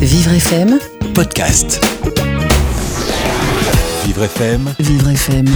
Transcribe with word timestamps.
Vivre 0.00 0.32
FM, 0.32 0.78
podcast. 1.14 1.84
Vivre 4.04 4.24
FM, 4.24 4.74
Vivre 4.78 5.10
FM. 5.10 5.46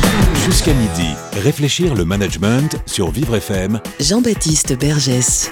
jusqu'à 0.46 0.72
midi. 0.74 1.08
Réfléchir 1.42 1.94
le 1.94 2.04
management 2.04 2.76
sur 2.86 3.10
Vivre 3.10 3.36
FM. 3.36 3.80
Jean-Baptiste 4.00 4.78
Bergès. 4.78 5.50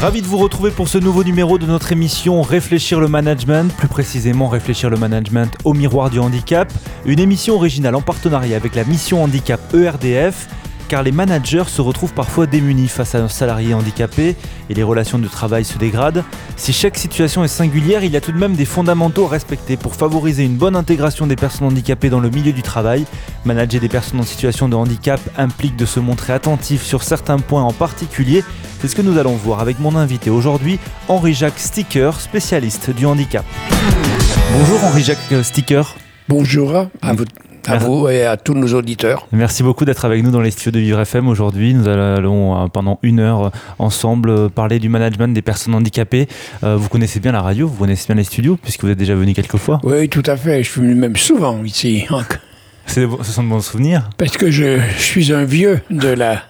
Ravi 0.00 0.20
de 0.20 0.26
vous 0.26 0.38
retrouver 0.38 0.70
pour 0.70 0.88
ce 0.88 0.98
nouveau 0.98 1.22
numéro 1.22 1.58
de 1.58 1.66
notre 1.66 1.92
émission 1.92 2.42
Réfléchir 2.42 2.98
le 2.98 3.06
management, 3.08 3.72
plus 3.76 3.88
précisément 3.88 4.48
Réfléchir 4.48 4.90
le 4.90 4.96
management 4.96 5.54
au 5.64 5.74
miroir 5.74 6.10
du 6.10 6.18
handicap, 6.18 6.72
une 7.06 7.20
émission 7.20 7.54
originale 7.54 7.94
en 7.94 8.00
partenariat 8.02 8.56
avec 8.56 8.74
la 8.74 8.84
mission 8.84 9.22
handicap 9.22 9.60
ERDF, 9.74 10.48
car 10.92 11.02
les 11.02 11.10
managers 11.10 11.64
se 11.68 11.80
retrouvent 11.80 12.12
parfois 12.12 12.46
démunis 12.46 12.86
face 12.86 13.14
à 13.14 13.18
un 13.22 13.28
salarié 13.28 13.72
handicapé 13.72 14.36
et 14.68 14.74
les 14.74 14.82
relations 14.82 15.18
de 15.18 15.26
travail 15.26 15.64
se 15.64 15.78
dégradent. 15.78 16.22
Si 16.56 16.74
chaque 16.74 16.98
situation 16.98 17.42
est 17.42 17.48
singulière, 17.48 18.04
il 18.04 18.12
y 18.12 18.16
a 18.18 18.20
tout 18.20 18.30
de 18.30 18.36
même 18.36 18.56
des 18.56 18.66
fondamentaux 18.66 19.24
à 19.24 19.30
respecter 19.30 19.78
pour 19.78 19.94
favoriser 19.94 20.44
une 20.44 20.56
bonne 20.56 20.76
intégration 20.76 21.26
des 21.26 21.34
personnes 21.34 21.68
handicapées 21.68 22.10
dans 22.10 22.20
le 22.20 22.28
milieu 22.28 22.52
du 22.52 22.60
travail. 22.60 23.06
Manager 23.46 23.80
des 23.80 23.88
personnes 23.88 24.20
en 24.20 24.24
situation 24.24 24.68
de 24.68 24.76
handicap 24.76 25.18
implique 25.38 25.76
de 25.76 25.86
se 25.86 25.98
montrer 25.98 26.34
attentif 26.34 26.82
sur 26.82 27.04
certains 27.04 27.38
points 27.38 27.62
en 27.62 27.72
particulier. 27.72 28.44
C'est 28.82 28.88
ce 28.88 28.94
que 28.94 29.00
nous 29.00 29.16
allons 29.16 29.36
voir 29.36 29.60
avec 29.60 29.80
mon 29.80 29.96
invité 29.96 30.28
aujourd'hui, 30.28 30.78
Henri-Jacques 31.08 31.58
Sticker, 31.58 32.20
spécialiste 32.20 32.90
du 32.90 33.06
handicap. 33.06 33.46
Bonjour 34.58 34.84
Henri-Jacques 34.84 35.42
Sticker. 35.42 35.96
Bonjour 36.28 36.76
à 37.00 37.14
vous, 37.14 37.24
à 37.66 37.72
Merci. 37.72 37.86
vous 37.86 38.08
et 38.08 38.24
à 38.24 38.36
tous 38.36 38.54
nos 38.54 38.72
auditeurs. 38.74 39.26
Merci 39.32 39.62
beaucoup 39.62 39.84
d'être 39.84 40.04
avec 40.04 40.22
nous 40.24 40.30
dans 40.30 40.40
les 40.40 40.50
studios 40.50 40.72
de 40.72 40.78
Vivre 40.80 41.00
FM 41.00 41.28
aujourd'hui. 41.28 41.74
Nous 41.74 41.86
allons 41.88 42.56
euh, 42.64 42.66
pendant 42.68 42.98
une 43.02 43.20
heure 43.20 43.46
euh, 43.46 43.50
ensemble 43.78 44.30
euh, 44.30 44.48
parler 44.48 44.78
du 44.78 44.88
management 44.88 45.32
des 45.34 45.42
personnes 45.42 45.74
handicapées. 45.74 46.28
Euh, 46.64 46.76
Vous 46.76 46.88
connaissez 46.88 47.20
bien 47.20 47.32
la 47.32 47.42
radio, 47.42 47.68
vous 47.68 47.76
connaissez 47.78 48.06
bien 48.06 48.16
les 48.16 48.24
studios 48.24 48.58
puisque 48.60 48.82
vous 48.84 48.90
êtes 48.90 48.98
déjà 48.98 49.14
venu 49.14 49.32
quelques 49.32 49.56
fois. 49.58 49.80
Oui, 49.84 50.08
tout 50.08 50.22
à 50.26 50.36
fait. 50.36 50.62
Je 50.62 50.70
suis 50.70 50.80
venu 50.80 50.94
même 50.94 51.16
souvent 51.16 51.62
ici. 51.64 52.06
C'est- 52.86 53.06
Ce 53.22 53.30
sont 53.32 53.44
de 53.44 53.48
bons 53.48 53.60
souvenirs. 53.60 54.10
Parce 54.18 54.36
que 54.36 54.50
je, 54.50 54.80
je 54.98 55.02
suis 55.02 55.32
un 55.32 55.44
vieux 55.44 55.80
de 55.90 56.08
la, 56.08 56.42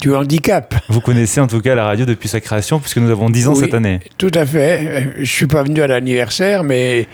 du 0.00 0.14
handicap. 0.14 0.74
Vous 0.88 1.02
connaissez 1.02 1.40
en 1.42 1.46
tout 1.46 1.60
cas 1.60 1.74
la 1.74 1.84
radio 1.84 2.06
depuis 2.06 2.26
sa 2.28 2.40
création 2.40 2.80
puisque 2.80 2.96
nous 2.96 3.10
avons 3.10 3.28
10 3.28 3.48
ans 3.48 3.52
Oui. 3.54 3.60
cette 3.60 3.74
année. 3.74 4.00
Tout 4.16 4.30
à 4.32 4.46
fait. 4.46 5.12
Je 5.18 5.30
suis 5.30 5.46
pas 5.46 5.62
venu 5.62 5.82
à 5.82 5.86
l'anniversaire, 5.86 6.64
mais 6.64 7.06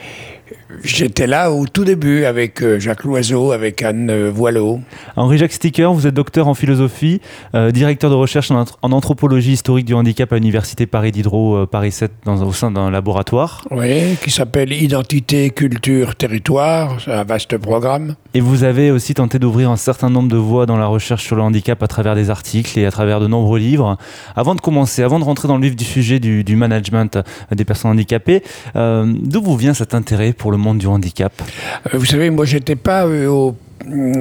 j'étais 0.83 1.27
là 1.27 1.51
au 1.53 1.67
tout 1.67 1.85
début 1.85 2.25
avec 2.25 2.63
euh, 2.63 2.79
Jacques 2.81 3.05
Loiseau, 3.05 3.53
avec 3.53 3.83
Anne 3.83 4.11
euh, 4.11 4.31
Voileau. 4.35 4.81
Henri-Jacques 5.17 5.53
Sticker, 5.53 5.93
vous 5.93 6.07
êtes 6.07 6.15
docteur 6.15 6.49
en 6.49 6.55
philosophie, 6.55 7.21
euh, 7.55 7.71
directeur 7.71 8.11
de 8.11 8.15
recherche 8.17 8.51
en, 8.51 8.63
anth- 8.65 8.75
en 8.83 8.93
anthropologie 8.93 9.53
historique 9.53 9.85
du 9.87 9.95
handicap 9.95 10.33
à 10.33 10.37
l'université 10.37 10.87
Paris 10.87 11.13
Diderot, 11.13 11.57
euh, 11.57 11.67
Paris 11.67 11.93
7, 11.93 12.11
dans, 12.25 12.43
au 12.43 12.53
sein 12.53 12.71
d'un 12.71 12.91
laboratoire. 12.91 13.67
Oui, 13.71 14.17
qui 14.23 14.31
s'appelle 14.31 14.73
Identité, 14.73 15.51
Culture, 15.51 16.17
Territoire. 16.17 16.99
C'est 17.05 17.13
un 17.13 17.25
vaste 17.25 17.57
programme. 17.59 18.15
Et 18.35 18.41
vous 18.41 18.65
avez 18.65 18.91
aussi 18.91 19.15
tenté 19.15 19.39
d'ouvrir 19.39 19.71
un 19.71 19.77
certain 19.77 20.11
nombre 20.11 20.29
de 20.29 20.37
voies 20.37 20.67
dans 20.67 20.77
la 20.77 20.87
recherche 20.87 21.25
sur 21.25 21.37
le 21.37 21.43
handicap 21.43 21.83
à 21.83 21.87
travers 21.87 22.15
des 22.15 22.31
articles 22.31 22.79
et 22.79 22.87
à 22.87 22.91
travers 22.91 23.21
de 23.21 23.27
nombreux 23.27 23.59
livres. 23.59 23.97
Avant 24.35 24.55
de 24.55 24.61
commencer, 24.61 25.03
avant 25.03 25.19
de 25.19 25.25
rentrer 25.25 25.47
dans 25.49 25.57
le 25.59 25.63
vif 25.67 25.77
du 25.77 25.85
sujet 25.85 26.19
du, 26.19 26.43
du 26.45 26.57
management 26.57 27.19
des 27.53 27.65
personnes 27.65 27.93
handicapées, 27.93 28.43
euh, 28.77 29.13
d'où 29.23 29.43
vous 29.43 29.57
vient 29.57 29.75
cet 29.75 29.95
intérêt 29.95 30.33
pour 30.33 30.51
le 30.51 30.57
monde 30.57 30.64
du 30.73 30.87
handicap 30.87 31.33
Euh, 31.93 31.99
Vous 31.99 32.07
savez, 32.07 32.31
moi, 32.31 32.47
j'étais 32.47 32.77
pas 32.77 33.05
euh, 33.05 33.27
au, 33.27 33.55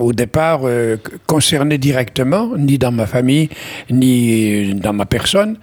au 0.01 0.11
départ 0.11 0.61
euh, 0.65 0.97
concerné 1.25 1.77
directement, 1.77 2.51
ni 2.57 2.77
dans 2.77 2.91
ma 2.91 3.05
famille, 3.07 3.47
ni 3.89 4.71
euh, 4.71 4.73
dans 4.73 4.91
ma 4.93 5.05
personne. 5.05 5.57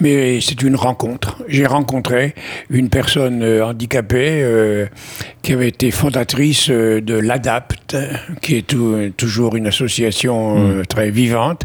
Mais 0.00 0.40
c'est 0.40 0.60
une 0.62 0.74
rencontre. 0.74 1.36
J'ai 1.46 1.66
rencontré 1.66 2.34
une 2.68 2.88
personne 2.88 3.44
euh, 3.44 3.64
handicapée 3.64 4.40
euh, 4.42 4.86
qui 5.42 5.52
avait 5.52 5.68
été 5.68 5.92
fondatrice 5.92 6.68
de 6.68 7.14
l'ADAPT, 7.14 7.96
qui 8.42 8.56
est 8.56 8.66
tou- 8.66 9.10
toujours 9.16 9.54
une 9.54 9.68
association 9.68 10.58
euh, 10.58 10.82
très 10.84 11.10
vivante, 11.10 11.62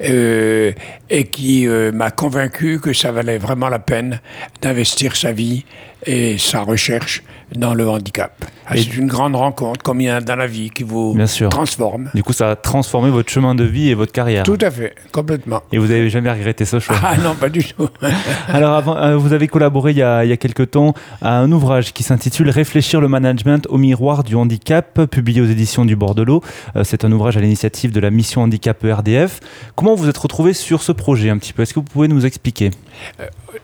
et 0.00 1.24
qui 1.30 1.66
m'a 1.66 2.10
convaincu 2.10 2.80
que 2.80 2.92
ça 2.94 3.12
valait 3.12 3.38
vraiment 3.38 3.68
la 3.68 3.78
peine 3.78 4.20
d'investir 4.62 5.14
sa 5.16 5.32
vie 5.32 5.64
et 6.06 6.38
sa 6.38 6.60
recherche 6.62 7.22
dans 7.54 7.72
le 7.74 7.88
handicap. 7.88 8.44
Ah, 8.66 8.74
C'est 8.76 8.94
une 8.96 9.06
grande 9.06 9.34
rencontre, 9.34 9.82
comme 9.82 10.02
il 10.02 10.04
y 10.08 10.12
en 10.12 10.16
a 10.16 10.20
dans 10.20 10.36
la 10.36 10.46
vie, 10.46 10.68
qui 10.68 10.82
vous 10.82 11.14
Bien 11.14 11.26
sûr. 11.26 11.48
transforme. 11.48 12.10
Du 12.14 12.22
coup, 12.22 12.34
ça 12.34 12.50
a 12.50 12.56
transformé 12.56 13.08
votre 13.08 13.30
chemin 13.30 13.54
de 13.54 13.64
vie 13.64 13.88
et 13.88 13.94
votre 13.94 14.12
carrière. 14.12 14.42
Tout 14.42 14.58
à 14.60 14.70
fait, 14.70 14.94
complètement. 15.12 15.62
Et 15.72 15.78
vous 15.78 15.86
n'avez 15.86 16.10
jamais 16.10 16.30
regretté 16.30 16.66
ce 16.66 16.78
choix 16.78 16.96
Ah 17.02 17.16
non, 17.16 17.34
pas 17.34 17.48
du 17.48 17.64
tout. 17.64 17.88
Alors, 18.48 18.74
avant, 18.74 18.96
euh, 18.98 19.16
vous 19.16 19.32
avez 19.32 19.48
collaboré 19.48 19.92
il 19.92 19.96
y, 19.98 20.02
a, 20.02 20.24
il 20.24 20.28
y 20.28 20.32
a 20.32 20.36
quelques 20.36 20.72
temps 20.72 20.92
à 21.22 21.38
un 21.38 21.50
ouvrage 21.50 21.94
qui 21.94 22.02
s'intitule 22.02 22.50
Réfléchir 22.50 23.00
le 23.00 23.08
management 23.08 23.66
au 23.70 23.78
miroir 23.78 24.24
du 24.24 24.34
handicap, 24.34 25.06
publié 25.06 25.40
aux 25.40 25.46
éditions 25.46 25.86
du 25.86 25.96
Bordelot. 25.96 26.42
Euh, 26.76 26.84
C'est 26.84 27.06
un 27.06 27.12
ouvrage 27.12 27.38
à 27.38 27.40
l'initiative 27.40 27.92
de 27.92 28.00
la 28.00 28.10
mission 28.10 28.42
handicap 28.42 28.84
ERDF. 28.84 29.40
Comment 29.74 29.94
vous 29.94 30.10
êtes 30.10 30.18
retrouvé 30.18 30.52
sur 30.52 30.82
ce 30.82 30.92
projet 30.92 31.30
un 31.30 31.38
petit 31.38 31.54
peu? 31.54 31.62
Est-ce 31.62 31.72
que 31.72 31.80
vous 31.80 31.86
pouvez 31.86 32.08
nous 32.08 32.26
expliquer? 32.26 32.70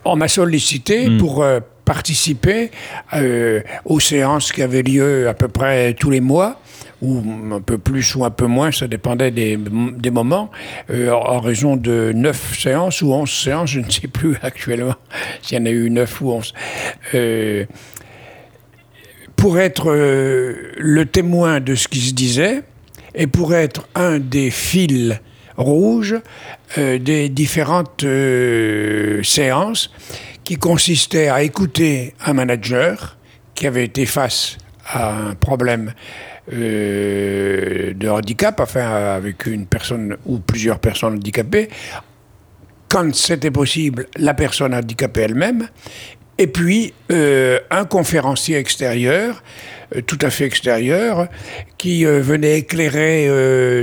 On 0.06 0.16
m'a 0.16 0.28
sollicité 0.28 1.08
Mm. 1.10 1.18
pour 1.18 1.42
euh, 1.42 1.60
participer 1.84 2.70
euh, 3.12 3.60
aux 3.84 4.00
séances 4.00 4.52
qui 4.52 4.62
avaient 4.62 4.82
lieu 4.82 5.28
à 5.28 5.34
peu 5.34 5.48
près 5.48 5.94
tous 5.94 6.10
les 6.10 6.20
mois, 6.20 6.60
ou 7.02 7.22
un 7.52 7.60
peu 7.60 7.76
plus 7.76 8.14
ou 8.14 8.24
un 8.24 8.30
peu 8.30 8.46
moins, 8.46 8.72
ça 8.72 8.86
dépendait 8.86 9.30
des, 9.30 9.58
des 9.58 10.10
moments, 10.10 10.50
euh, 10.90 11.10
en 11.10 11.40
raison 11.40 11.76
de 11.76 12.12
neuf 12.14 12.58
séances 12.58 13.02
ou 13.02 13.12
onze 13.12 13.30
séances, 13.30 13.70
je 13.70 13.80
ne 13.80 13.90
sais 13.90 14.08
plus 14.08 14.36
actuellement 14.42 14.94
s'il 15.42 15.58
y 15.58 15.60
en 15.60 15.66
a 15.66 15.70
eu 15.70 15.90
neuf 15.90 16.20
ou 16.20 16.32
onze. 16.32 16.54
Euh, 17.14 17.64
pour 19.36 19.58
être 19.58 19.92
le 20.78 21.04
témoin 21.06 21.60
de 21.60 21.74
ce 21.74 21.88
qui 21.88 22.00
se 22.00 22.14
disait 22.14 22.62
et 23.14 23.26
pour 23.26 23.54
être 23.54 23.88
un 23.94 24.18
des 24.18 24.50
fils 24.50 25.20
rouges 25.56 26.16
des 26.76 27.28
différentes 27.28 28.06
séances 29.22 29.90
qui 30.44 30.56
consistaient 30.56 31.28
à 31.28 31.42
écouter 31.42 32.14
un 32.24 32.34
manager 32.34 33.16
qui 33.54 33.66
avait 33.66 33.84
été 33.84 34.06
face 34.06 34.58
à 34.86 35.14
un 35.14 35.34
problème 35.34 35.92
euh, 36.52 37.94
de 37.94 38.08
handicap, 38.08 38.60
enfin 38.60 39.14
avec 39.14 39.46
une 39.46 39.64
personne 39.64 40.16
ou 40.26 40.40
plusieurs 40.40 40.78
personnes 40.78 41.14
handicapées, 41.14 41.68
quand 42.88 43.14
c'était 43.14 43.50
possible, 43.50 44.06
la 44.16 44.34
personne 44.34 44.74
handicapée 44.74 45.22
elle-même, 45.22 45.68
et 46.36 46.46
puis 46.46 46.92
euh, 47.10 47.58
un 47.70 47.86
conférencier 47.86 48.58
extérieur, 48.58 49.42
euh, 49.96 50.02
tout 50.02 50.18
à 50.20 50.28
fait 50.28 50.44
extérieur, 50.44 51.28
qui 51.78 52.04
venait 52.04 52.58
éclairer 52.58 53.26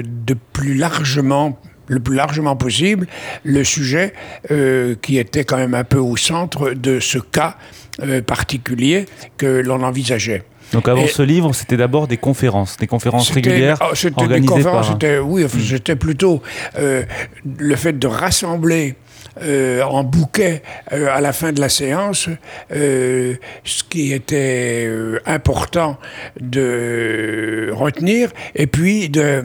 de 0.04 0.36
plus 0.54 0.76
largement 0.76 1.60
le 1.92 2.00
plus 2.00 2.16
largement 2.16 2.56
possible 2.56 3.06
le 3.44 3.64
sujet 3.64 4.14
euh, 4.50 4.96
qui 5.02 5.18
était 5.18 5.44
quand 5.44 5.58
même 5.58 5.74
un 5.76 5.84
peu 5.84 5.98
au 5.98 6.16
centre 6.16 6.72
de 6.72 7.00
ce 7.00 7.18
cas 7.20 7.58
euh, 8.02 8.22
particulier 8.22 9.06
que 9.38 9.46
l'on 9.62 9.84
envisageait. 9.84 10.44
Donc, 10.72 10.88
avant 10.88 11.04
Et- 11.04 11.08
ce 11.10 11.22
livre, 11.22 11.54
c'était 11.54 11.76
d'abord 11.76 12.08
des 12.08 12.16
conférences, 12.16 12.78
des 12.78 12.88
conférences 12.88 13.30
régulières 13.32 13.78
oh, 13.82 13.94
C'était 13.94 14.16
des 14.16 14.22
organisées 14.22 14.48
conférences, 14.54 14.88
par. 14.88 14.94
c'était- 14.94 15.20
oui, 15.20 15.44
enfin, 15.44 15.58
c'était 15.60 15.98
plutôt 15.98 16.42
euh, 16.80 17.04
le 17.58 17.76
fait 17.76 18.00
de 18.00 18.08
rassembler 18.08 18.96
euh, 19.44 19.82
en 19.84 20.04
bouquet 20.06 20.62
euh, 20.94 21.08
à 21.14 21.20
la 21.20 21.34
fin 21.34 21.52
de 21.52 21.60
la 21.60 21.68
séance 21.70 22.30
euh, 22.74 23.36
ce 23.66 23.84
qui 23.84 24.14
était 24.14 24.90
important 25.26 25.98
de 26.40 27.70
retenir 27.74 28.30
et 28.56 28.68
puis 28.68 29.10
de 29.10 29.44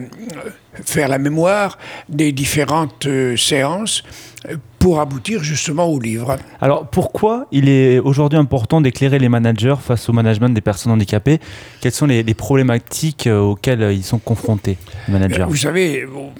faire 0.85 1.07
la 1.07 1.17
mémoire 1.17 1.77
des 2.09 2.31
différentes 2.31 3.05
euh, 3.05 3.35
séances 3.37 4.03
euh, 4.49 4.55
pour 4.79 4.99
aboutir 4.99 5.43
justement 5.43 5.85
au 5.85 5.99
livre. 5.99 6.37
Alors, 6.61 6.87
pourquoi 6.87 7.47
il 7.51 7.67
est 7.67 7.97
aujourd'hui 7.99 8.37
important 8.37 8.79
d'éclairer 8.79 9.17
les 9.19 9.27
managers 9.27 9.75
face 9.81 10.07
au 10.07 10.13
management 10.13 10.49
des 10.49 10.61
personnes 10.61 10.91
handicapées? 10.91 11.39
Quelles 11.81 11.91
sont 11.91 12.05
les, 12.05 12.21
les 12.23 12.33
problématiques 12.35 13.25
euh, 13.27 13.39
auxquelles 13.39 13.91
ils 13.91 14.03
sont 14.03 14.19
confrontés, 14.19 14.77
les 15.07 15.13
managers? 15.13 15.45
Vous 15.49 15.55
savez, 15.55 16.05
au- 16.05 16.31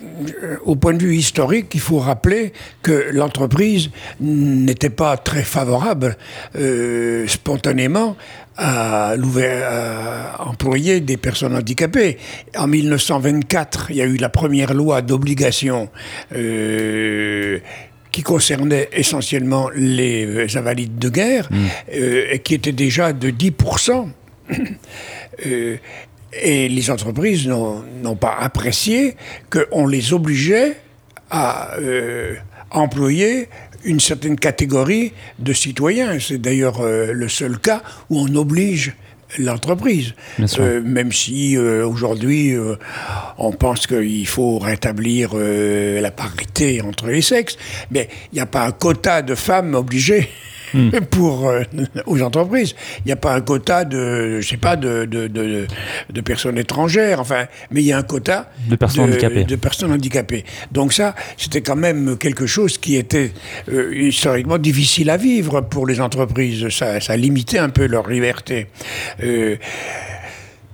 au 0.72 0.76
point 0.76 0.94
de 0.94 1.00
vue 1.04 1.16
historique, 1.16 1.68
il 1.74 1.80
faut 1.80 1.98
rappeler 1.98 2.54
que 2.84 3.10
l'entreprise 3.12 3.90
n'était 4.20 4.92
pas 4.92 5.18
très 5.18 5.42
favorable 5.44 6.16
euh, 6.56 7.26
spontanément 7.28 8.16
à, 8.58 9.12
à 9.14 10.48
employer 10.48 11.00
des 11.00 11.18
personnes 11.18 11.56
handicapées. 11.56 12.18
En 12.58 12.68
1924, 12.68 13.92
il 13.92 13.98
y 13.98 14.02
a 14.02 14.06
eu 14.06 14.18
la 14.18 14.30
première 14.30 14.74
loi 14.74 15.02
d'obligation 15.02 15.90
euh, 16.36 17.60
qui 18.12 18.24
concernait 18.24 18.90
essentiellement 18.94 19.70
les 19.76 20.58
invalides 20.58 20.98
de 20.98 21.10
guerre, 21.10 21.50
euh, 21.94 22.26
et 22.32 22.40
qui 22.40 22.56
était 22.56 22.72
déjà 22.72 23.14
de 23.14 23.30
10%. 23.30 24.08
Euh, 25.46 25.78
et 26.34 26.68
les 26.68 26.90
entreprises 26.90 27.48
n'ont 27.48 27.84
n'ont 28.02 28.16
pas 28.16 28.36
apprécié 28.40 29.16
qu'on 29.52 29.86
les 29.86 30.12
obligeait 30.12 30.76
à 31.30 31.76
euh, 31.78 32.34
employer 32.72 33.50
une 33.84 34.00
certaine 34.00 34.38
catégorie 34.38 35.14
de 35.40 35.54
citoyens. 35.54 36.20
C'est 36.20 36.38
d'ailleurs 36.38 36.82
euh, 36.82 37.12
le 37.12 37.30
seul 37.30 37.58
cas 37.60 37.82
où 38.10 38.20
on 38.20 38.36
oblige 38.36 38.94
l'entreprise. 39.38 40.14
Euh, 40.58 40.82
même 40.82 41.12
si 41.12 41.58
euh, 41.58 41.86
aujourd'hui 41.86 42.56
on 43.38 43.52
pense 43.52 43.86
qu'il 43.86 44.28
faut 44.28 44.58
rétablir 44.58 45.36
la 45.36 46.12
parité 46.12 46.82
entre 46.82 47.08
les 47.08 47.22
sexes, 47.22 47.58
mais 47.92 48.08
il 48.32 48.36
n'y 48.36 48.42
a 48.42 48.46
pas 48.46 48.66
un 48.66 48.72
quota 48.72 49.22
de 49.22 49.36
femmes 49.36 49.76
obligées 49.76 50.30
Hmm. 50.74 50.90
pour 51.10 51.48
euh, 51.48 51.64
aux 52.06 52.22
entreprises. 52.22 52.76
Il 53.00 53.08
n'y 53.08 53.12
a 53.12 53.16
pas 53.16 53.34
un 53.34 53.42
quota 53.42 53.86
de, 53.86 54.42
je 54.42 54.48
sais 54.48 54.58
pas, 54.58 54.76
de, 54.76 55.06
de, 55.06 55.28
de, 55.28 56.22
personnes 56.22 56.58
étrangères, 56.58 57.20
enfin, 57.20 57.46
mais 57.72 57.82
il 57.82 57.86
y 57.86 57.94
a 57.94 57.98
un 57.98 58.04
quota 58.04 58.52
de 58.68 58.76
personnes 58.76 59.06
handicapées. 59.06 59.44
De 59.46 59.56
personnes 59.56 59.92
handicapées. 59.92 60.44
Donc 60.72 60.94
ça, 60.94 61.16
c'était 61.38 61.62
quand 61.62 61.76
même 61.76 62.18
quelque 62.18 62.48
chose 62.48 62.78
qui 62.78 62.96
était 62.96 63.32
euh, 63.72 63.96
historiquement 63.96 64.58
difficile 64.58 65.10
à 65.10 65.18
vivre 65.18 65.62
pour 65.62 65.88
les 65.88 66.02
entreprises. 66.02 66.70
Ça, 66.70 67.00
ça 67.00 67.16
limitait 67.16 67.60
un 67.60 67.70
peu 67.70 67.86
leur 67.88 68.10
liberté. 68.10 68.68
Euh, 69.24 69.56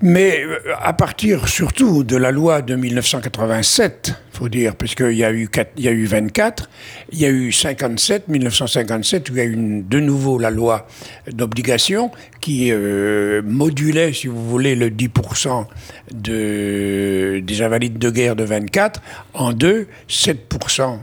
mais 0.03 0.43
à 0.81 0.91
partir 0.91 1.47
surtout 1.47 2.03
de 2.03 2.17
la 2.17 2.31
loi 2.31 2.61
de 2.61 2.75
1987, 2.75 4.13
faut 4.33 4.49
dire, 4.49 4.75
parce 4.75 4.95
qu'il 4.95 5.13
y 5.13 5.23
a 5.23 5.31
eu 5.31 5.49
il 5.77 5.83
y 5.83 5.87
a 5.87 5.91
eu 5.91 6.03
24, 6.03 6.69
il 7.13 7.19
y 7.19 7.25
a 7.25 7.29
eu 7.29 7.53
57, 7.53 8.27
1957 8.27 9.29
où 9.29 9.33
il 9.33 9.37
y 9.37 9.41
a 9.41 9.45
eu 9.45 9.81
de 9.81 9.99
nouveau 10.01 10.37
la 10.37 10.51
loi 10.51 10.87
d'obligation 11.31 12.11
qui 12.41 12.69
euh, 12.71 13.41
modulait, 13.45 14.11
si 14.11 14.27
vous 14.27 14.49
voulez, 14.49 14.75
le 14.75 14.89
10% 14.89 15.67
de, 16.13 17.41
des 17.41 17.61
invalides 17.61 17.97
de 17.97 18.09
guerre 18.09 18.35
de 18.35 18.43
24 18.43 19.01
en 19.33 19.53
deux, 19.53 19.87
7% 20.09 20.97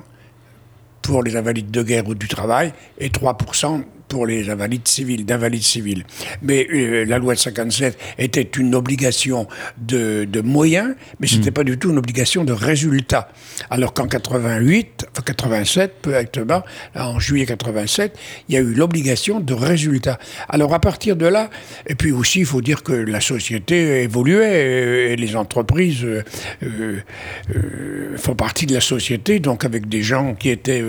pour 1.01 1.23
les 1.23 1.37
invalides 1.37 1.71
de 1.71 1.83
guerre 1.83 2.07
ou 2.07 2.15
du 2.15 2.29
travail 2.29 2.75
et 2.99 3.09
3% 3.09 3.83
pour 4.11 4.27
les 4.27 4.51
invalides 4.51 4.87
civils, 4.87 5.25
d'invalides 5.25 5.63
civils. 5.63 6.05
Mais 6.43 6.67
euh, 6.71 7.05
la 7.05 7.19
loi 7.19 7.35
de 7.35 7.39
57 7.39 7.97
était 8.19 8.43
une 8.59 8.75
obligation 8.75 9.47
de, 9.79 10.25
de 10.25 10.41
moyens, 10.41 10.97
mais 11.21 11.29
ce 11.29 11.37
n'était 11.37 11.51
hmm. 11.51 11.55
pas 11.55 11.65
du 11.65 11.79
tout 11.79 11.91
une 11.91 11.99
obligation 11.99 12.45
de 12.45 12.53
résultat. 12.53 13.31
Alors 13.71 13.95
qu'en 13.95 14.09
88, 14.09 15.07
enfin 15.13 15.23
87, 15.25 15.95
peu 16.03 16.11
exactement, 16.11 16.63
en 16.97 17.21
juillet 17.21 17.47
87, 17.47 18.19
il 18.49 18.57
y 18.57 18.59
a 18.59 18.61
eu 18.61 18.75
l'obligation 18.75 19.39
de 19.39 19.55
résultat. 19.55 20.19
Alors 20.49 20.75
à 20.75 20.81
partir 20.81 21.15
de 21.15 21.27
là, 21.27 21.49
et 21.87 21.95
puis 21.95 22.11
aussi, 22.11 22.41
il 22.41 22.47
faut 22.47 22.61
dire 22.61 22.83
que 22.83 22.93
la 22.93 23.21
société 23.21 24.03
évoluait 24.03 25.13
et 25.13 25.17
les 25.17 25.37
entreprises 25.37 26.05
euh, 26.05 26.23
euh, 26.65 28.17
font 28.17 28.35
partie 28.35 28.67
de 28.67 28.75
la 28.75 28.81
société, 28.81 29.39
donc 29.39 29.65
avec 29.65 29.89
des 29.89 30.03
gens 30.03 30.35
qui 30.35 30.51
étaient 30.51 30.83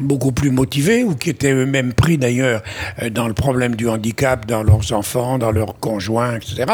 beaucoup 0.00 0.32
plus 0.32 0.50
motivés 0.50 1.04
ou 1.04 1.14
qui 1.14 1.30
étaient 1.30 1.52
eux-mêmes 1.52 1.92
pris 1.92 2.18
d'ailleurs 2.18 2.62
euh, 3.02 3.10
dans 3.10 3.28
le 3.28 3.34
problème 3.34 3.74
du 3.74 3.88
handicap, 3.88 4.46
dans 4.46 4.62
leurs 4.62 4.92
enfants, 4.92 5.38
dans 5.38 5.50
leurs 5.50 5.78
conjoints, 5.78 6.36
etc. 6.36 6.64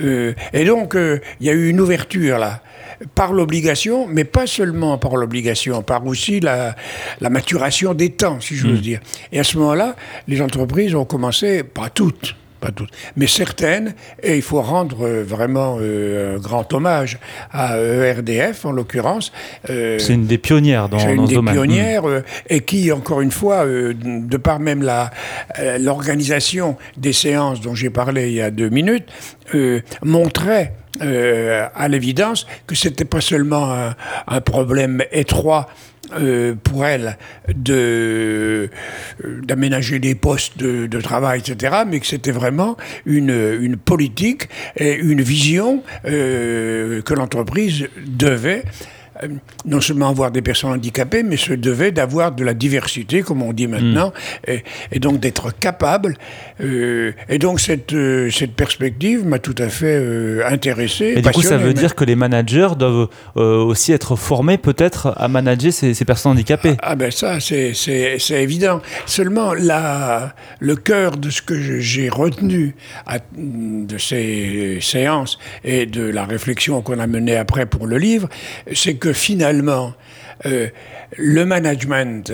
Euh, 0.00 0.34
et 0.52 0.64
donc, 0.64 0.94
euh, 0.94 1.20
il 1.40 1.46
y 1.46 1.50
a 1.50 1.52
eu 1.52 1.68
une 1.68 1.80
ouverture 1.80 2.38
là 2.38 2.60
par 3.14 3.32
l'obligation, 3.32 4.06
mais 4.06 4.24
pas 4.24 4.46
seulement 4.46 4.98
par 4.98 5.16
l'obligation, 5.16 5.82
par 5.82 6.06
aussi 6.06 6.38
la, 6.40 6.76
la, 7.20 7.28
maturation 7.28 7.92
des 7.92 8.10
temps, 8.10 8.40
si 8.40 8.54
j'ose 8.54 8.78
mmh. 8.78 8.82
dire. 8.82 9.00
Et 9.32 9.40
à 9.40 9.44
ce 9.44 9.58
moment-là, 9.58 9.96
les 10.28 10.40
entreprises 10.40 10.94
ont 10.94 11.04
commencé, 11.04 11.64
pas 11.64 11.90
toutes, 11.90 12.36
pas 12.64 12.72
toutes, 12.72 12.90
mais 13.16 13.26
certaines, 13.26 13.94
et 14.22 14.36
il 14.36 14.42
faut 14.42 14.62
rendre 14.62 15.06
euh, 15.06 15.22
vraiment 15.22 15.76
euh, 15.80 16.36
un 16.36 16.38
grand 16.38 16.72
hommage 16.72 17.18
à 17.52 17.76
ERDF 17.78 18.64
en 18.64 18.72
l'occurrence. 18.72 19.32
Euh, 19.68 19.98
c'est 19.98 20.14
une 20.14 20.26
des 20.26 20.38
pionnières 20.38 20.88
dans, 20.88 20.96
dans 20.96 21.26
ce 21.26 21.34
domaine. 21.34 21.54
une 21.54 21.60
des 21.60 21.66
pionnières 21.66 22.04
et 22.48 22.60
qui, 22.60 22.90
encore 22.90 23.20
une 23.20 23.32
fois, 23.32 23.66
de 23.66 24.36
par 24.38 24.60
même 24.60 24.82
la 24.82 25.10
l'organisation 25.78 26.76
des 26.96 27.12
séances 27.12 27.60
dont 27.60 27.74
j'ai 27.74 27.90
parlé 27.90 28.28
il 28.28 28.34
y 28.34 28.40
a 28.40 28.50
deux 28.50 28.70
minutes, 28.70 29.08
montrait 30.02 30.72
à 31.00 31.88
l'évidence 31.88 32.46
que 32.66 32.74
c'était 32.74 33.04
pas 33.04 33.20
seulement 33.20 33.72
un, 33.72 33.94
un 34.26 34.40
problème 34.40 35.02
étroit 35.12 35.68
euh, 36.12 36.54
pour 36.62 36.84
elle 36.84 37.16
euh, 37.68 38.68
d'aménager 39.42 39.98
des 39.98 40.14
postes 40.14 40.58
de, 40.58 41.00
travail, 41.00 41.40
etc., 41.40 41.82
mais 41.86 42.00
que 42.00 42.06
c'était 42.06 42.30
vraiment 42.30 42.76
une, 43.06 43.76
politique 43.76 44.48
et 44.76 44.94
une 44.94 45.22
vision 45.22 45.82
euh, 46.06 47.02
que 47.02 47.14
l'entreprise 47.14 47.88
devait 48.06 48.64
non 49.66 49.80
seulement 49.80 50.08
avoir 50.08 50.30
des 50.30 50.42
personnes 50.42 50.70
handicapées, 50.70 51.22
mais 51.22 51.36
se 51.36 51.52
devait 51.52 51.92
d'avoir 51.92 52.32
de 52.32 52.44
la 52.44 52.54
diversité, 52.54 53.22
comme 53.22 53.42
on 53.42 53.52
dit 53.52 53.66
maintenant, 53.66 54.12
mm. 54.48 54.52
et, 54.92 54.98
donc 54.98 55.20
d'être 55.20 55.56
capable. 55.56 56.16
Euh, 56.60 57.12
et 57.28 57.38
donc 57.38 57.60
cette, 57.60 57.92
euh, 57.92 58.30
cette 58.30 58.54
perspective 58.54 59.26
m'a 59.26 59.38
tout 59.38 59.54
à 59.58 59.68
fait 59.68 60.42
intéressé. 60.44 61.14
Et 61.16 61.22
du 61.22 61.30
coup, 61.30 61.42
ça 61.42 61.58
veut 61.58 61.74
dire 61.74 61.94
que 61.94 62.04
les 62.04 62.16
managers 62.16 62.70
doivent 62.78 63.08
aussi 63.34 63.92
être 63.92 64.16
formés 64.16 64.58
peut-être 64.58 65.14
à 65.16 65.28
manager 65.28 65.72
ces, 65.72 65.94
ces 65.94 66.04
personnes 66.04 66.32
handicapées. 66.32 66.76
Ah, 66.82 66.94
ah 66.94 66.96
ben 66.96 67.10
ça, 67.10 67.40
c'est 67.40 67.74
évident. 68.30 68.80
Seulement, 69.04 69.52
la, 69.52 70.32
le 70.60 70.76
cœur 70.76 71.16
de 71.16 71.28
ce 71.28 71.42
que 71.42 71.58
j'ai 71.80 72.08
retenu 72.08 72.76
à, 73.04 73.18
de 73.36 73.98
ces 73.98 74.78
séances 74.80 75.40
et 75.64 75.86
de 75.86 76.04
la 76.04 76.24
réflexion 76.24 76.82
qu'on 76.82 77.00
a 77.00 77.08
menée 77.08 77.36
après 77.36 77.66
pour 77.66 77.88
le 77.88 77.98
livre, 77.98 78.28
c'est 78.72 78.94
que 78.94 79.03
que 79.04 79.12
finalement, 79.12 79.92
euh, 80.46 80.68
le 81.18 81.44
management 81.44 82.32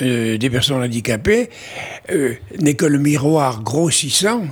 euh, 0.00 0.38
des 0.38 0.48
personnes 0.48 0.82
handicapées 0.82 1.50
euh, 2.10 2.32
n'est 2.58 2.72
que 2.72 2.86
le 2.86 2.98
miroir 2.98 3.62
grossissant 3.62 4.46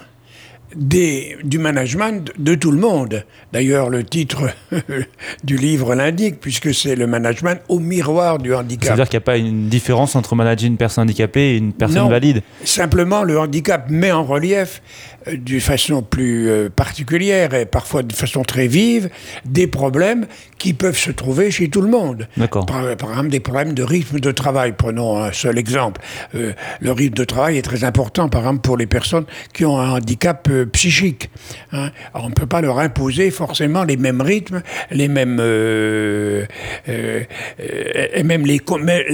des, 0.77 1.39
du 1.43 1.59
management 1.59 2.33
de 2.39 2.55
tout 2.55 2.71
le 2.71 2.77
monde. 2.77 3.25
D'ailleurs, 3.55 3.89
le 3.89 4.05
titre 4.05 4.51
du 5.45 5.57
livre 5.57 5.95
l'indique, 5.95 6.39
puisque 6.39 6.75
c'est 6.75 6.97
le 6.97 7.07
management 7.07 7.61
au 7.71 7.79
miroir 7.79 8.39
du 8.39 8.55
handicap. 8.55 8.89
C'est-à-dire 8.89 9.09
qu'il 9.09 9.19
n'y 9.19 9.23
a 9.23 9.27
pas 9.27 9.37
une 9.39 9.69
différence 9.71 10.17
entre 10.17 10.35
manager 10.35 10.69
une 10.69 10.77
personne 10.77 11.05
handicapée 11.05 11.53
et 11.53 11.57
une 11.57 11.73
personne 11.73 12.03
non, 12.03 12.09
valide? 12.11 12.43
Simplement, 12.65 13.23
le 13.23 13.39
handicap 13.39 13.89
met 13.89 14.13
en 14.13 14.25
relief 14.25 14.83
d'une 15.33 15.61
façon 15.61 16.03
plus 16.03 16.49
euh, 16.49 16.69
particulière 16.69 17.55
et 17.55 17.67
parfois 17.67 18.03
de 18.03 18.13
façon 18.13 18.43
très 18.43 18.67
vive 18.67 19.09
des 19.45 19.67
problèmes 19.67 20.27
qui 20.59 20.73
peuvent 20.73 20.97
se 20.97 21.11
trouver 21.11 21.51
chez 21.51 21.69
tout 21.69 21.83
le 21.83 21.89
monde. 21.89 22.27
Par, 22.39 22.97
par, 22.97 23.11
exemple, 23.11 23.29
des 23.29 23.41
problèmes 23.41 23.75
de 23.75 23.83
rythme 23.83 24.19
de 24.19 24.31
travail. 24.33 24.73
Prenons 24.73 25.23
un 25.23 25.33
seul 25.33 25.59
exemple. 25.59 26.01
Euh, 26.35 26.53
le 26.81 26.93
rythme 26.93 27.17
de 27.17 27.25
travail 27.25 27.59
est 27.59 27.63
très 27.63 27.85
important, 27.85 28.31
par 28.31 28.41
exemple, 28.41 28.61
pour 28.61 28.77
les 28.77 28.87
personnes 28.87 29.27
qui 29.53 29.65
ont 29.67 29.79
un 29.79 29.91
handicap 29.91 30.49
euh, 30.51 30.65
psychique. 30.67 31.31
Hein. 31.73 31.91
on 32.15 32.31
ne 32.31 32.35
peut 32.35 32.47
pas 32.47 32.63
leur 32.63 32.79
imposer 32.79 33.31
forcément 33.31 33.85
les 33.85 33.99
mêmes 33.99 34.23
rythmes, 34.23 34.63
les 34.91 35.09
mêmes, 35.09 35.39
euh, 35.41 36.47
et 36.87 38.23
même 38.23 38.47
les, 38.47 38.61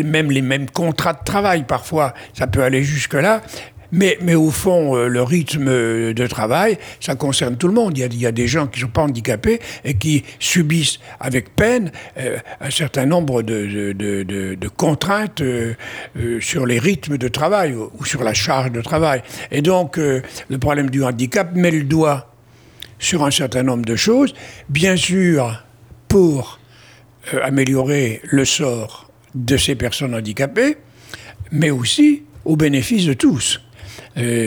même 0.05 0.31
les 0.31 0.43
mêmes 0.43 0.71
contrats 0.71 1.15
de 1.15 1.25
travail 1.25 1.65
parfois. 1.65 2.15
Ça 2.33 2.47
peut 2.47 2.63
aller 2.63 2.85
jusque 2.85 3.15
là. 3.15 3.43
Mais, 3.93 4.19
au 4.35 4.51
fond, 4.51 4.97
euh, 4.97 5.09
le 5.09 5.23
rythme 5.23 6.13
de 6.13 6.27
travail, 6.27 6.79
ça 7.01 7.15
concerne 7.15 7.57
tout 7.57 7.69
le 7.69 7.75
monde. 7.75 7.97
Il 7.99 8.21
y 8.21 8.27
a, 8.27 8.33
des 8.33 8.47
gens 8.47 8.67
qui 8.67 8.81
ne 8.81 8.87
sont 8.87 8.93
pas 8.93 9.03
handicapés 9.03 9.61
et 9.85 9.95
qui 9.95 10.25
subissent 10.39 11.01
avec 11.19 11.55
peine 11.57 11.91
euh, 12.19 12.39
un 12.61 12.71
certain 12.71 13.07
nombre 13.07 13.43
de, 13.43 14.69
contraintes 14.77 15.41
euh, 15.41 15.75
euh, 16.17 16.41
sur 16.41 16.67
les 16.67 16.79
rythmes 16.79 17.19
de 17.19 17.29
travail 17.29 17.75
ou, 17.75 17.91
ou, 17.99 18.05
sur 18.05 18.23
la 18.23 18.35
charge 18.35 18.73
de 18.73 18.81
travail. 18.81 19.23
Et 19.51 19.63
donc, 19.63 19.99
euh, 19.99 20.23
le 20.49 20.59
problème 20.59 20.91
du 20.91 21.03
handicap 21.05 21.55
met 21.55 21.71
le 21.71 21.85
doigt 21.85 22.35
sur 22.99 23.25
un 23.25 23.31
certain 23.31 23.63
nombre 23.63 23.85
de 23.85 23.97
choses. 23.97 24.35
Bien 24.69 24.97
sûr, 24.97 25.65
pour 26.09 26.59
améliorer 27.43 28.21
le 28.25 28.45
sort 28.45 29.11
de 29.35 29.57
ces 29.57 29.75
personnes 29.75 30.15
handicapées, 30.15 30.77
mais 31.53 31.71
aussi 31.71 32.25
au 32.45 32.57
bénéfice 32.57 33.07
de 33.07 33.13
tous. 33.13 33.61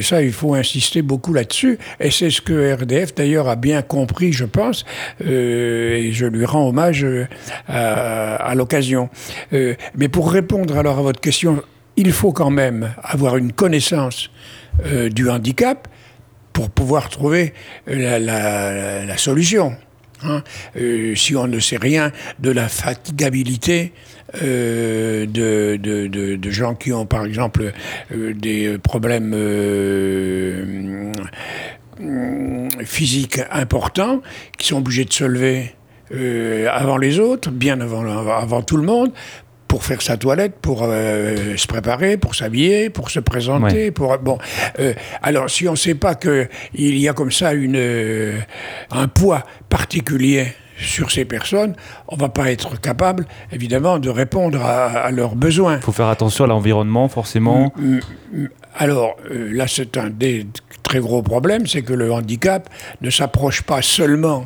Ça, 0.01 0.21
il 0.21 0.33
faut 0.33 0.53
insister 0.53 1.01
beaucoup 1.01 1.33
là-dessus. 1.33 1.77
Et 1.99 2.11
c'est 2.11 2.29
ce 2.29 2.41
que 2.41 2.73
RDF, 2.73 3.15
d'ailleurs, 3.15 3.47
a 3.47 3.55
bien 3.55 3.81
compris, 3.81 4.33
je 4.33 4.45
pense. 4.45 4.85
Euh, 5.25 5.95
et 5.95 6.11
je 6.11 6.25
lui 6.25 6.45
rends 6.45 6.67
hommage 6.67 7.03
euh, 7.03 7.25
à, 7.67 8.53
l'occasion. 8.55 9.09
Euh, 9.53 9.75
mais 9.95 10.09
pour 10.09 10.31
répondre 10.31 10.77
alors 10.77 10.99
à 10.99 11.01
votre 11.01 11.21
question, 11.21 11.61
il 11.95 12.11
faut 12.11 12.31
quand 12.31 12.49
même 12.49 12.93
avoir 13.03 13.37
une 13.37 13.51
connaissance 13.51 14.29
du 15.11 15.29
handicap 15.29 15.87
pour 16.51 16.71
pouvoir 16.71 17.09
trouver 17.09 17.53
la, 17.85 19.17
solution. 19.17 19.75
Hein. 20.23 20.43
Si 21.15 21.35
on 21.35 21.45
ne 21.45 21.59
sait 21.59 21.77
rien 21.77 22.11
de 22.39 22.49
la 22.49 22.67
fatigabilité 22.67 23.93
euh, 24.41 25.25
de, 25.25 25.77
de, 25.77 26.07
de, 26.07 26.35
de, 26.35 26.51
gens 26.51 26.75
qui 26.75 26.91
ont 26.91 27.05
par 27.05 27.25
exemple 27.25 27.71
euh, 28.11 28.33
des 28.33 28.77
problèmes 28.77 29.33
euh, 29.35 31.11
physiques 32.83 33.39
importants, 33.51 34.21
qui 34.57 34.67
sont 34.67 34.77
obligés 34.77 35.05
de 35.05 35.13
se 35.13 35.23
lever 35.23 35.75
avant 36.69 36.97
les 36.97 37.19
autres, 37.19 37.49
bien 37.49 37.81
avant, 37.81 38.03
avant 38.05 38.61
tout 38.61 38.77
le 38.77 38.83
monde, 38.83 39.11
pour 39.73 39.83
faire 39.83 40.03
sa 40.03 40.17
toilette, 40.17 40.57
pour 40.61 40.83
euh, 40.83 41.57
se 41.57 41.65
préparer, 41.65 42.15
pour 42.15 42.35
s'habiller, 42.35 42.91
pour 42.91 43.09
se 43.09 43.19
présenter. 43.19 43.89
Pour, 43.89 44.15
bon, 44.19 44.37
euh, 44.77 44.93
alors, 45.23 45.49
si 45.49 45.67
on 45.67 45.71
ne 45.71 45.77
sait 45.77 45.95
pas 45.95 46.13
qu'il 46.13 46.47
y 46.75 47.09
a 47.09 47.13
comme 47.13 47.31
ça 47.31 47.53
une, 47.53 47.75
euh, 47.75 48.37
un 48.91 49.07
poids 49.07 49.41
particulier 49.69 50.45
sur 50.83 51.11
ces 51.11 51.25
personnes, 51.25 51.75
on 52.07 52.15
ne 52.15 52.21
va 52.21 52.29
pas 52.29 52.51
être 52.51 52.79
capable, 52.79 53.25
évidemment, 53.51 53.99
de 53.99 54.09
répondre 54.09 54.61
à, 54.63 55.09
leurs 55.11 55.35
besoins. 55.35 55.77
Il 55.77 55.81
faut 55.81 55.91
faire 55.91 56.07
attention 56.07 56.45
à 56.45 56.47
l'environnement, 56.47 57.07
forcément. 57.07 57.73
Alors, 58.75 59.15
là, 59.29 59.65
c'est 59.67 59.97
un 59.97 60.09
des 60.09 60.47
très 60.83 60.99
gros 60.99 61.21
problèmes, 61.21 61.65
c'est 61.67 61.81
que 61.81 61.93
le 61.93 62.11
handicap 62.11 62.69
ne 63.01 63.09
s'approche 63.09 63.61
pas 63.61 63.81
seulement 63.81 64.45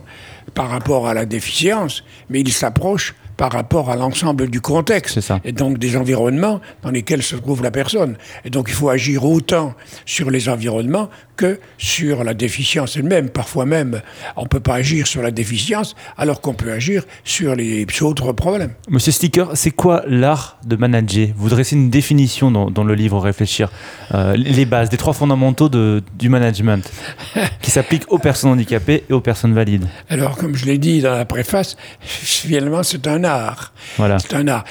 par 0.53 0.70
rapport 0.70 1.08
à 1.08 1.13
la 1.13 1.25
déficience, 1.25 2.03
mais 2.29 2.39
il 2.39 2.51
s'approche 2.51 3.15
par 3.38 3.51
rapport 3.51 3.89
à 3.89 3.96
l'ensemble 3.96 4.50
du 4.50 4.62
contexte 4.62 5.20
et 5.46 5.51
donc 5.51 5.77
des 5.77 5.96
environnements 5.96 6.60
dans 6.82 6.91
lesquels 6.91 7.24
se 7.24 7.36
trouve 7.36 7.63
la 7.63 7.72
personne. 7.72 8.17
Et 8.44 8.50
donc 8.50 8.65
il 8.67 8.74
faut 8.74 8.89
agir 8.89 9.24
autant 9.24 9.74
sur 10.06 10.32
les 10.32 10.50
environnements 10.50 11.10
que 11.38 11.60
sur 11.77 12.24
la 12.24 12.34
déficience 12.34 12.98
elle-même. 12.98 13.29
Parfois 13.29 13.65
même, 13.65 14.01
on 14.36 14.44
ne 14.44 14.48
peut 14.48 14.60
pas 14.60 14.75
agir 14.75 15.06
sur 15.06 15.22
la 15.22 15.32
déficience 15.32 15.96
alors 16.17 16.41
qu'on 16.41 16.56
peut 16.56 16.72
agir 16.72 17.03
sur 17.24 17.56
les 17.56 17.86
autres 18.01 18.34
problèmes. 18.34 18.72
Monsieur 18.89 19.12
Sticker, 19.12 19.51
c'est 19.53 19.72
quoi 19.72 20.03
l'art 20.08 20.58
de 20.65 20.75
manager? 20.75 21.27
Vous 21.36 21.50
dressez 21.50 21.75
une 21.75 21.89
définition 21.89 22.51
dans, 22.51 22.84
le 22.84 22.96
livre 22.96 23.20
Réfléchir, 23.20 23.70
euh, 24.13 24.36
les 24.36 24.65
bases, 24.65 24.89
des 24.89 24.98
trois 24.98 25.13
fondamentaux 25.13 25.70
de, 25.70 26.01
du 26.17 26.29
management 26.29 26.89
qui 27.62 27.70
s'appliquent 27.70 28.12
aux 28.12 28.17
personnes 28.17 28.51
handicapées 28.51 29.03
et 29.10 29.13
aux 29.13 29.22
personnes 29.22 29.53
valides. 29.53 29.86
Alors, 30.10 30.38
comme 30.38 30.56
je 30.56 30.65
l'ai 30.65 30.77
dit 30.77 31.01
dans 31.01 31.13
la 31.13 31.25
préface, 31.25 31.77
finalement, 32.00 32.82
c'est 32.82 33.06
un 33.08 33.24
art. 33.27 33.74
Voilà. 33.98 34.19
C'est 34.19 34.34
un 34.34 34.48
art. 34.48 34.63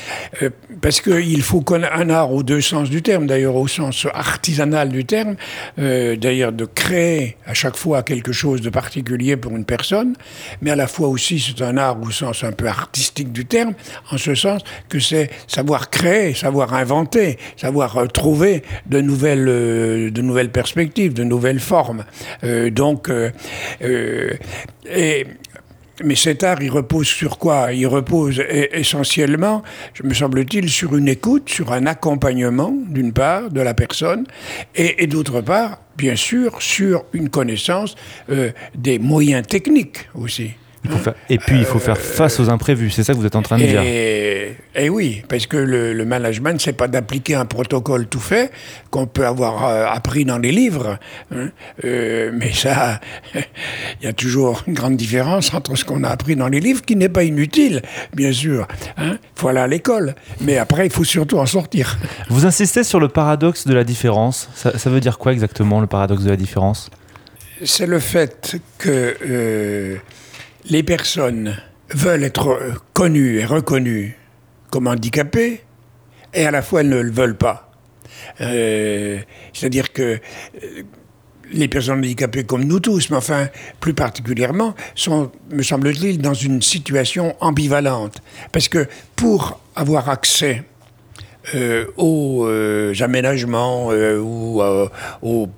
Euh, 0.42 0.50
parce 0.80 1.00
qu'il 1.00 1.42
faut 1.42 1.60
connaître 1.60 1.94
un 1.94 2.10
art 2.10 2.32
aux 2.32 2.42
deux 2.42 2.60
sens 2.60 2.90
du 2.90 3.02
terme, 3.02 3.26
d'ailleurs 3.26 3.54
au 3.54 3.68
sens 3.68 4.06
artisanal 4.12 4.88
du 4.88 5.04
terme, 5.04 5.36
euh, 5.78 6.16
d'ailleurs 6.16 6.52
de 6.52 6.64
créer 6.64 7.36
à 7.46 7.54
chaque 7.54 7.76
fois 7.76 8.02
quelque 8.02 8.32
chose 8.32 8.60
de 8.60 8.70
particulier 8.70 9.36
pour 9.36 9.52
une 9.52 9.64
personne, 9.64 10.14
mais 10.60 10.70
à 10.70 10.76
la 10.76 10.86
fois 10.86 11.08
aussi 11.08 11.38
c'est 11.40 11.62
un 11.62 11.76
art 11.76 12.00
au 12.02 12.10
sens 12.10 12.44
un 12.44 12.52
peu 12.52 12.66
artistique 12.66 13.32
du 13.32 13.46
terme, 13.46 13.74
en 14.10 14.18
ce 14.18 14.34
sens 14.34 14.62
que 14.88 14.98
c'est 14.98 15.30
savoir 15.46 15.90
créer, 15.90 16.34
savoir 16.34 16.74
inventer, 16.74 17.38
savoir 17.56 17.96
euh, 17.96 18.06
trouver 18.06 18.62
de 18.86 19.00
nouvelles, 19.00 19.44
de 20.12 20.22
nouvelles 20.22 20.50
perspectives, 20.50 21.14
de 21.14 21.24
nouvelles 21.24 21.60
formes. 21.60 22.04
donc, 22.70 23.10
et 24.88 25.26
mais 26.04 26.14
cet 26.14 26.44
art, 26.44 26.62
il 26.62 26.70
repose 26.70 27.06
sur 27.06 27.38
quoi? 27.38 27.72
Il 27.72 27.86
repose 27.86 28.42
essentiellement, 28.72 29.62
je 29.94 30.02
me 30.02 30.14
semble-t-il, 30.14 30.68
sur 30.68 30.96
une 30.96 31.08
écoute, 31.08 31.48
sur 31.48 31.72
un 31.72 31.86
accompagnement, 31.86 32.74
d'une 32.88 33.12
part, 33.12 33.50
de 33.50 33.60
la 33.60 33.74
personne, 33.74 34.26
et, 34.74 35.06
d'autre 35.06 35.40
part, 35.40 35.80
bien 35.96 36.16
sûr, 36.16 36.60
sur 36.60 37.04
une 37.12 37.28
connaissance 37.28 37.94
euh, 38.30 38.50
des 38.74 38.98
moyens 38.98 39.46
techniques 39.46 40.08
aussi 40.14 40.52
et 41.28 41.38
puis, 41.38 41.58
il 41.58 41.64
faut 41.64 41.78
faire 41.78 41.98
face 41.98 42.40
aux 42.40 42.50
imprévus. 42.50 42.90
C'est 42.90 43.04
ça 43.04 43.12
que 43.12 43.18
vous 43.18 43.26
êtes 43.26 43.36
en 43.36 43.42
train 43.42 43.58
de 43.58 43.64
dire. 43.64 43.82
Et 44.78 44.90
oui, 44.90 45.22
parce 45.28 45.46
que 45.46 45.56
le, 45.56 45.94
le 45.94 46.04
management, 46.04 46.60
c'est 46.60 46.74
pas 46.74 46.86
d'appliquer 46.86 47.34
un 47.34 47.46
protocole 47.46 48.06
tout 48.06 48.20
fait 48.20 48.50
qu'on 48.90 49.06
peut 49.06 49.26
avoir 49.26 49.64
euh, 49.64 49.86
appris 49.86 50.24
dans 50.24 50.36
les 50.36 50.52
livres. 50.52 50.98
Hein. 51.34 51.48
Euh, 51.84 52.30
mais 52.34 52.52
ça, 52.52 53.00
il 53.34 54.04
y 54.04 54.06
a 54.06 54.12
toujours 54.12 54.62
une 54.66 54.74
grande 54.74 54.96
différence 54.96 55.54
entre 55.54 55.76
ce 55.76 55.84
qu'on 55.84 56.04
a 56.04 56.10
appris 56.10 56.36
dans 56.36 56.48
les 56.48 56.60
livres, 56.60 56.82
qui 56.82 56.94
n'est 56.94 57.08
pas 57.08 57.24
inutile, 57.24 57.80
bien 58.14 58.32
sûr. 58.32 58.68
Hein. 58.98 59.16
Il 59.20 59.40
faut 59.40 59.48
aller 59.48 59.60
à 59.60 59.66
l'école. 59.66 60.14
Mais 60.42 60.58
après, 60.58 60.86
il 60.86 60.92
faut 60.92 61.04
surtout 61.04 61.38
en 61.38 61.46
sortir. 61.46 61.98
Vous 62.28 62.44
insistez 62.44 62.84
sur 62.84 63.00
le 63.00 63.08
paradoxe 63.08 63.66
de 63.66 63.74
la 63.74 63.84
différence. 63.84 64.50
Ça, 64.54 64.78
ça 64.78 64.90
veut 64.90 65.00
dire 65.00 65.16
quoi 65.16 65.32
exactement, 65.32 65.80
le 65.80 65.86
paradoxe 65.86 66.22
de 66.22 66.30
la 66.30 66.36
différence? 66.36 66.90
C'est 67.64 67.86
le 67.86 67.98
fait 67.98 68.58
que... 68.78 69.16
Euh, 69.26 69.96
les 70.68 70.82
personnes 70.82 71.56
veulent 71.90 72.24
être 72.24 72.58
connues 72.92 73.38
et 73.38 73.44
reconnues 73.44 74.16
comme 74.70 74.88
handicapées, 74.88 75.62
et 76.34 76.46
à 76.46 76.50
la 76.50 76.62
fois 76.62 76.80
elles 76.80 76.88
ne 76.88 77.00
le 77.00 77.10
veulent 77.10 77.36
pas. 77.36 77.70
Euh, 78.40 79.18
c'est-à-dire 79.52 79.92
que 79.92 80.02
euh, 80.02 80.18
les 81.52 81.68
personnes 81.68 81.98
handicapées 81.98 82.44
comme 82.44 82.64
nous 82.64 82.80
tous, 82.80 83.10
mais 83.10 83.16
enfin 83.16 83.48
plus 83.80 83.94
particulièrement, 83.94 84.74
sont, 84.94 85.30
me 85.50 85.62
semble-t-il, 85.62 86.18
dans 86.18 86.34
une 86.34 86.60
situation 86.60 87.36
ambivalente. 87.40 88.20
Parce 88.52 88.68
que 88.68 88.88
pour 89.14 89.60
avoir 89.76 90.08
accès 90.08 90.64
euh, 91.54 91.86
aux 91.96 92.44
aménagements 93.00 93.90
ou 93.90 94.60
aux 95.22 95.48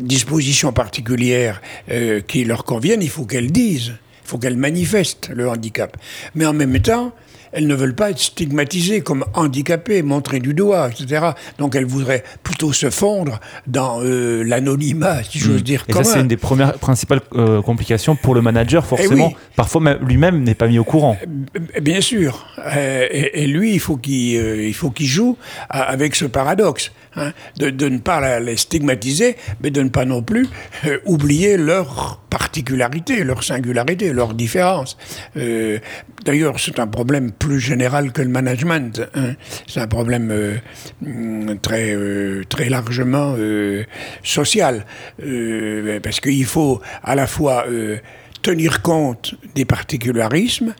dispositions 0.00 0.72
particulières 0.72 1.60
euh, 1.90 2.20
qui 2.20 2.44
leur 2.44 2.64
conviennent, 2.64 3.02
il 3.02 3.10
faut 3.10 3.24
qu'elles 3.24 3.52
disent, 3.52 3.92
il 4.24 4.28
faut 4.28 4.38
qu'elles 4.38 4.56
manifestent 4.56 5.28
le 5.28 5.48
handicap. 5.48 5.96
Mais 6.34 6.46
en 6.46 6.52
même 6.52 6.80
temps, 6.80 7.12
elles 7.52 7.66
ne 7.66 7.74
veulent 7.74 7.94
pas 7.94 8.10
être 8.10 8.18
stigmatisées 8.18 9.00
comme 9.00 9.24
handicapées, 9.34 10.02
montrées 10.02 10.40
du 10.40 10.54
doigt, 10.54 10.88
etc. 10.88 11.30
Donc 11.58 11.74
elles 11.74 11.86
voudraient 11.86 12.24
plutôt 12.42 12.72
se 12.72 12.90
fondre 12.90 13.40
dans 13.66 14.00
euh, 14.02 14.42
l'anonymat, 14.42 15.22
si 15.22 15.38
j'ose 15.38 15.60
mm. 15.60 15.64
dire. 15.64 15.84
Et 15.88 15.92
ça, 15.92 16.04
c'est 16.04 16.20
une 16.20 16.28
des 16.28 16.36
premières 16.36 16.74
principales 16.74 17.20
euh, 17.34 17.62
complications 17.62 18.16
pour 18.16 18.34
le 18.34 18.42
manager, 18.42 18.82
eh 18.84 18.88
forcément. 18.88 19.32
Parfois, 19.54 19.96
lui-même 20.00 20.42
n'est 20.42 20.54
pas 20.54 20.68
mis 20.68 20.78
au 20.78 20.84
courant. 20.84 21.16
Bien 21.80 22.00
sûr. 22.00 22.46
Et, 22.74 23.46
lui, 23.46 23.74
il 23.74 23.80
faut 23.80 23.96
qu'il 23.96 24.74
faut 24.74 24.90
qu'il 24.90 25.06
joue 25.06 25.36
avec 25.70 26.14
ce 26.14 26.24
paradoxe. 26.24 26.90
Hein, 27.18 27.32
de, 27.56 27.88
ne 27.88 27.96
pas 27.96 28.40
les 28.40 28.58
stigmatiser, 28.58 29.36
mais 29.62 29.70
de 29.70 29.80
ne 29.80 29.88
pas 29.88 30.04
non 30.04 30.22
plus 30.22 30.48
euh, 30.84 30.98
oublier 31.06 31.56
leur 31.56 32.20
particularité, 32.28 33.24
leur 33.24 33.42
singularité, 33.42 34.12
leur 34.12 34.34
différence. 34.34 34.98
Euh, 35.38 35.78
d'ailleurs, 36.26 36.60
c'est 36.60 36.78
un 36.78 36.86
problème 36.86 37.32
plus 37.38 37.60
général 37.60 38.12
que 38.12 38.22
le 38.22 38.28
management. 38.28 39.02
Hein. 39.14 39.34
C'est 39.66 39.80
un 39.80 39.86
problème 39.86 40.30
euh, 40.30 40.56
mm, 41.02 41.58
très, 41.58 41.96
très 42.48 42.68
largement 42.68 43.36
social, 44.22 44.84
parce 46.02 46.20
qu'il 46.20 46.44
faut 46.44 46.80
à 47.02 47.14
la 47.14 47.26
fois 47.26 47.66
tenir 48.42 48.82
compte 48.82 49.34
des 49.54 49.64
particularismes, 49.64 50.74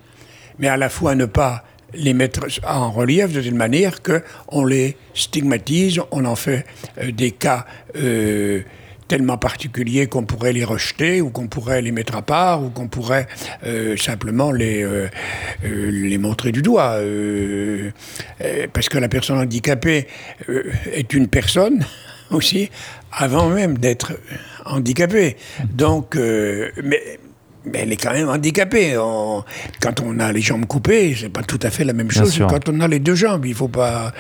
mais 0.59 0.69
à 0.69 0.77
la 0.77 0.89
fois 0.89 1.15
ne 1.15 1.27
pas 1.27 1.65
les 1.95 2.15
mettre 2.15 2.47
en 2.67 2.91
relief 2.91 3.33
de 3.33 3.41
telle 3.41 3.55
manière 3.55 4.01
qu'on 4.03 4.65
les 4.65 4.97
stigmatise, 5.15 6.01
on 6.11 6.25
en 6.25 6.37
fait 6.37 6.65
euh, 6.99 7.11
des 7.13 7.31
cas 7.31 7.67
euh, 7.97 8.63
tellement 9.09 9.39
particuliers 9.39 10.07
qu'on 10.07 10.25
pourrait 10.25 10.53
les 10.53 10.65
rejeter 10.65 11.21
ou 11.21 11.31
qu'on 11.31 11.47
pourrait 11.47 11.83
les 11.83 11.93
mettre 11.93 12.17
à 12.17 12.23
part 12.23 12.63
ou 12.63 12.71
qu'on 12.71 12.89
pourrait 12.89 13.27
euh, 13.65 13.97
simplement 13.97 14.53
les, 14.53 14.87
les 15.63 16.19
montrer 16.19 16.53
du 16.53 16.63
doigt. 16.63 16.99
parce 18.73 18.89
que 18.89 18.99
la 18.99 19.09
personne 19.09 19.39
handicapée 19.39 20.07
est 20.93 21.13
une 21.13 21.29
personne 21.29 21.85
aussi 22.31 22.71
avant 23.13 23.49
même 23.49 23.79
d'être 23.79 24.13
handicapée. 24.65 25.37
Donc, 25.73 26.17
mais 26.17 27.19
mais 27.67 27.81
elle 27.81 27.93
est 27.93 27.97
quand 27.97 28.13
même 28.13 28.29
handicapée. 28.29 28.95
quand 28.95 30.01
on 30.03 30.19
a 30.21 30.33
les 30.33 30.41
jambes 30.41 30.67
coupées, 30.67 31.17
c'est 31.19 31.29
pas 31.29 31.43
tout 31.43 31.59
à 31.63 31.71
fait 31.71 31.85
la 31.85 31.93
même 31.93 32.11
chose 32.11 32.39
que 32.39 32.45
quand 32.45 32.69
on 32.69 32.81
a 32.81 32.89
les 32.89 33.01
deux 33.01 33.15
jambes. 33.15 33.45
Il 33.45 33.55
faut 33.55 33.69
pas. 33.69 34.13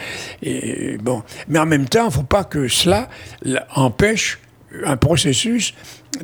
bon, 1.00 1.23
mais 1.49 1.59
en 1.59 1.66
même 1.66 1.88
temps, 1.88 2.07
il 2.07 2.12
faut 2.12 2.23
pas 2.23 2.45
que 2.45 2.69
cela 2.69 3.09
empêche 3.75 4.38
un 4.85 4.97
processus 4.97 5.75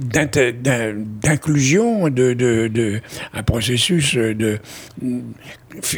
d'inclusion, 0.00 2.08
de, 2.08 2.32
de, 2.32 3.00
un 3.34 3.42
processus 3.42 4.14
de, 4.14 4.58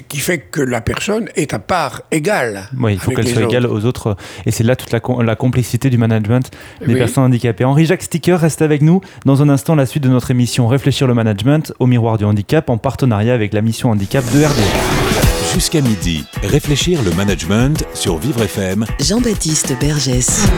qui 0.09 0.19
fait 0.19 0.39
que 0.39 0.61
la 0.61 0.81
personne 0.81 1.29
est 1.37 1.55
à 1.55 1.59
part 1.59 2.03
égale. 2.11 2.69
Oui, 2.79 2.95
il 2.95 2.99
faut 2.99 3.13
qu'elle 3.13 3.29
soit 3.29 3.43
égale 3.43 3.67
aux 3.67 3.85
autres. 3.85 4.17
Et 4.47 4.51
c'est 4.51 4.65
là 4.65 4.77
toute 4.77 4.91
la, 4.91 5.01
la, 5.23 5.37
complexité 5.37 5.91
du 5.91 5.99
management 5.99 6.51
des 6.87 6.95
personnes 6.95 7.25
handicapées. 7.25 7.65
Henri-Jacques 7.65 8.03
Sticker 8.03 8.39
reste 8.39 8.63
avec 8.63 8.83
nous. 8.83 9.01
Dans 9.25 9.43
un 9.43 9.49
instant, 9.49 9.75
la 9.75 9.87
suite 9.87 10.03
de 10.03 10.09
notre 10.09 10.31
émission 10.31 10.67
Réfléchir 10.67 11.07
le 11.07 11.15
management 11.15 11.73
au 11.79 11.87
miroir 11.87 12.19
du 12.19 12.25
handicap 12.25 12.71
en 12.71 12.79
partenariat 12.79 13.35
avec 13.35 13.53
la 13.53 13.63
mission 13.63 13.91
handicap 13.91 14.25
de 14.33 14.45
RD. 14.45 15.44
Jusqu'à 15.55 15.81
midi, 15.83 16.25
réfléchir 16.43 17.01
le 17.05 17.13
management 17.13 17.85
sur 17.95 18.17
Vivre 18.17 18.43
FM. 18.43 18.85
Jean-Baptiste 18.99 19.73
Bergès. 19.79 20.49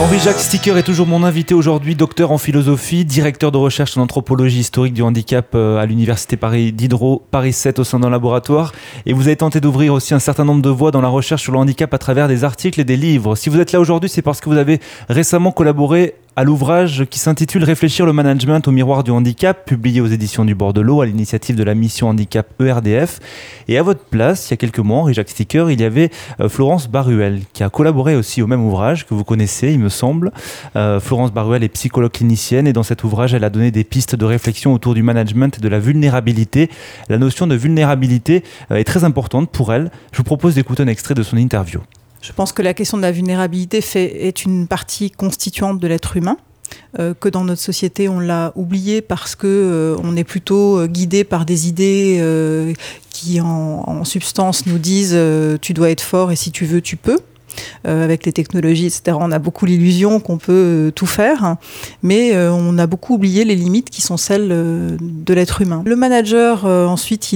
Henri-Jacques 0.00 0.40
Sticker 0.40 0.76
est 0.76 0.82
toujours 0.82 1.06
mon 1.06 1.22
invité 1.22 1.54
aujourd'hui, 1.54 1.94
docteur 1.94 2.32
en 2.32 2.38
philosophie, 2.38 3.04
directeur 3.04 3.52
de 3.52 3.58
recherche 3.58 3.96
en 3.96 4.00
anthropologie 4.00 4.58
historique 4.58 4.94
du 4.94 5.02
handicap 5.02 5.50
euh, 5.54 5.78
à 5.78 5.86
l'Université 5.86 6.36
Paris 6.36 6.72
Diderot, 6.72 7.22
Paris 7.30 7.52
7 7.52 7.78
au 7.78 7.84
sein 7.84 8.00
d'un 8.00 8.10
laboratoire. 8.10 8.72
Et 9.06 9.12
vous 9.12 9.28
avez 9.28 9.36
tenté 9.36 9.60
d'ouvrir 9.60 9.94
aussi 9.94 10.12
un 10.12 10.18
certain 10.18 10.44
nombre 10.44 10.60
de 10.62 10.70
voies 10.70 10.90
dans 10.90 11.02
la 11.02 11.08
recherche 11.08 11.42
sur 11.42 11.52
le 11.52 11.58
handicap 11.58 11.94
à 11.94 11.98
travers 11.98 12.26
des 12.26 12.42
articles 12.42 12.80
et 12.80 12.84
des 12.84 12.96
livres. 12.96 13.36
Si 13.36 13.48
vous 13.48 13.60
êtes 13.60 13.70
là 13.70 13.78
aujourd'hui, 13.78 14.10
c'est 14.10 14.22
parce 14.22 14.40
que 14.40 14.50
vous 14.50 14.58
avez 14.58 14.80
récemment 15.08 15.52
collaboré 15.52 16.16
à 16.34 16.44
l'ouvrage 16.44 17.04
qui 17.10 17.18
s'intitule 17.18 17.62
Réfléchir 17.62 18.06
le 18.06 18.12
management 18.12 18.66
au 18.66 18.70
miroir 18.70 19.04
du 19.04 19.10
handicap, 19.10 19.66
publié 19.66 20.00
aux 20.00 20.06
éditions 20.06 20.44
du 20.44 20.54
Bordelot 20.54 21.02
à 21.02 21.06
l'initiative 21.06 21.56
de 21.56 21.62
la 21.62 21.74
mission 21.74 22.08
handicap 22.08 22.46
ERDF. 22.60 23.20
Et 23.68 23.76
à 23.76 23.82
votre 23.82 24.04
place, 24.04 24.48
il 24.48 24.52
y 24.52 24.54
a 24.54 24.56
quelques 24.56 24.78
mois, 24.78 25.00
Henri 25.00 25.14
Jacques 25.14 25.28
Sticker, 25.28 25.70
il 25.70 25.80
y 25.80 25.84
avait 25.84 26.10
euh, 26.40 26.48
Florence 26.48 26.88
Baruel 26.88 27.42
qui 27.52 27.62
a 27.62 27.68
collaboré 27.68 28.16
aussi 28.16 28.40
au 28.40 28.46
même 28.46 28.64
ouvrage 28.64 29.06
que 29.06 29.14
vous 29.14 29.24
connaissez, 29.24 29.72
il 29.72 29.78
me 29.78 29.90
semble. 29.90 30.32
Euh, 30.74 31.00
Florence 31.00 31.32
Baruel 31.32 31.64
est 31.64 31.68
psychologue 31.68 32.12
clinicienne 32.12 32.66
et 32.66 32.72
dans 32.72 32.82
cet 32.82 33.04
ouvrage, 33.04 33.34
elle 33.34 33.44
a 33.44 33.50
donné 33.50 33.70
des 33.70 33.84
pistes 33.84 34.16
de 34.16 34.24
réflexion 34.24 34.72
autour 34.72 34.94
du 34.94 35.02
management 35.02 35.58
et 35.58 35.60
de 35.60 35.68
la 35.68 35.78
vulnérabilité. 35.78 36.70
La 37.10 37.18
notion 37.18 37.46
de 37.46 37.54
vulnérabilité 37.54 38.42
euh, 38.70 38.76
est 38.76 38.84
très 38.84 39.04
importante 39.04 39.50
pour 39.50 39.72
elle. 39.72 39.90
Je 40.12 40.18
vous 40.18 40.24
propose 40.24 40.54
d'écouter 40.54 40.82
un 40.82 40.88
extrait 40.88 41.14
de 41.14 41.22
son 41.22 41.36
interview. 41.36 41.80
Je 42.22 42.32
pense 42.32 42.52
que 42.52 42.62
la 42.62 42.72
question 42.72 42.96
de 42.96 43.02
la 43.02 43.12
vulnérabilité 43.12 43.80
fait, 43.80 44.26
est 44.26 44.44
une 44.44 44.66
partie 44.68 45.10
constituante 45.10 45.78
de 45.78 45.88
l'être 45.88 46.16
humain. 46.16 46.38
Euh, 46.98 47.12
que 47.12 47.28
dans 47.28 47.44
notre 47.44 47.60
société 47.60 48.08
on 48.08 48.18
l'a 48.18 48.52
oublié 48.54 49.02
parce 49.02 49.34
que 49.34 49.46
euh, 49.46 49.96
on 50.02 50.16
est 50.16 50.24
plutôt 50.24 50.78
euh, 50.78 50.86
guidé 50.86 51.22
par 51.22 51.44
des 51.44 51.68
idées 51.68 52.74
qui 53.10 53.42
en, 53.42 54.04
substance 54.04 54.64
nous 54.66 54.78
disent 54.78 55.18
tu 55.60 55.74
dois 55.74 55.90
être 55.90 56.00
fort 56.00 56.32
et 56.32 56.36
si 56.36 56.50
tu 56.50 56.64
veux 56.64 56.80
tu 56.80 56.96
peux 56.96 57.18
euh, 57.86 58.04
avec 58.04 58.24
les 58.24 58.32
technologies, 58.32 58.86
etc. 58.86 59.16
On 59.20 59.32
a 59.32 59.38
beaucoup 59.38 59.66
l'illusion 59.66 60.20
qu'on 60.20 60.38
peut 60.38 60.52
euh, 60.52 60.90
tout 60.90 61.06
faire, 61.06 61.56
mais 62.02 62.34
euh, 62.34 62.52
on 62.52 62.78
a 62.78 62.86
beaucoup 62.86 63.14
oublié 63.14 63.44
les 63.44 63.56
limites 63.56 63.90
qui 63.90 64.02
sont 64.02 64.16
celles 64.16 64.48
de 64.48 65.34
l'être 65.34 65.60
humain. 65.62 65.82
Le 65.84 65.96
manager, 65.96 66.64
ensuite, 66.64 67.34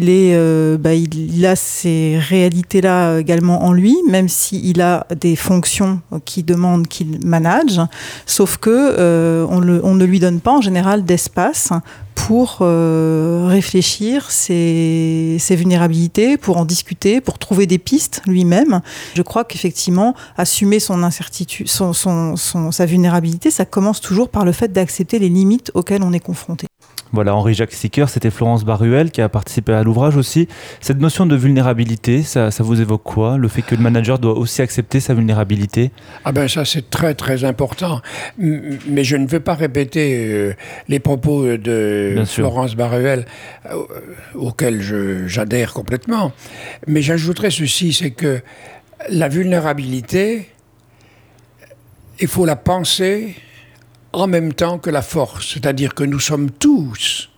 bah, 0.78 0.94
il, 0.94 1.46
a 1.46 1.56
ces 1.56 2.18
réalités-là 2.18 3.18
également 3.18 3.64
en 3.64 3.73
lui, 3.73 3.96
même 4.08 4.28
s'il 4.28 4.80
a 4.80 5.06
des 5.18 5.37
fonctions 5.37 6.00
qui 6.25 6.42
demandent 6.42 6.87
qu'il 6.87 7.25
manage, 7.25 7.80
sauf 8.26 8.56
que 8.58 9.46
on, 9.49 9.61
le, 9.61 9.80
on 9.85 9.94
ne 9.94 10.04
lui 10.04 10.20
donne 10.20 10.40
pas 10.40 10.52
en 10.52 10.61
général 10.61 11.04
d'espace 11.04 11.73
pour 12.16 12.58
euh, 12.62 13.46
réfléchir 13.46 14.30
ses, 14.32 15.37
ses, 15.38 15.54
vulnérabilités, 15.54 16.37
pour 16.37 16.56
en 16.56 16.64
discuter, 16.64 17.20
pour 17.20 17.38
trouver 17.38 17.66
des 17.66 17.78
pistes 17.78 18.23
lui-même. 18.26 18.80
Je 19.14 19.23
crois 19.23 19.44
qu'effectivement, 19.44 20.14
assumer 20.37 20.80
son 20.80 21.04
incertitude, 21.04 21.68
son, 21.68 21.92
son, 21.92 22.35
son, 22.35 22.73
sa 22.73 22.87
vulnérabilité, 22.87 23.52
ça 23.52 23.64
commence 23.64 24.00
toujours 24.00 24.30
par 24.30 24.44
le 24.44 24.52
fait 24.52 24.73
d'accepter 24.73 25.20
les 25.20 25.28
limites 25.28 25.70
auxquelles 25.75 26.02
on 26.02 26.12
est 26.12 26.20
confronté. 26.20 26.66
Voilà, 27.12 27.34
Henri-Jacques 27.34 27.72
Sicker, 27.72 28.08
c'était 28.08 28.30
Florence 28.30 28.64
Baruel 28.64 29.10
qui 29.10 29.20
a 29.20 29.28
participé 29.28 29.72
à 29.72 29.82
l'ouvrage 29.82 30.16
aussi. 30.16 30.48
Cette 30.80 30.98
notion 30.98 31.25
de 31.25 31.36
vulnérabilité, 31.36 32.22
ça, 32.22 32.50
ça, 32.50 32.62
vous 32.62 32.80
évoque 32.80 33.02
quoi? 33.04 33.36
Le 33.36 33.48
fait 33.48 33.62
que 33.62 33.75
le 33.75 33.82
manager 33.82 34.18
doit 34.18 34.36
aussi 34.36 34.60
accepter 34.60 35.00
sa 35.00 35.14
vulnérabilité? 35.14 35.92
Ah 36.25 36.32
ben 36.32 36.48
ça 36.48 36.64
c'est 36.64 36.90
très 36.90 37.14
très 37.14 37.44
important. 37.44 38.00
Mais 38.38 39.04
je 39.04 39.16
ne 39.16 39.26
veux 39.26 39.40
pas 39.40 39.54
répéter 39.54 40.26
euh, 40.28 40.54
les 40.88 40.98
propos 40.98 41.56
de 41.56 42.12
Bien 42.14 42.25
Florence 42.25 42.70
sûr. 42.70 42.78
Baruel 42.78 43.26
euh, 43.70 43.84
auxquels 44.34 44.82
j'adhère 45.26 45.72
complètement. 45.72 46.32
Mais 46.86 47.02
j'ajouterais 47.02 47.50
ceci, 47.50 47.92
c'est 47.92 48.10
que 48.10 48.40
la 49.08 49.28
vulnérabilité, 49.28 50.48
il 52.20 52.28
faut 52.28 52.44
la 52.44 52.56
penser 52.56 53.36
en 54.16 54.26
même 54.26 54.54
temps 54.54 54.78
que 54.78 54.88
la 54.88 55.02
force, 55.02 55.52
c'est-à-dire 55.52 55.94
que 55.94 56.02
nous 56.02 56.20
sommes 56.20 56.50
tous 56.50 57.28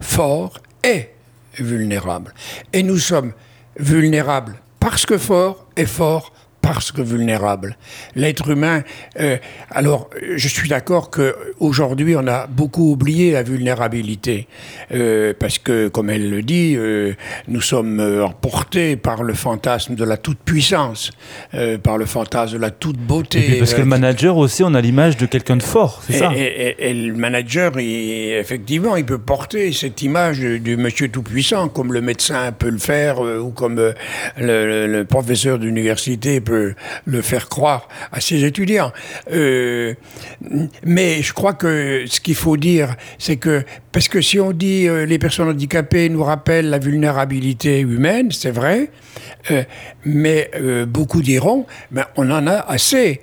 forts 0.00 0.58
et 0.82 1.10
vulnérables. 1.58 2.32
Et 2.72 2.82
nous 2.82 2.96
sommes 2.96 3.34
vulnérables 3.78 4.58
parce 4.80 5.04
que 5.04 5.18
forts 5.18 5.66
et 5.76 5.84
forts 5.84 6.32
parce 6.62 6.92
que 6.92 7.02
vulnérable. 7.02 7.76
L'être 8.14 8.50
humain, 8.50 8.82
euh, 9.18 9.36
alors 9.70 10.10
je 10.36 10.48
suis 10.48 10.68
d'accord 10.68 11.10
que 11.10 11.34
aujourd'hui 11.58 12.14
on 12.16 12.26
a 12.26 12.46
beaucoup 12.46 12.92
oublié 12.92 13.32
la 13.32 13.42
vulnérabilité 13.42 14.46
euh, 14.92 15.32
parce 15.38 15.58
que, 15.58 15.88
comme 15.88 16.10
elle 16.10 16.30
le 16.30 16.42
dit, 16.42 16.74
euh, 16.76 17.14
nous 17.48 17.60
sommes 17.60 18.00
emportés 18.24 18.96
par 18.96 19.22
le 19.22 19.34
fantasme 19.34 19.94
de 19.94 20.04
la 20.04 20.16
toute 20.16 20.38
puissance, 20.38 21.10
par 21.82 21.98
le 21.98 22.06
fantasme 22.06 22.54
de 22.54 22.58
la 22.60 22.70
toute 22.70 22.98
beauté. 22.98 23.56
Et 23.56 23.58
parce 23.58 23.74
que 23.74 23.80
le 23.80 23.86
manager 23.86 24.36
aussi, 24.36 24.62
on 24.62 24.74
a 24.74 24.80
l'image 24.80 25.16
de 25.16 25.26
quelqu'un 25.26 25.56
de 25.56 25.62
fort, 25.62 26.02
c'est 26.06 26.14
ça? 26.14 26.32
Et, 26.34 26.40
et, 26.40 26.90
et, 26.90 26.94
le 26.94 27.14
manager, 27.14 27.78
il, 27.78 28.34
effectivement, 28.34 28.96
il 28.96 29.04
peut 29.04 29.18
porter 29.18 29.72
cette 29.72 30.02
image 30.02 30.40
du 30.40 30.76
monsieur 30.76 31.08
tout 31.08 31.22
puissant, 31.22 31.68
comme 31.68 31.92
le 31.92 32.00
médecin 32.00 32.52
peut 32.52 32.70
le 32.70 32.78
faire 32.78 33.20
ou 33.20 33.50
comme 33.50 33.76
le, 33.76 33.94
le, 34.38 34.86
le 34.86 35.04
professeur 35.04 35.58
d'université 35.58 36.40
peut 36.40 36.49
le 36.50 37.22
faire 37.22 37.48
croire 37.48 37.88
à 38.12 38.20
ses 38.20 38.44
étudiants. 38.44 38.92
Euh, 39.32 39.94
mais 40.84 41.22
je 41.22 41.32
crois 41.32 41.54
que 41.54 42.04
ce 42.06 42.20
qu'il 42.20 42.34
faut 42.34 42.56
dire, 42.56 42.94
c'est 43.18 43.36
que, 43.36 43.62
parce 43.92 44.08
que 44.08 44.20
si 44.20 44.38
on 44.40 44.52
dit 44.52 44.86
euh, 44.86 45.06
les 45.06 45.18
personnes 45.18 45.48
handicapées 45.48 46.08
nous 46.08 46.22
rappellent 46.22 46.70
la 46.70 46.78
vulnérabilité 46.78 47.80
humaine, 47.80 48.30
c'est 48.32 48.50
vrai, 48.50 48.90
euh, 49.50 49.62
mais 50.04 50.50
beaucoup 50.86 51.22
diront, 51.22 51.66
ben, 51.90 52.06
on 52.16 52.30
en 52.30 52.46
a 52.46 52.56
assez. 52.56 53.20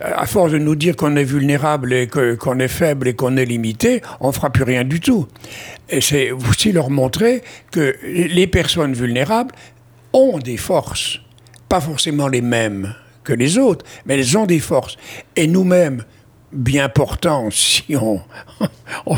À 0.00 0.26
force 0.26 0.52
de 0.52 0.58
nous 0.58 0.74
dire 0.74 0.96
qu'on 0.96 1.16
est 1.16 1.24
vulnérable 1.24 1.92
et 1.92 2.08
qu'on 2.08 2.36
qu 2.36 2.62
est 2.62 2.68
faible 2.68 3.08
et 3.08 3.14
qu'on 3.14 3.36
est 3.36 3.44
limité, 3.44 4.02
on 4.20 4.32
fera 4.32 4.50
plus 4.50 4.64
rien 4.64 4.84
du 4.84 5.00
tout. 5.00 5.28
Et 5.88 6.00
c'est 6.00 6.32
aussi 6.32 6.72
leur 6.72 6.90
montrer 6.90 7.42
que 7.70 7.94
les 8.02 8.46
personnes 8.46 8.94
vulnérables 8.94 9.54
ont 10.12 10.38
des 10.38 10.56
forces 10.56 11.21
pas 11.72 11.80
forcément 11.80 12.28
les 12.28 12.42
mêmes 12.42 12.94
que 13.24 13.32
les 13.32 13.56
autres, 13.56 13.82
mais 14.04 14.18
elles 14.18 14.36
ont 14.36 14.44
des 14.44 14.58
forces. 14.58 14.98
Et 15.36 15.46
nous-mêmes, 15.46 16.04
bien 16.52 16.90
portants, 16.90 17.48
si 17.50 17.96
on, 17.96 18.20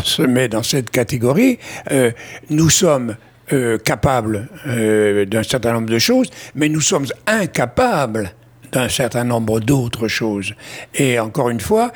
se 0.04 0.22
met 0.22 0.46
dans 0.46 0.62
cette 0.62 0.90
catégorie, 0.90 1.58
euh, 1.90 2.12
nous 2.50 2.70
sommes 2.70 3.16
euh, 3.52 3.76
capables 3.78 4.48
euh, 4.68 5.24
d'un 5.24 5.42
certain 5.42 5.72
nombre 5.72 5.88
de 5.90 5.98
choses, 5.98 6.30
mais 6.54 6.68
nous 6.68 6.80
sommes 6.80 7.06
incapables 7.26 8.30
d'un 8.70 8.88
certain 8.88 9.24
nombre 9.24 9.58
d'autres 9.58 10.06
choses. 10.06 10.54
Et 10.94 11.18
encore 11.18 11.50
une 11.50 11.60
fois, 11.60 11.90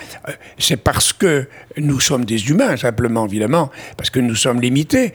c'est 0.59 0.77
parce 0.77 1.13
que 1.13 1.47
nous 1.77 2.01
sommes 2.01 2.25
des 2.25 2.51
humains, 2.51 2.77
simplement, 2.77 3.27
évidemment, 3.27 3.71
parce 3.97 4.11
que 4.11 4.19
nous 4.19 4.35
sommes 4.35 4.61
limités, 4.61 5.13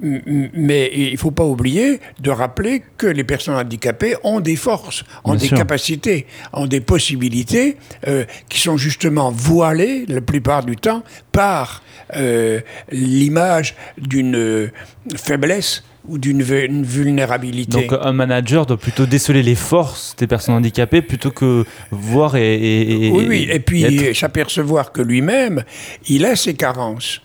mais 0.00 0.90
il 0.94 1.12
ne 1.12 1.16
faut 1.16 1.30
pas 1.30 1.44
oublier 1.44 2.00
de 2.20 2.30
rappeler 2.30 2.82
que 2.96 3.06
les 3.06 3.24
personnes 3.24 3.54
handicapées 3.56 4.14
ont 4.24 4.40
des 4.40 4.56
forces, 4.56 5.04
ont 5.24 5.32
Bien 5.32 5.40
des 5.40 5.46
sûr. 5.48 5.56
capacités, 5.56 6.26
ont 6.52 6.66
des 6.66 6.80
possibilités 6.80 7.76
euh, 8.06 8.24
qui 8.48 8.60
sont 8.60 8.76
justement 8.76 9.30
voilées 9.30 10.06
la 10.06 10.20
plupart 10.20 10.64
du 10.64 10.76
temps 10.76 11.02
par 11.32 11.82
euh, 12.16 12.60
l'image 12.90 13.74
d'une 13.98 14.36
euh, 14.36 14.70
faiblesse 15.16 15.82
ou 16.06 16.16
d'une 16.16 16.42
vulnérabilité. 16.42 17.86
Donc 17.86 17.98
un 18.00 18.12
manager 18.12 18.64
doit 18.64 18.78
plutôt 18.78 19.04
déceler 19.04 19.42
les 19.42 19.54
forces 19.54 20.16
des 20.16 20.26
personnes 20.26 20.54
handicapées 20.54 21.02
plutôt 21.02 21.30
que 21.30 21.66
voir 21.90 22.36
et... 22.36 22.54
et, 22.54 23.06
et 23.08 23.10
oui, 23.10 23.26
oui, 23.28 23.48
et 23.50 23.60
puis 23.60 24.14
s'apercevoir 24.14 24.92
que 24.92 25.02
lui-même, 25.02 25.64
il 26.08 26.24
a 26.24 26.34
ses 26.34 26.54
carences 26.54 27.20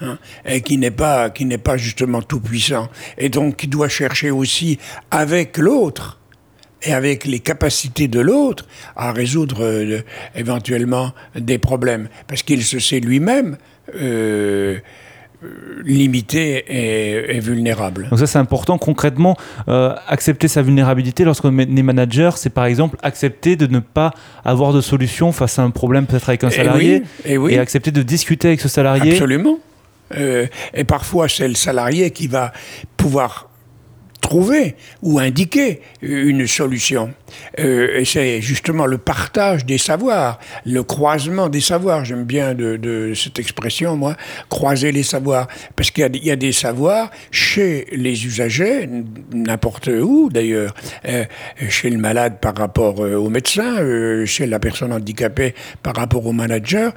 hein, 0.00 0.18
et 0.44 0.60
qui 0.62 0.78
n'est 0.78 0.90
pas 0.90 1.30
qui 1.30 1.44
n'est 1.44 1.58
pas 1.58 1.76
justement 1.76 2.22
tout 2.22 2.40
puissant 2.40 2.88
et 3.18 3.28
donc 3.28 3.56
qui 3.56 3.68
doit 3.68 3.88
chercher 3.88 4.30
aussi 4.30 4.78
avec 5.10 5.58
l'autre 5.58 6.18
et 6.82 6.92
avec 6.92 7.24
les 7.24 7.40
capacités 7.40 8.08
de 8.08 8.20
l'autre 8.20 8.66
à 8.94 9.12
résoudre 9.12 9.62
euh, 9.62 10.00
éventuellement 10.34 11.12
des 11.34 11.58
problèmes 11.58 12.08
parce 12.28 12.42
qu'il 12.42 12.62
se 12.62 12.78
sait 12.78 13.00
lui-même 13.00 13.56
euh, 13.94 14.78
limité 15.84 16.64
et, 16.68 17.36
et, 17.36 17.40
vulnérable. 17.40 18.08
Donc 18.10 18.18
ça 18.18 18.26
c'est 18.26 18.38
important 18.38 18.78
concrètement 18.78 19.36
euh, 19.68 19.94
accepter 20.08 20.48
sa 20.48 20.62
vulnérabilité 20.62 21.24
lorsqu'on 21.24 21.56
est 21.58 21.82
manager, 21.82 22.38
c'est 22.38 22.50
par 22.50 22.64
exemple 22.64 22.96
accepter 23.02 23.56
de 23.56 23.66
ne 23.66 23.80
pas 23.80 24.12
avoir 24.44 24.72
de 24.72 24.80
solution 24.80 25.32
face 25.32 25.58
à 25.58 25.62
un 25.62 25.70
problème 25.70 26.06
peut-être 26.06 26.28
avec 26.28 26.42
un 26.44 26.50
salarié 26.50 26.94
et, 26.94 26.98
oui, 26.98 27.04
et, 27.26 27.38
oui. 27.38 27.54
et 27.54 27.58
accepter 27.58 27.90
de 27.90 28.02
discuter 28.02 28.48
avec 28.48 28.60
ce 28.60 28.68
salarié. 28.68 29.12
Absolument. 29.12 29.58
Euh, 30.14 30.46
et 30.74 30.84
parfois, 30.84 31.28
c'est 31.28 31.48
le 31.48 31.54
salarié 31.54 32.10
qui 32.10 32.26
va 32.26 32.52
pouvoir 32.96 33.48
trouver 34.20 34.76
ou 35.02 35.18
indiquer 35.18 35.80
une 36.02 36.46
solution. 36.46 37.14
Euh, 37.58 38.04
c'est 38.04 38.40
justement 38.40 38.86
le 38.86 38.98
partage 38.98 39.64
des 39.64 39.78
savoirs, 39.78 40.38
le 40.64 40.82
croisement 40.82 41.48
des 41.48 41.60
savoirs. 41.60 42.04
J'aime 42.04 42.24
bien 42.24 42.54
de, 42.54 43.12
cette 43.14 43.38
expression, 43.38 43.96
moi, 43.96 44.16
croiser 44.48 44.92
les 44.92 45.02
savoirs. 45.02 45.48
Parce 45.74 45.90
qu'il 45.90 46.08
y, 46.22 46.30
a 46.30 46.36
des 46.36 46.52
savoirs 46.52 47.10
chez 47.30 47.86
les 47.92 48.26
usagers, 48.26 48.88
n'importe 49.32 49.88
où 49.88 50.28
d'ailleurs, 50.30 50.74
euh, 51.06 51.24
chez 51.68 51.90
le 51.90 51.98
malade 51.98 52.38
par 52.40 52.56
rapport 52.56 53.00
euh, 53.00 53.16
au 53.16 53.28
médecin, 53.28 53.78
euh, 53.78 54.26
chez 54.26 54.46
la 54.46 54.58
personne 54.58 54.92
handicapée 54.92 55.54
par 55.82 55.96
rapport 55.96 56.26
au 56.26 56.32
manager. 56.32 56.92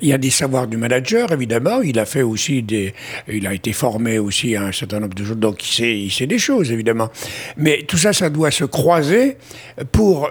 Il 0.00 0.08
y 0.08 0.12
a 0.12 0.18
des 0.18 0.30
savoirs 0.30 0.66
du 0.66 0.76
manager, 0.76 1.30
évidemment. 1.32 1.82
Il 1.82 1.98
a 1.98 2.04
fait 2.04 2.22
aussi 2.22 2.62
des. 2.62 2.94
Il 3.28 3.46
a 3.46 3.54
été 3.54 3.72
formé 3.72 4.18
aussi 4.18 4.56
à 4.56 4.62
un 4.64 4.72
certain 4.72 5.00
nombre 5.00 5.14
de 5.14 5.24
choses, 5.24 5.36
donc 5.36 5.64
il 5.64 5.74
sait, 5.74 5.98
il 5.98 6.10
sait 6.10 6.26
des 6.26 6.38
choses 6.38 6.72
évidemment. 6.72 7.10
Mais 7.56 7.84
tout 7.86 7.96
ça, 7.96 8.12
ça 8.12 8.30
doit 8.30 8.50
se 8.50 8.64
croiser 8.64 9.36
pour 9.92 10.30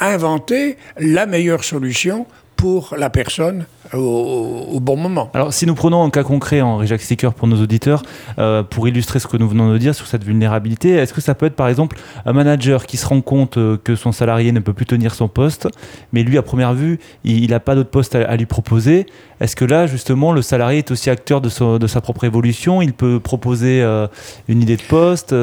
inventer 0.00 0.76
la 0.98 1.26
meilleure 1.26 1.64
solution 1.64 2.26
pour 2.60 2.94
la 2.98 3.08
personne 3.08 3.64
au, 3.94 4.80
bon 4.80 4.94
moment. 4.94 5.30
Alors, 5.32 5.50
si 5.50 5.64
nous 5.64 5.74
prenons 5.74 6.04
un 6.04 6.10
cas 6.10 6.22
concret 6.22 6.60
en 6.60 6.84
Jacques 6.84 7.00
Sticker 7.00 7.32
pour 7.32 7.48
nos 7.48 7.56
auditeurs, 7.56 8.02
euh, 8.38 8.62
pour 8.62 8.86
illustrer 8.86 9.18
ce 9.18 9.26
que 9.26 9.38
nous 9.38 9.48
venons 9.48 9.72
de 9.72 9.78
dire 9.78 9.94
sur 9.94 10.06
cette 10.06 10.24
vulnérabilité, 10.24 10.90
est-ce 10.90 11.14
que 11.14 11.22
ça 11.22 11.34
peut 11.34 11.46
être 11.46 11.56
par 11.56 11.68
exemple 11.68 11.96
un 12.26 12.34
manager 12.34 12.84
qui 12.84 12.98
se 12.98 13.06
rend 13.06 13.22
compte 13.22 13.56
euh, 13.56 13.78
que 13.82 13.96
son 13.96 14.12
salarié 14.12 14.52
ne 14.52 14.60
peut 14.60 14.74
plus 14.74 14.84
tenir 14.84 15.14
son 15.14 15.26
poste, 15.26 15.68
mais 16.12 16.22
lui, 16.22 16.36
à 16.36 16.42
première 16.42 16.74
vue, 16.74 17.00
il 17.24 17.48
n'a 17.48 17.60
pas 17.60 17.74
d'autre 17.74 17.88
poste 17.88 18.14
à, 18.14 18.36
lui 18.36 18.46
proposer? 18.46 19.06
Est-ce 19.40 19.56
que 19.56 19.64
là, 19.64 19.86
justement, 19.86 20.32
le 20.32 20.42
salarié 20.42 20.80
est 20.80 20.90
aussi 20.90 21.08
acteur 21.08 21.40
de, 21.40 21.48
sa 21.48 22.00
propre 22.02 22.24
évolution? 22.24 22.82
Il 22.82 22.92
peut 22.92 23.20
proposer 23.20 23.80
euh, 23.80 24.06
une 24.48 24.60
idée 24.60 24.76
de 24.76 24.82
poste 24.82 25.34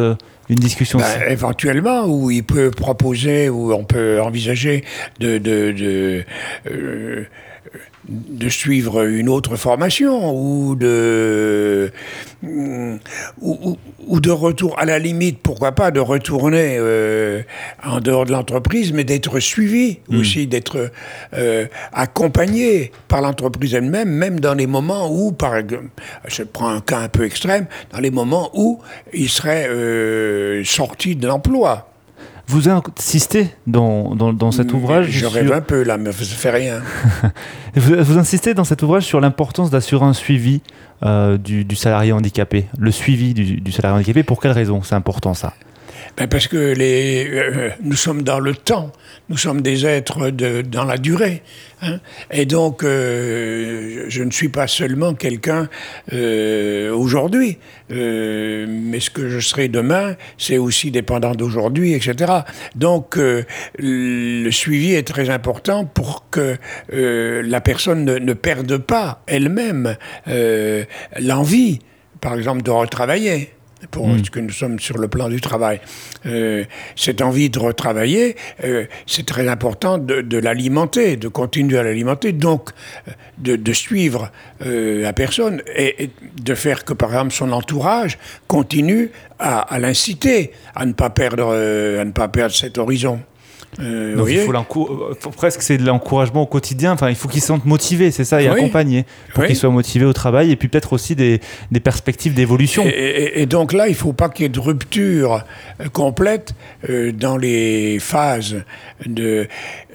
une 0.50 0.58
discussion 0.58 1.00
ben, 1.00 1.30
Éventuellement, 1.30 2.06
où 2.06 2.32
il 2.32 2.44
peut 2.44 2.72
proposer, 2.72 3.50
ou 3.50 3.74
on 3.74 3.84
peut 3.84 4.22
envisager 4.22 4.84
de, 5.20 5.38
de, 5.38 5.72
de 5.72 6.26
euh, 6.72 7.26
de 8.10 8.50
suivre 8.50 9.06
une 9.06 9.28
autre 9.28 9.56
formation 9.56 10.34
ou 10.34 10.76
de 10.76 11.92
ou, 12.44 13.78
ou, 14.08 14.20
de 14.20 14.32
retour 14.32 14.80
à 14.80 14.86
la 14.86 14.98
limite 14.98 15.40
pourquoi 15.42 15.74
pas 15.74 15.92
de 15.92 16.00
retourner 16.00 16.78
euh, 16.80 17.42
en 17.84 18.00
dehors 18.00 18.26
de 18.26 18.32
l'entreprise 18.32 18.94
mais 18.94 19.04
d'être 19.04 19.40
suivi 19.40 20.00
hmm. 20.08 20.20
aussi 20.20 20.48
d'être 20.48 20.92
euh, 21.34 21.66
accompagné 21.92 22.92
par 23.08 23.22
l'entreprise 23.22 23.74
elle-même 23.74 24.10
même 24.10 24.40
dans 24.40 24.54
les 24.54 24.68
moments 24.68 25.12
où 25.12 25.34
par 25.34 25.58
exemple 25.58 25.90
je 26.28 26.44
prends 26.44 26.70
un 26.70 26.82
cas 26.82 27.00
un 27.00 27.10
peu 27.10 27.26
extrême 27.26 27.66
dans 27.92 28.00
les 28.00 28.12
moments 28.12 28.52
où 28.54 28.80
il 29.14 29.30
serait 29.30 29.68
euh, 29.68 30.64
sorti 30.64 31.16
de 31.16 31.28
l'emploi 31.28 31.90
vous 32.48 32.70
insistez 32.70 33.50
dans, 33.68 34.16
dans, 34.16 34.52
cet 34.52 34.74
ouvrage. 34.74 35.10
Je 35.10 35.26
rêve 35.26 35.52
un 35.52 35.62
peu 35.62 35.84
là, 35.84 35.98
mais 35.98 36.14
ça 36.14 36.24
fait 36.24 36.50
rien. 36.50 36.82
vous, 37.76 38.18
insistez 38.18 38.54
dans 38.54 38.64
cet 38.64 38.84
ouvrage 38.84 39.04
sur 39.04 39.20
l'importance 39.20 39.70
d'assurer 39.70 40.06
un 40.06 40.14
suivi 40.14 40.62
euh, 41.04 41.38
du, 41.38 41.76
salarié 41.76 42.14
handicapé. 42.14 42.68
Le 42.78 42.92
suivi 42.92 43.34
du, 43.34 43.60
du 43.60 43.72
salarié 43.74 43.98
handicapé, 43.98 44.24
pour 44.24 44.42
quelle 44.42 44.52
raison? 44.52 44.82
C'est 44.82 44.96
important 44.96 45.34
ça 45.34 45.54
ben 46.18 46.28
Parce 46.28 46.48
que 46.48 46.74
les, 46.74 47.28
euh, 47.30 47.70
nous 47.82 47.96
sommes 47.96 48.24
dans 48.24 48.40
le 48.40 48.56
temps, 48.56 48.92
nous 49.30 49.38
sommes 49.38 49.62
des 49.62 49.86
êtres 49.86 50.30
dans 50.30 50.84
la 50.84 50.98
durée. 50.98 51.44
Hein. 51.84 52.00
et 52.32 52.48
donc, 52.48 52.84
euh, 52.84 54.06
je 54.08 54.24
ne 54.24 54.32
suis 54.32 54.50
pas 54.50 54.66
seulement 54.66 55.14
quelqu'un 55.14 55.70
euh, 56.12 56.92
aujourd'hui, 56.92 57.60
mais 57.90 59.00
ce 59.00 59.12
que 59.12 59.30
je 59.30 59.40
serai 59.40 59.68
demain, 59.68 60.16
c'est 60.40 60.58
aussi 60.58 60.90
dépendant 60.90 61.36
d'aujourd'hui, 61.36 61.94
etc. 61.94 62.32
Donc, 62.76 63.18
le 63.18 64.50
suivi 64.50 64.94
est 64.94 65.08
très 65.08 65.30
important 65.30 65.86
pour 65.86 66.30
que 66.32 66.58
la 66.90 67.62
personne 67.62 68.06
ne, 68.06 68.18
ne 68.18 68.34
perde 68.34 68.78
pas 68.78 69.22
elle-même 69.28 69.96
l'envie, 71.20 71.80
par 72.22 72.34
exemple, 72.34 72.64
de 72.64 72.72
retravailler 72.72 73.52
pour 73.92 74.08
mm. 74.08 74.26
ce 74.26 74.32
que 74.32 74.40
nous 74.40 74.52
sommes 74.52 74.80
sur 74.80 74.98
le 74.98 75.08
plan 75.08 75.30
du 75.30 75.42
travail. 75.42 75.80
Euh, 76.26 76.64
cette 76.96 77.22
envie 77.22 77.50
de 77.50 77.60
retravailler, 77.60 78.36
euh, 78.64 78.86
c'est 79.06 79.26
très 79.26 79.48
important 79.48 79.98
de, 79.98 80.38
l'alimenter, 80.38 81.18
de 81.18 81.28
continuer 81.28 81.78
à 81.78 81.84
l'alimenter, 81.84 82.32
donc 82.32 82.72
euh, 83.08 83.58
de, 83.58 83.74
suivre 83.74 84.32
la 84.60 85.14
personne 85.14 85.62
et, 85.76 86.10
de 86.42 86.56
faire 86.56 86.84
que, 86.84 86.94
par 86.94 87.10
exemple, 87.10 87.32
son 87.32 87.52
entourage 87.52 88.18
continue 88.48 89.12
à, 89.40 89.60
à 89.60 89.80
l'inciter 89.80 90.52
à 90.76 90.86
ne 90.86 90.94
pas 90.94 91.10
perdre, 91.12 91.54
à 91.54 92.04
ne 92.04 92.12
pas 92.12 92.28
perdre 92.28 92.56
cet 92.56 92.78
horizon. 92.78 93.20
Euh, 93.80 94.16
Donc 94.16 94.28
il 94.30 94.40
faut, 94.40 95.30
presque 95.32 95.62
c'est 95.62 95.78
de 95.78 95.86
l'encouragement 95.86 96.44
au 96.44 96.46
quotidien. 96.46 96.94
Enfin, 96.94 97.10
il 97.10 97.16
faut 97.16 97.28
qu'ils 97.28 97.42
se 97.42 97.48
sentent 97.48 97.66
motivés, 97.66 98.12
c'est 98.12 98.24
ça, 98.24 98.42
et 98.42 98.48
accompagnés 98.48 99.06
pour 99.34 99.46
qu'ils 99.46 99.56
soient 99.56 99.70
motivés 99.70 100.06
au 100.06 100.14
travail, 100.14 100.52
et 100.52 100.56
puis 100.56 100.68
peut-être 100.68 100.94
aussi 100.94 101.16
des, 101.16 101.40
des 101.72 101.80
perspectives 101.80 102.34
d'évolution. 102.34 102.84
Et, 102.86 103.46
donc 103.46 103.74
là, 103.74 103.88
il 103.88 103.92
ne 103.92 103.96
faut 103.96 104.14
pas 104.14 104.30
qu'il 104.30 104.44
y 104.44 104.46
ait 104.46 104.50
de 104.50 104.60
rupture 104.60 105.44
euh, 105.80 105.90
complète 105.90 106.54
euh, 106.90 107.12
dans 107.12 107.38
les 107.38 108.00
phases 108.00 108.64
de. 109.06 109.48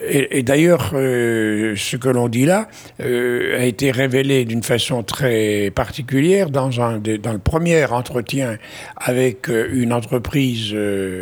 Et, 0.08 0.42
d'ailleurs, 0.42 0.90
ce 0.92 1.96
que 1.96 2.08
l'on 2.08 2.28
dit 2.28 2.44
là 2.44 2.68
a 2.98 3.64
été 3.64 3.92
révélé 3.92 4.44
d'une 4.44 4.64
façon 4.64 5.04
très 5.04 5.70
particulière 5.72 6.50
dans 6.50 6.80
un 6.80 6.98
dans 6.98 7.32
le 7.32 7.38
premier 7.38 7.84
entretien 7.84 8.56
avec 8.96 9.48
une 9.48 9.92
entreprise 9.92 10.74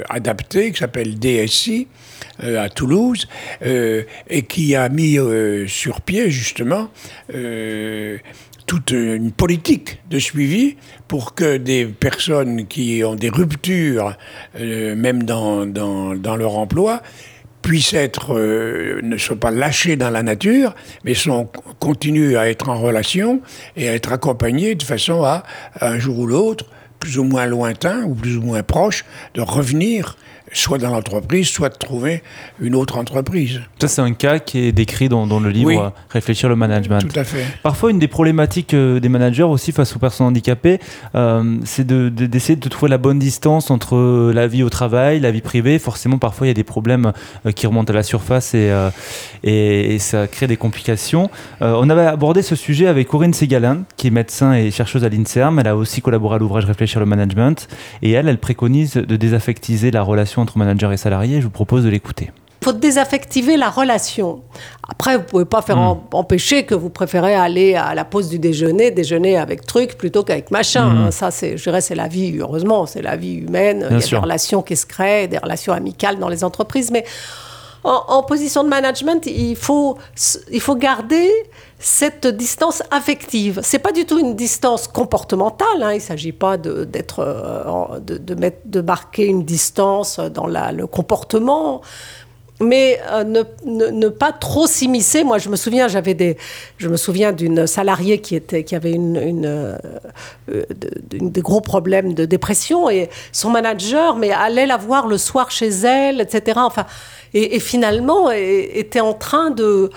adaptée 0.09 0.73
qui 0.73 0.79
s'appelle 0.79 1.19
DSI. 1.19 1.89
Euh, 2.51 2.61
à 2.61 2.69
Toulouse 2.69 3.27
euh, 3.65 4.03
et 4.29 4.43
qui 4.43 4.75
a 4.75 4.89
mis 4.89 5.19
euh, 5.19 5.67
sur 5.67 6.01
pied 6.01 6.31
justement 6.31 6.91
toute 8.67 8.91
une 8.91 9.33
politique 9.33 10.01
de 10.11 10.19
suivi 10.19 10.77
pour 11.09 11.35
que 11.35 11.57
des 11.57 11.87
personnes 11.87 12.67
qui 12.67 13.03
ont 13.05 13.15
des 13.15 13.31
ruptures, 13.31 14.17
même 14.59 15.25
dans, 15.25 15.67
dans, 15.67 16.37
leur 16.37 16.57
emploi, 16.57 17.03
puissent 17.63 17.95
être, 17.95 18.35
ne 19.03 19.17
soient 19.17 19.41
pas 19.41 19.51
lâchées 19.51 19.97
dans 19.97 20.11
la 20.11 20.23
nature, 20.23 20.75
mais 21.05 21.15
sont, 21.15 21.49
continuent 21.81 22.37
à 22.37 22.49
être 22.49 22.69
en 22.69 22.81
relation 22.81 23.41
et 23.77 23.89
à 23.89 23.95
être 23.95 24.13
accompagnées 24.13 24.77
de 24.77 24.85
façon 24.85 25.25
à, 25.25 25.43
un 25.81 25.99
jour 25.99 26.21
ou 26.21 26.27
l'autre, 26.27 26.67
plus 27.01 27.19
ou 27.19 27.25
moins 27.25 27.47
lointain 27.47 28.05
ou 28.05 28.15
plus 28.15 28.37
ou 28.37 28.43
moins 28.43 28.63
proche, 28.63 29.05
de 29.35 29.41
revenir 29.41 30.17
soit 30.53 30.79
dans 30.79 30.91
l'entreprise, 30.91 31.49
soit 31.49 31.69
de 31.69 31.77
trouver 31.77 32.23
une 32.61 32.75
autre 32.75 32.99
entreprise. 32.99 33.61
Ça, 33.81 33.89
c'est 33.89 34.01
un 34.01 34.13
cas 34.13 34.39
qui 34.39 34.59
est 34.59 34.73
décrit 34.73 35.09
dans, 35.09 35.27
dans 35.27 35.41
le 35.41 35.51
livre 35.51 35.93
Réfléchir 36.11 36.49
le 36.49 36.57
management. 36.57 37.01
Tout 37.01 37.19
à 37.19 37.25
fait. 37.25 37.45
Parfois, 37.63 37.91
une 37.91 37.99
des 37.99 38.09
problématiques 38.09 38.75
euh, 38.75 39.01
des 39.01 39.09
managers 39.09 39.45
aussi 39.45 39.73
face 39.73 39.95
aux 39.95 39.99
personnes 39.99 40.27
handicapées, 40.27 40.81
euh, 41.15 41.59
c'est 41.65 41.87
d'essayer 41.87 42.57
de, 42.57 42.61
de, 42.61 42.69
trouver 42.69 42.91
la 42.91 42.99
bonne 42.99 43.19
distance 43.19 43.71
entre 43.71 44.33
la 44.33 44.47
vie 44.47 44.63
au 44.63 44.71
travail, 44.71 45.21
la 45.21 45.31
vie 45.31 45.41
privée. 45.41 45.79
Forcément, 45.79 46.19
parfois, 46.19 46.47
il 46.47 46.51
y 46.51 46.53
a 46.53 46.55
des 46.55 46.65
problèmes 46.65 47.13
euh, 47.47 47.53
qui 47.53 47.67
remontent 47.67 47.93
à 47.93 47.97
la 47.97 48.03
surface 48.03 48.55
et, 48.55 48.71
et, 49.45 49.99
ça 49.99 50.27
crée 50.27 50.47
des 50.47 50.57
complications. 50.57 51.31
on 51.61 51.91
avait 51.91 52.07
abordé 52.07 52.43
ce 52.43 52.57
sujet 52.57 52.87
avec 52.87 53.09
Corinne 53.09 53.35
Ségalin, 53.35 53.83
qui 53.97 54.09
est 54.09 54.11
médecin 54.11 54.55
et 54.55 54.71
chercheuse 54.71 55.05
à 55.05 55.09
l'INSERM. 55.09 55.59
Elle 55.59 55.69
a 55.69 55.77
aussi 55.77 56.01
collaboré 56.01 56.37
à 56.37 56.39
l'ouvrage 56.39 56.65
Réfléchir 56.65 57.01
le 57.01 57.07
management. 57.07 57.69
Et 58.03 58.13
elle, 58.13 58.29
elle 58.29 58.39
préconise 58.39 58.95
de 58.95 59.17
désaffectiviser 59.17 59.91
la 59.91 60.03
relation 60.03 60.40
entre 60.41 60.59
manager 60.59 60.93
et 60.93 60.97
salarié. 60.97 61.41
Je 61.41 61.47
vous 61.47 61.51
propose 61.51 61.85
de 61.85 61.89
l'écouter. 61.89 62.31
Il 62.63 62.67
faut 62.67 62.73
désaffectiver 62.73 63.57
la 63.57 63.71
relation. 63.71 64.43
Après, 64.87 65.17
vous 65.17 65.23
pouvez 65.23 65.47
pas 65.47 65.63
faire 65.63 65.79
hmm. 65.79 66.01
empêcher 66.13 66.65
que 66.65 66.75
vous 66.75 66.91
préférez 66.91 67.35
aller 67.35 67.75
à 67.75 67.95
la 67.95 68.05
pause 68.05 68.29
du 68.29 68.39
déjeuner, 68.39 68.91
déjeuner 68.91 69.39
avec 69.39 69.65
truc 69.65 69.97
plutôt 69.97 70.25
qu'avec 70.25 70.51
machin. 70.51 70.87
Hmm. 70.87 70.99
Hein. 71.07 71.11
Ça, 71.11 71.31
c'est, 71.31 71.57
je 71.57 71.63
dirais, 71.63 71.81
c'est 71.81 71.95
la 71.95 72.09
vie, 72.09 72.37
heureusement, 72.39 72.85
c'est 72.85 73.01
la 73.01 73.17
vie 73.17 73.37
humaine. 73.37 73.87
il 73.91 73.99
y 73.99 74.03
a 74.03 74.07
des 74.07 74.17
relations 74.17 74.61
qui 74.61 74.77
se 74.77 74.85
créent, 74.85 75.27
des 75.27 75.39
relations 75.39 75.73
amicales 75.73 76.19
dans 76.19 76.29
les 76.29 76.45
entreprises. 76.45 76.91
Mais 76.91 77.05
en, 77.85 78.23
position 78.23 78.63
de 78.65 78.69
management, 78.69 79.27
il 79.27 79.57
faut, 79.57 79.97
il 80.51 80.61
faut 80.61 80.77
garder 80.77 81.31
cette 81.79 82.27
distance 82.27 82.83
affective. 82.91 83.61
C'est 83.63 83.79
pas 83.79 83.93
du 83.93 84.05
tout 84.05 84.19
une 84.19 84.37
distance 84.37 84.87
comportementale. 84.87 85.83
Hein. 85.83 85.95
Il 85.95 86.01
s'agit 86.01 86.33
pas 86.33 86.59
de, 86.59 86.85
d'être, 86.85 87.21
euh, 87.21 87.99
de, 88.01 88.19
de, 88.19 88.81
marquer 88.81 89.27
une 89.27 89.45
distance 89.45 90.21
dans 90.21 90.47
le 90.47 90.87
comportement 90.87 91.81
mais 92.61 93.01
euh, 93.11 93.25
ne, 93.65 94.09
pas 94.09 94.33
trop 94.33 94.67
s'immiscer. 94.67 95.25
Moi, 95.25 95.39
je 95.39 95.49
me 95.49 95.57
souviens, 95.57 95.89
j'avais 95.89 96.15
des, 96.15 96.37
je 96.77 96.89
me 96.89 96.97
souviens 96.97 97.33
d'une 97.33 97.67
salariée 97.67 98.21
qui 98.21 98.37
était, 98.37 98.65
qui 98.65 98.77
avait 98.77 98.93
une, 98.93 99.17
euh, 99.17 99.77
des 100.47 101.41
gros 101.41 101.61
problèmes 101.61 102.15
de 102.15 102.27
dépression 102.27 102.91
et 102.91 103.09
son 103.33 103.51
manager, 103.51 104.17
mais 104.17 104.31
allait 104.31 104.67
la 104.67 104.77
voir 104.77 105.07
le 105.07 105.19
soir 105.19 105.51
chez 105.51 105.69
elle, 105.69 106.21
etc. 106.21 106.61
Enfin, 106.63 106.87
et, 107.35 107.61
finalement 107.61 108.31
était 108.31 109.01
en 109.01 109.15
train 109.15 109.51
de 109.51 109.91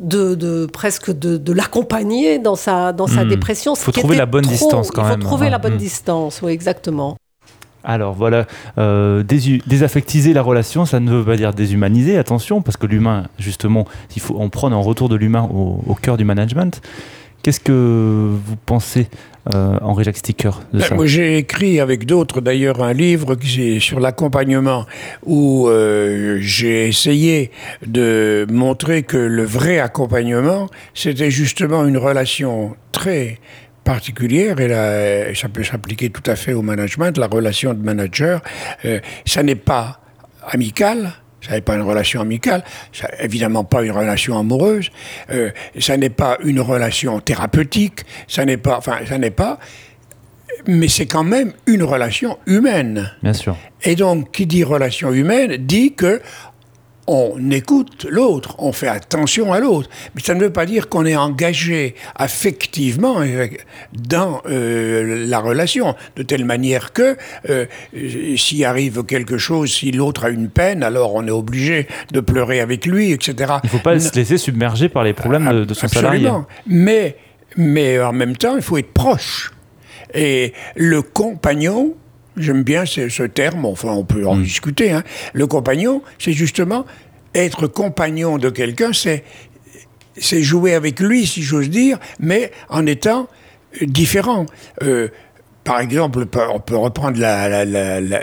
de, 0.00 0.66
presque 0.66 1.10
de, 1.10 1.52
l'accompagner 1.52 2.38
dans 2.38 2.54
sa, 2.54 2.92
dans 2.92 3.06
sa 3.06 3.24
hmm. 3.24 3.28
dépression. 3.28 3.74
Il 3.74 3.78
faut 3.78 3.92
trouver 3.92 4.16
la 4.16 4.26
bonne 4.26 4.44
distance 4.44 4.90
quand 4.90 5.02
même. 5.02 5.18
Il 5.18 5.22
faut 5.22 5.28
trouver 5.28 5.50
la 5.50 5.58
bonne 5.58 5.76
distance, 5.76 6.40
oui, 6.42 6.52
exactement. 6.52 7.16
Alors 7.84 8.12
voilà, 8.12 8.46
euh, 8.76 9.22
désaffectiser 9.22 10.32
la 10.32 10.42
relation, 10.42 10.84
ça 10.84 11.00
ne 11.00 11.10
veut 11.10 11.24
pas 11.24 11.36
dire 11.36 11.54
déshumaniser, 11.54 12.18
attention, 12.18 12.60
parce 12.60 12.76
que 12.76 12.86
l'humain, 12.86 13.24
justement, 13.38 13.86
il 14.16 14.20
faut 14.20 14.36
en 14.38 14.48
prendre 14.48 14.76
un 14.76 14.80
retour 14.80 15.08
de 15.08 15.16
l'humain 15.16 15.48
au, 15.50 15.94
cœur 15.94 16.16
du 16.16 16.24
management. 16.24 16.82
Qu'est-ce 17.48 17.60
que 17.60 17.72
vous 17.72 18.56
pensez, 18.66 19.08
euh, 19.54 19.78
Henri-Jacques 19.80 20.18
Sticker, 20.18 20.60
de 20.74 20.80
ben, 20.80 20.84
ça? 20.84 20.94
Moi, 20.94 21.06
j'ai 21.06 21.38
écrit 21.38 21.80
avec 21.80 22.04
d'autres, 22.04 22.42
d'ailleurs, 22.42 22.82
un 22.82 22.92
livre 22.92 23.36
sur 23.80 24.00
l'accompagnement, 24.00 24.84
où 25.24 25.66
euh, 25.66 26.36
j'ai 26.42 26.88
essayé 26.88 27.50
de 27.86 28.46
montrer 28.50 29.02
que 29.02 29.16
le 29.16 29.44
vrai 29.44 29.78
accompagnement, 29.78 30.68
c'était 30.92 31.30
justement 31.30 31.86
une 31.86 31.96
relation 31.96 32.76
très 32.92 33.38
particulière 33.82 34.60
et 34.60 35.34
ça 35.34 35.48
peut 35.48 35.64
s'appliquer 35.64 36.10
tout 36.10 36.30
à 36.30 36.36
fait 36.36 36.52
au 36.52 36.60
management, 36.60 37.16
la 37.16 37.28
relation 37.28 37.72
de 37.72 37.82
manager. 37.82 38.42
Euh, 38.84 39.00
ça 39.24 39.42
n'est 39.42 39.54
pas 39.54 40.02
amical, 40.46 41.14
Ça 41.40 41.52
n'est 41.52 41.60
pas 41.60 41.76
une 41.76 41.82
relation 41.82 42.20
amicale, 42.20 42.64
ça, 42.92 43.08
évidemment 43.20 43.62
pas 43.62 43.82
une 43.82 43.92
relation 43.92 44.38
amoureuse, 44.38 44.90
euh, 45.30 45.50
ça 45.78 45.96
n'est 45.96 46.10
pas 46.10 46.36
une 46.42 46.60
relation 46.60 47.20
thérapeutique, 47.20 48.00
ça 48.26 48.44
n'est 48.44 48.56
pas, 48.56 48.78
enfin, 48.78 48.98
ça 49.08 49.18
n'est 49.18 49.30
pas, 49.30 49.58
mais 50.66 50.88
c'est 50.88 51.06
quand 51.06 51.24
même 51.24 51.52
une 51.66 51.84
relation 51.84 52.38
humaine. 52.46 53.12
Bien 53.22 53.32
sûr. 53.32 53.56
Et 53.84 53.94
donc, 53.94 54.32
qui 54.32 54.46
dit 54.46 54.64
relation 54.64 55.12
humaine 55.12 55.56
dit 55.58 55.94
que 55.94 56.20
on 57.08 57.50
écoute 57.50 58.06
l'autre, 58.08 58.54
on 58.58 58.70
fait 58.70 58.86
attention 58.86 59.52
à 59.52 59.60
l'autre. 59.60 59.88
Mais 60.14 60.20
ça 60.20 60.34
ne 60.34 60.40
veut 60.40 60.52
pas 60.52 60.66
dire 60.66 60.88
qu'on 60.88 61.06
est 61.06 61.16
engagé 61.16 61.94
affectivement 62.14 63.22
dans 63.92 64.42
euh, 64.46 65.26
la 65.26 65.40
relation, 65.40 65.96
de 66.16 66.22
telle 66.22 66.44
manière 66.44 66.92
que 66.92 67.16
euh, 67.48 67.64
s'il 68.36 68.64
arrive 68.64 69.04
quelque 69.04 69.38
chose, 69.38 69.72
si 69.72 69.90
l'autre 69.90 70.26
a 70.26 70.28
une 70.28 70.50
peine, 70.50 70.82
alors 70.82 71.14
on 71.14 71.26
est 71.26 71.32
obligé 71.32 71.88
de 72.12 72.20
pleurer 72.20 72.60
avec 72.60 72.84
lui, 72.84 73.12
etc. 73.12 73.54
Il 73.64 73.66
ne 73.66 73.70
faut 73.70 73.78
pas 73.78 73.98
se 73.98 74.14
laisser 74.14 74.36
submerger 74.36 74.90
par 74.90 75.02
les 75.02 75.14
problèmes 75.14 75.48
de, 75.50 75.64
de 75.64 75.74
son 75.74 75.88
salarié. 75.88 76.30
Mais, 76.66 77.16
mais 77.56 77.98
en 78.00 78.12
même 78.12 78.36
temps, 78.36 78.56
il 78.56 78.62
faut 78.62 78.76
être 78.76 78.92
proche. 78.92 79.52
Et 80.12 80.52
le 80.76 81.00
compagnon, 81.00 81.94
J'aime 82.40 82.62
bien 82.62 82.84
ce, 82.84 83.22
terme, 83.24 83.64
enfin 83.64 83.88
on 83.88 84.04
peut 84.04 84.26
en 84.26 84.36
mm. 84.36 84.42
discuter. 84.42 84.92
Hein. 84.92 85.02
Le 85.32 85.46
compagnon, 85.46 86.02
c'est 86.18 86.32
justement 86.32 86.86
être 87.34 87.66
compagnon 87.66 88.38
de 88.38 88.50
quelqu'un, 88.50 88.92
c'est 88.92 89.24
c'est 90.20 90.42
jouer 90.42 90.74
avec 90.74 90.98
lui, 90.98 91.26
si 91.26 91.42
j'ose 91.42 91.70
dire, 91.70 91.98
mais 92.18 92.50
en 92.68 92.86
étant 92.86 93.28
différent. 93.82 94.46
Euh, 94.82 95.08
par 95.64 95.80
exemple, 95.80 96.24
on 96.50 96.60
peut 96.60 96.76
reprendre 96.76 97.18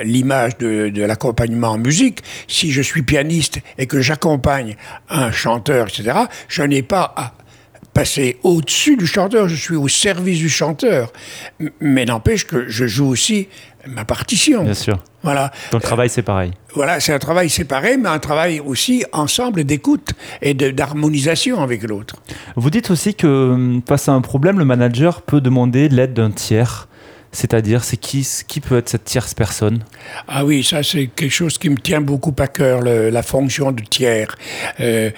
l'image 0.03 0.57
de, 0.57 0.89
de 0.89 1.03
l'accompagnement 1.03 1.69
en 1.69 1.77
musique. 1.77 2.23
Si 2.47 2.71
je 2.71 2.81
suis 2.81 3.03
pianiste 3.03 3.59
et 3.77 3.85
que 3.85 4.01
j'accompagne 4.01 4.75
un 5.09 5.31
chanteur, 5.31 5.87
etc., 5.87 6.17
je 6.47 6.63
n'ai 6.63 6.81
pas 6.81 7.13
à 7.15 7.33
passer 7.93 8.37
au-dessus 8.43 8.97
du 8.97 9.07
chanteur, 9.07 9.47
je 9.47 9.55
suis 9.55 9.75
au 9.75 9.87
service 9.87 10.39
du 10.39 10.49
chanteur. 10.49 11.13
Mais 11.79 12.05
n'empêche 12.05 12.45
que 12.45 12.67
je 12.67 12.87
joue 12.87 13.07
aussi 13.07 13.47
ma 13.87 14.05
partition. 14.05 14.63
Bien 14.63 14.73
sûr. 14.73 14.99
Voilà. 15.23 15.51
Ton 15.71 15.79
travail, 15.79 16.09
c'est 16.09 16.21
pareil. 16.21 16.51
Voilà, 16.73 16.99
c'est 16.99 17.13
un 17.13 17.19
travail 17.19 17.49
séparé, 17.49 17.97
mais 17.97 18.09
un 18.09 18.19
travail 18.19 18.59
aussi 18.59 19.03
ensemble 19.11 19.63
d'écoute 19.63 20.11
et 20.41 20.53
d'harmonisation 20.53 21.61
avec 21.61 21.83
l'autre. 21.83 22.15
Vous 22.55 22.69
dites 22.69 22.91
aussi 22.91 23.15
que 23.15 23.27
hum, 23.27 23.81
face 23.87 24.07
à 24.09 24.11
un 24.13 24.21
problème, 24.21 24.59
le 24.59 24.65
manager 24.65 25.21
peut 25.21 25.41
demander 25.41 25.89
l'aide 25.89 26.13
d'un 26.13 26.31
tiers. 26.31 26.87
C'est-à-dire, 27.31 27.83
c'est 27.83 27.97
qui, 27.97 28.25
qui 28.47 28.61
peut 28.61 28.77
être 28.77 28.87
cette 28.87 29.03
tierce 29.03 29.33
personne? 29.33 29.83
Ah 30.27 30.45
oui, 30.45 30.63
ça 30.63 30.83
c'est 30.83 31.07
quelque 31.07 31.33
chose 31.33 31.57
qui 31.57 31.69
me 31.69 31.77
tient 31.77 31.99
beaucoup 31.99 32.33
à 32.39 32.47
cœur, 32.47 32.81
la 32.81 33.23
fonction 33.23 33.73
de 33.73 33.83
tiers. 33.83 34.35
Euh, 34.79 35.11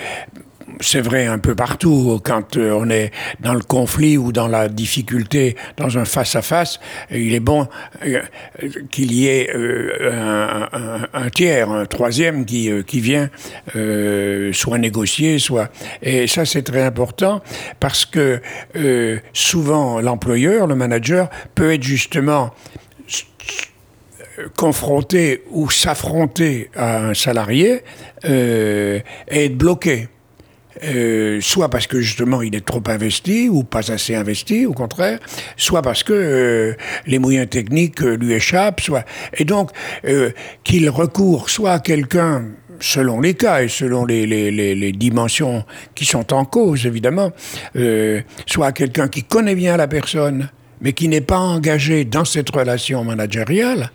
c'est 0.79 1.01
vrai 1.01 1.25
un 1.25 1.39
peu 1.39 1.55
partout. 1.55 2.19
Quand 2.23 2.57
euh, 2.57 2.71
on 2.71 2.89
est 2.89 3.11
dans 3.39 3.53
le 3.53 3.61
conflit 3.61 4.17
ou 4.17 4.31
dans 4.31 4.47
la 4.47 4.67
difficulté, 4.67 5.55
dans 5.77 5.97
un 5.97 6.05
face-à-face, 6.05 6.79
il 7.11 7.33
est 7.33 7.39
bon 7.39 7.67
euh, 8.05 8.21
qu'il 8.91 9.13
y 9.13 9.27
ait 9.27 9.49
euh, 9.55 10.65
un, 11.13 11.29
tiers, 11.29 11.69
un 11.69 11.85
troisième 11.85 12.45
qui, 12.45 12.69
qui 12.85 12.99
vient 12.99 13.29
soit 14.53 14.77
négocier, 14.77 15.39
soit... 15.39 15.69
Et 16.01 16.27
ça, 16.27 16.45
c'est 16.45 16.63
très 16.63 16.83
important 16.83 17.41
parce 17.79 18.05
que 18.05 18.41
souvent, 19.33 19.99
l'employeur, 20.01 20.67
le 20.67 20.75
manager, 20.75 21.29
peut 21.55 21.73
être 21.73 21.83
justement 21.83 22.53
confronté 24.55 25.43
ou 25.49 25.69
s'affronter 25.69 26.69
à 26.75 27.07
un 27.07 27.13
salarié 27.13 27.83
et 28.23 29.01
être 29.29 29.57
bloqué. 29.57 30.07
Euh, 30.83 31.39
soit 31.41 31.69
parce 31.69 31.87
que 31.87 32.01
justement 32.01 32.41
il 32.41 32.55
est 32.55 32.65
trop 32.65 32.83
investi 32.87 33.49
ou 33.49 33.63
pas 33.63 33.91
assez 33.91 34.15
investi, 34.15 34.65
au 34.65 34.73
contraire, 34.73 35.19
soit 35.55 35.81
parce 35.81 36.03
que 36.03 36.13
euh, 36.13 36.73
les 37.05 37.19
moyens 37.19 37.49
techniques 37.49 38.01
euh, 38.01 38.15
lui 38.15 38.33
échappent, 38.33 38.81
soit 38.81 39.05
et 39.33 39.45
donc 39.45 39.71
qu'il 40.63 40.89
recourt 40.89 41.49
soit 41.49 41.73
à 41.73 41.79
quelqu'un 41.79 42.45
selon 42.79 43.21
les 43.21 43.33
cas 43.33 43.63
et 43.63 43.67
selon 43.67 44.05
les, 44.05 44.91
dimensions 44.91 45.65
qui 45.95 46.05
sont 46.05 46.33
en 46.33 46.45
cause, 46.45 46.85
évidemment, 46.85 47.31
soit 48.45 48.67
à 48.67 48.71
quelqu'un 48.71 49.07
qui 49.07 49.23
connaît 49.23 49.55
bien 49.55 49.77
la 49.77 49.87
personne, 49.87 50.49
mais 50.81 50.93
qui 50.93 51.07
n'est 51.07 51.21
pas 51.21 51.39
engagé 51.39 52.05
dans 52.05 52.25
cette 52.25 52.49
relation 52.49 53.03
managériale, 53.03 53.91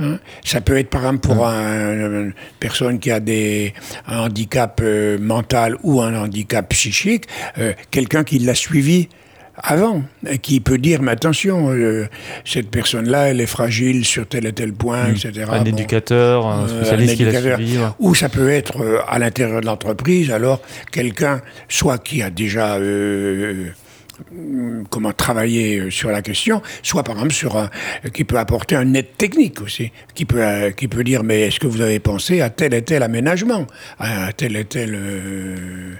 hein? 0.00 0.18
ça 0.44 0.60
peut 0.60 0.78
être 0.78 0.90
par 0.90 1.02
exemple 1.02 1.28
pour 1.28 1.44
une 1.46 2.32
personne 2.60 2.98
qui 2.98 3.10
a 3.10 3.20
des, 3.20 3.74
un 4.06 4.20
handicap 4.20 4.80
euh, 4.82 5.18
mental 5.18 5.76
ou 5.82 6.00
un 6.00 6.14
handicap 6.14 6.68
psychique, 6.70 7.26
euh, 7.58 7.72
quelqu'un 7.90 8.24
qui 8.24 8.38
l'a 8.38 8.54
suivi 8.54 9.08
avant, 9.56 10.02
et 10.28 10.38
qui 10.38 10.58
peut 10.58 10.78
dire, 10.78 11.00
mais 11.00 11.12
attention, 11.12 11.70
euh, 11.70 12.08
cette 12.44 12.70
personne-là, 12.70 13.28
elle 13.28 13.40
est 13.40 13.46
fragile 13.46 14.04
sur 14.04 14.26
tel 14.26 14.46
et 14.46 14.52
tel 14.52 14.72
point, 14.72 15.10
etc. 15.10 15.46
Un 15.48 15.64
éducateur, 15.64 16.44
un 16.44 16.66
spécialiste 16.66 17.16
qui 17.16 17.24
l'a 17.24 17.40
suivi. 17.40 17.78
Ou 18.00 18.16
ça 18.16 18.28
peut 18.28 18.50
être 18.50 19.04
à 19.06 19.18
l'intérieur 19.20 19.60
de 19.60 19.66
l'entreprise, 19.66 20.32
alors 20.32 20.60
quelqu'un, 20.90 21.40
soit 21.68 21.98
qui 21.98 22.20
a 22.20 22.30
déjà 22.30 22.78
comment 24.90 25.12
travailler 25.12 25.78
euh, 25.78 25.90
sur 25.90 26.10
la 26.10 26.22
question, 26.22 26.62
soit 26.82 27.02
par 27.02 27.16
exemple 27.16 27.34
sur 27.34 27.56
un, 27.56 27.70
qui 28.12 28.24
peut 28.24 28.38
apporter 28.38 28.76
un 28.76 28.94
aide 28.94 29.16
technique 29.16 29.60
aussi, 29.60 29.92
qui 30.14 30.24
peut, 30.24 30.44
euh, 30.44 30.70
qui 30.70 30.88
peut 30.88 31.04
dire 31.04 31.24
mais 31.24 31.42
est-ce 31.42 31.60
que 31.60 31.66
vous 31.66 31.80
avez 31.80 31.98
pensé 31.98 32.40
à 32.40 32.50
tel 32.50 32.74
et 32.74 32.82
tel 32.82 33.02
aménagement, 33.02 33.66
à 33.98 34.32
tel 34.32 34.56
et 34.56 34.64
tel 34.64 34.94
euh, 34.94 35.94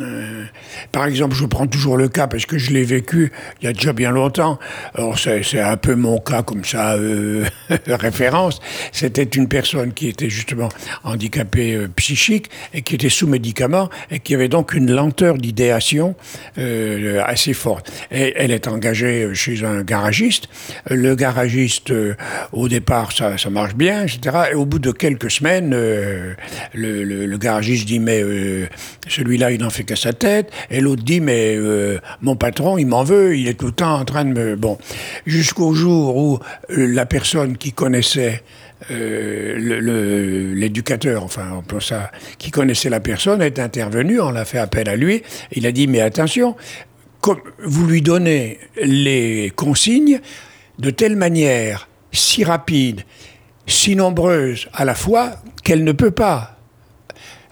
euh, 0.00 0.44
par 0.92 1.06
exemple, 1.06 1.34
je 1.34 1.46
prends 1.46 1.66
toujours 1.66 1.96
le 1.96 2.08
cas 2.08 2.26
parce 2.26 2.44
que 2.46 2.58
je 2.58 2.72
l'ai 2.72 2.84
vécu 2.84 3.32
il 3.60 3.64
y 3.64 3.68
a 3.68 3.72
déjà 3.72 3.92
bien 3.92 4.10
longtemps. 4.10 4.58
Alors 4.94 5.18
c'est 5.18 5.60
un 5.60 5.76
peu 5.76 5.94
mon 5.94 6.18
cas 6.18 6.42
comme 6.42 6.64
ça, 6.64 6.94
euh, 6.94 7.46
référence. 7.86 8.60
C'était 8.92 9.22
une 9.22 9.48
personne 9.48 9.92
qui 9.92 10.08
était 10.08 10.28
justement 10.28 10.68
handicapée 11.04 11.74
euh, 11.74 11.88
psychique 11.96 12.50
et 12.74 12.82
qui 12.82 12.96
était 12.96 13.08
sous 13.08 13.26
médicaments 13.26 13.88
et 14.10 14.20
qui 14.20 14.34
avait 14.34 14.48
donc 14.48 14.74
une 14.74 14.92
lenteur 14.92 15.38
d'idéation 15.38 16.14
assez 17.24 17.54
forte. 17.54 17.90
Et 18.10 18.34
elle 18.36 18.50
est 18.50 18.68
engagée 18.68 19.32
chez 19.34 19.64
un 19.64 19.82
garagiste. 19.82 20.48
Le 20.90 21.14
garagiste, 21.14 21.92
au 22.52 22.68
départ, 22.68 23.12
ça, 23.12 23.38
ça, 23.38 23.50
marche 23.50 23.74
bien, 23.74 24.04
etc. 24.04 24.36
Et 24.52 24.54
au 24.54 24.66
bout 24.66 24.78
de 24.78 24.90
quelques 24.90 25.30
semaines, 25.30 25.70
le, 25.70 26.36
le, 26.74 27.26
le, 27.26 27.38
garagiste 27.38 27.86
dit 27.86 28.00
mais 28.00 28.22
celui-là, 29.08 29.52
il 29.52 29.64
en 29.64 29.70
fait 29.70 29.77
qu'à 29.84 29.96
sa 29.96 30.12
tête, 30.12 30.50
et 30.70 30.80
l'autre 30.80 31.02
dit 31.02 31.20
mais 31.20 31.54
euh, 31.56 31.98
mon 32.20 32.36
patron 32.36 32.78
il 32.78 32.86
m'en 32.86 33.04
veut, 33.04 33.36
il 33.36 33.48
est 33.48 33.54
tout 33.54 33.66
le 33.66 33.72
temps 33.72 33.94
en 33.94 34.04
train 34.04 34.24
de 34.24 34.32
me 34.32 34.56
bon. 34.56 34.78
Jusqu'au 35.26 35.74
jour 35.74 36.16
où 36.16 36.38
euh, 36.70 36.86
la 36.86 37.06
personne 37.06 37.56
qui 37.56 37.72
connaissait 37.72 38.42
euh, 38.90 40.54
l'éducateur, 40.54 41.24
enfin 41.24 41.62
on 41.72 41.80
ça, 41.80 42.10
qui 42.38 42.50
connaissait 42.50 42.90
la 42.90 43.00
personne 43.00 43.42
est 43.42 43.58
intervenu, 43.58 44.20
on 44.20 44.30
l'a 44.30 44.44
fait 44.44 44.58
appel 44.58 44.88
à 44.88 44.96
lui, 44.96 45.22
il 45.52 45.66
a 45.66 45.72
dit 45.72 45.86
mais 45.86 46.00
attention, 46.00 46.56
comme 47.20 47.40
vous 47.64 47.86
lui 47.86 48.02
donnez 48.02 48.58
les 48.82 49.52
consignes 49.54 50.20
de 50.78 50.90
telle 50.90 51.16
manière, 51.16 51.88
si 52.12 52.44
rapide, 52.44 53.02
si 53.66 53.96
nombreuse 53.96 54.68
à 54.72 54.84
la 54.84 54.94
fois 54.94 55.32
qu'elle 55.62 55.84
ne 55.84 55.92
peut 55.92 56.10
pas 56.10 56.57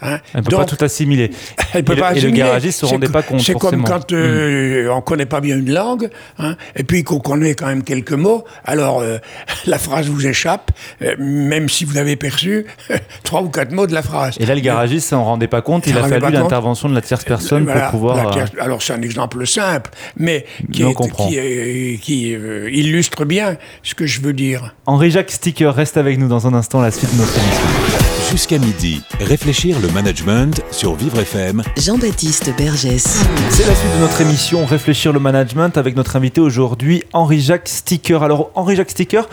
Hein. 0.02 0.18
Elle 0.34 0.40
ne 0.40 0.46
peut 0.46 0.56
pas 0.56 0.64
tout 0.64 0.82
assimiler. 0.84 1.30
Elle 1.72 1.84
peut 1.84 1.94
et, 1.94 1.96
pas 1.96 2.10
le, 2.10 2.18
assimiler. 2.18 2.28
et 2.28 2.30
le 2.30 2.36
garagiste 2.36 2.82
ne 2.82 2.88
se 2.88 2.92
rendait 2.92 3.08
pas 3.08 3.22
compte. 3.22 3.40
C'est 3.40 3.54
comme 3.54 3.82
quand 3.84 4.12
euh, 4.12 4.86
mm. 4.86 4.90
on 4.90 4.96
ne 4.96 5.00
connaît 5.00 5.26
pas 5.26 5.40
bien 5.40 5.56
une 5.56 5.72
langue, 5.72 6.10
hein, 6.38 6.56
et 6.74 6.84
puis 6.84 7.04
qu'on 7.04 7.18
connaît 7.18 7.54
quand 7.54 7.66
même 7.66 7.82
quelques 7.82 8.12
mots, 8.12 8.44
alors 8.64 9.00
euh, 9.00 9.18
la 9.66 9.78
phrase 9.78 10.06
vous 10.06 10.26
échappe, 10.26 10.70
euh, 11.02 11.14
même 11.18 11.68
si 11.68 11.84
vous 11.84 11.96
avez 11.96 12.16
perçu 12.16 12.66
trois 13.22 13.42
ou 13.42 13.48
quatre 13.48 13.72
mots 13.72 13.86
de 13.86 13.94
la 13.94 14.02
phrase. 14.02 14.36
Et 14.38 14.46
là, 14.46 14.54
le 14.54 14.60
garagiste 14.60 15.06
ne 15.06 15.18
s'en 15.18 15.24
rendait 15.24 15.48
pas 15.48 15.62
compte, 15.62 15.86
il, 15.86 15.96
a 15.96 16.06
fallu 16.06 16.32
l'intervention 16.32 16.88
de 16.88 16.94
la 16.94 17.00
tierce 17.00 17.24
personne 17.24 17.66
pour 17.66 17.90
pouvoir. 17.90 18.30
Tierce, 18.32 18.50
alors, 18.60 18.82
c'est 18.82 18.92
un 18.92 19.02
exemple 19.02 19.46
simple, 19.46 19.90
mais 20.16 20.44
qui, 20.72 20.82
est, 20.82 20.94
qui, 20.94 21.98
qui 22.02 22.30
illustre 22.30 23.24
bien 23.24 23.56
ce 23.82 23.94
que 23.94 24.06
je 24.06 24.20
veux 24.20 24.32
dire. 24.32 24.74
Henri-Jacques 24.86 25.30
Sticker 25.30 25.74
reste 25.74 25.96
avec 25.96 26.18
nous 26.18 26.28
dans 26.28 26.46
un 26.46 26.54
instant, 26.54 26.80
la 26.80 26.90
suite 26.90 27.12
de 27.12 27.18
notre 27.18 27.36
émission. 27.38 28.06
Jusqu'à 28.30 28.58
midi, 28.58 29.02
réfléchir 29.20 29.78
le 29.80 29.85
management 29.92 30.62
sur 30.70 30.94
Vivre 30.94 31.18
FM. 31.20 31.62
Jean-Baptiste 31.76 32.50
Bergès. 32.56 33.24
C'est 33.50 33.66
la 33.66 33.74
suite 33.74 33.94
de 33.94 34.00
notre 34.00 34.20
émission 34.20 34.64
Réfléchir 34.64 35.12
le 35.12 35.20
management 35.20 35.76
avec 35.76 35.96
notre 35.96 36.16
invité 36.16 36.40
aujourd'hui, 36.40 37.02
Henri-Jacques 37.12 37.68
Sticker. 37.68 38.22
Alors, 38.22 38.50
Henri-Jacques 38.54 38.90
Sticker, 38.90 39.28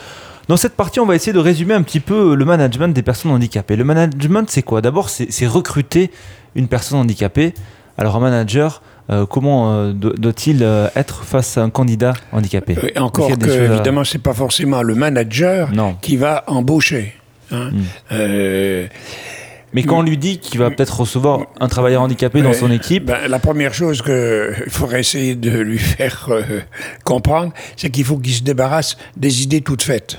dans 0.47 0.57
cette 0.57 0.73
partie, 0.73 0.99
on 0.99 1.05
va 1.05 1.15
essayer 1.15 1.33
de 1.33 1.39
résumer 1.39 1.73
un 1.73 1.81
petit 1.81 1.99
peu 1.99 2.35
le 2.35 2.45
management 2.45 2.93
des 2.93 3.01
personnes 3.01 3.31
handicapées. 3.31 3.75
Le 3.75 3.83
management, 3.83 4.49
c'est 4.49 4.63
quoi? 4.63 4.81
D'abord, 4.81 5.09
c'est 5.09 5.47
recruter 5.47 6.11
une 6.55 6.67
personne 6.67 6.99
handicapée. 6.99 7.53
Alors, 7.97 8.15
un 8.15 8.19
manager, 8.19 8.81
euh, 9.09 9.25
comment 9.25 9.73
euh, 9.73 9.93
doit-il 9.93 10.63
euh, 10.63 10.87
être 10.95 11.23
face 11.23 11.57
à 11.57 11.63
un 11.63 11.69
candidat 11.69 12.13
handicapé? 12.31 12.75
Encore 12.97 13.27
que, 13.37 13.49
évidemment, 13.49 14.03
c'est 14.03 14.21
pas 14.21 14.33
forcément 14.33 14.81
le 14.81 14.95
manager 14.95 15.69
qui 16.01 16.17
va 16.17 16.43
embaucher. 16.47 17.13
Hein. 17.51 17.71
Mm. 18.11 18.87
Euh, 19.73 19.75
Mais 19.75 19.83
quand 19.83 19.97
on 19.99 20.03
lui 20.03 20.17
dit 20.17 20.37
qu'il 20.37 20.59
va 20.59 20.69
peut-être 20.69 20.99
recevoir 20.99 21.47
un 21.59 21.67
travailleur 21.67 22.03
handicapé 22.03 22.41
dans 22.43 22.53
son 22.53 22.69
équipe, 22.71 23.05
ben, 23.05 23.27
la 23.27 23.39
première 23.39 23.73
chose 23.73 24.01
qu'il 24.03 24.69
faudrait 24.69 24.99
essayer 24.99 25.33
de 25.35 25.49
lui 25.59 25.79
faire 25.79 26.27
euh, 26.29 26.59
comprendre, 27.03 27.53
c'est 27.75 27.89
qu'il 27.89 28.05
faut 28.05 28.17
qu'il 28.17 28.33
se 28.33 28.43
débarrasse 28.43 28.97
des 29.17 29.41
idées 29.43 29.61
toutes 29.61 29.81
faites. 29.81 30.17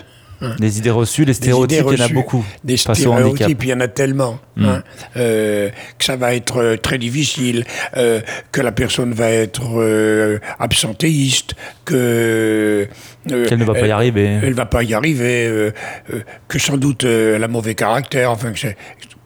les 0.59 0.77
idées 0.79 0.91
reçues, 0.91 1.23
les 1.23 1.27
Des 1.27 1.35
stéréotypes, 1.35 1.85
il 1.93 1.99
y 1.99 2.03
en 2.03 2.05
a 2.05 2.09
beaucoup. 2.09 2.45
Des 2.65 2.77
stéréotypes, 2.77 3.63
il 3.65 3.69
y 3.71 3.73
en 3.73 3.81
a 3.81 3.89
tellement. 3.89 4.39
Mm. 4.57 4.65
hein, 4.67 4.83
euh, 5.17 5.71
que 5.99 6.05
ça 6.05 6.17
va 6.17 6.35
être 6.35 6.59
euh, 6.59 6.77
très 6.77 6.99
difficile, 6.99 7.65
euh, 7.97 8.21
que 8.53 8.61
la 8.61 8.73
personne 8.73 9.13
va 9.15 9.31
être 9.31 9.63
euh, 9.81 10.39
absentéiste, 10.59 11.55
que... 11.87 12.87
euh, 13.33 13.47
Qu'elle 13.49 13.59
ne 13.59 13.65
va 13.65 13.73
pas 13.75 13.81
y 13.81 13.85
elle- 13.85 13.91
arriver. 13.93 14.39
Elle 14.43 14.53
va 14.55 14.67
pas 14.67 14.83
y 14.83 14.93
arriver, 14.95 15.47
euh, 15.47 15.73
euh, 16.13 16.21
que 16.49 16.59
sans 16.59 16.77
doute 16.77 17.05
euh, 17.05 17.37
elle 17.37 17.45
a 17.45 17.49
mauvais 17.49 17.75
caractère, 17.75 18.31
enfin, 18.31 18.53
que, 18.53 18.59
c'est- 18.59 18.77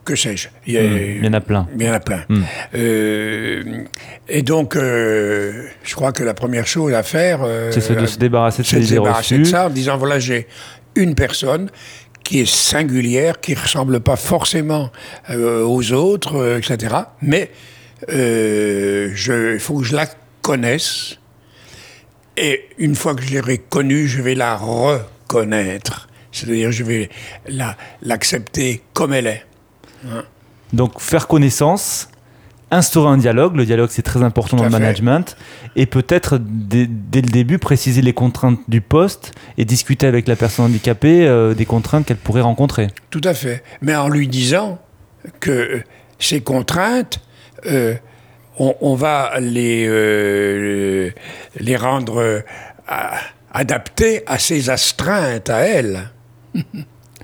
que 0.09 0.17
sais-je. 0.17 0.49
Il 0.67 0.75
Mm, 0.79 0.97
il 1.21 1.25
y 1.25 1.29
en 1.29 1.33
a 1.35 1.41
plein. 1.41 1.69
Il 1.79 1.83
y 1.85 1.89
en 1.91 1.93
a 1.93 2.01
plein. 2.01 2.25
Mm. 2.29 2.43
Euh, 2.75 3.85
et 4.29 4.43
donc, 4.43 4.75
euh, 4.75 5.65
je 5.85 5.95
crois 5.95 6.13
que 6.13 6.25
la 6.25 6.35
première 6.35 6.67
chose 6.67 6.95
à 6.95 7.03
faire, 7.03 7.41
euh, 7.43 7.71
C'est 7.73 7.95
de 7.95 8.07
se 8.07 8.19
débarrasser 8.19 8.63
de 8.63 8.67
ces 8.67 8.87
idées 8.87 8.95
de 8.95 9.01
reçues. 9.01 9.45
ça 9.45 9.67
en 9.67 9.71
disant 9.71 9.97
voilà, 9.99 10.19
j'ai 10.19 10.47
une 10.97 11.15
personne 11.15 11.71
qui 12.25 12.41
est 12.41 12.49
singulière, 12.51 13.41
qui 13.41 13.55
ressemble 13.55 14.01
pas 14.01 14.17
forcément 14.17 14.91
aux 15.31 15.93
autres, 15.93 16.59
etc. 16.59 16.95
Mais 17.23 17.51
il 18.09 19.59
faut 19.61 19.79
que 19.79 19.85
je 19.85 19.95
la 19.97 20.07
connaisse. 20.43 21.19
Et 22.37 22.65
une 22.79 22.95
fois 22.95 23.15
que 23.15 23.23
je 23.23 23.35
l'aurai 23.37 23.59
connue, 23.59 24.07
je 24.07 24.23
vais 24.23 24.35
la 24.35 24.57
reconnaître. 24.57 26.09
C'est-à-dire, 26.31 26.71
je 26.71 26.85
vais 26.85 27.09
la- 27.49 27.77
l'accepter 28.03 28.83
comme 28.93 29.13
elle 29.13 29.27
est. 29.27 29.43
Donc 30.73 31.01
faire 31.01 31.27
connaissance, 31.27 32.09
instaurer 32.71 33.09
un 33.09 33.17
dialogue, 33.17 33.57
le 33.57 33.65
dialogue 33.65 33.89
c'est 33.91 34.03
très 34.03 34.23
important 34.23 34.57
dans 34.57 34.65
le 34.65 34.71
fait. 34.71 34.79
management, 34.79 35.37
et 35.77 35.87
peut-être 35.87 36.39
dès, 36.39 36.87
dès 36.87 37.23
le 37.23 37.29
début 37.29 37.59
préciser 37.59 38.03
les 38.03 38.13
contraintes 38.13 38.61
du 38.69 38.81
poste 38.81 39.33
et 39.57 39.65
discuter 39.65 40.07
avec 40.07 40.29
la 40.29 40.37
personne 40.37 40.67
handicapée 40.67 41.27
euh, 41.27 41.55
des 41.55 41.65
contraintes 41.65 42.07
qu'elle 42.07 42.19
pourrait 42.19 42.43
rencontrer. 42.43 42.89
Tout 43.11 43.23
à 43.25 43.35
fait. 43.35 43.63
Mais 43.81 43.97
en 43.97 44.09
lui 44.09 44.29
disant 44.29 44.79
que 45.41 45.83
ces 46.19 46.41
contraintes, 46.43 47.21
euh, 47.67 47.95
on, 48.59 48.75
on 48.81 48.95
va 48.95 49.41
les, 49.41 49.87
euh, 49.89 51.11
les 51.59 51.77
rendre 51.77 52.43
adaptées 53.53 54.23
à 54.27 54.39
ses 54.39 54.71
astreintes 54.71 55.51
à 55.51 55.61
elle. 55.61 56.11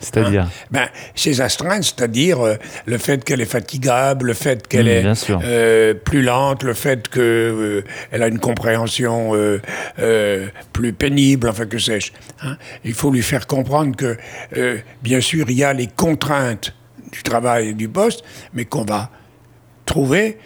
C'est-à-dire, 0.00 0.48
Ben, 0.70 0.88
ces 1.14 1.40
astreintes, 1.40 1.84
c'est-à-dire 1.84 2.40
euh, 2.40 2.56
le 2.86 2.98
fait 2.98 3.22
qu'elle 3.24 3.40
est 3.40 3.44
fatigable, 3.46 4.26
le 4.26 4.34
fait 4.34 4.66
qu'elle 4.66 4.88
est 4.88 5.02
euh, 5.44 5.94
plus 5.94 6.22
lente, 6.22 6.62
le 6.64 6.74
fait 6.74 7.08
qu'elle 7.08 7.84
a 8.22 8.26
une 8.26 8.40
compréhension 8.40 9.34
euh, 9.34 9.60
euh, 10.00 10.46
plus 10.72 10.92
pénible, 10.92 11.48
enfin 11.48 11.66
que 11.66 11.78
sais-je. 11.78 12.12
hein. 12.42 12.56
Il 12.84 12.92
faut 12.94 13.10
lui 13.10 13.22
faire 13.22 13.46
comprendre 13.46 13.94
que, 13.96 14.16
euh, 14.56 14.78
bien 15.02 15.20
sûr, 15.20 15.46
il 15.48 15.56
y 15.56 15.64
a 15.64 15.72
les 15.72 15.86
contraintes 15.86 16.74
du 17.12 17.22
travail 17.22 17.68
et 17.68 17.74
du 17.74 17.88
poste, 17.88 18.24
mais 18.52 18.64
qu'on 18.64 18.84
va 18.84 19.10
trouver 19.86 20.38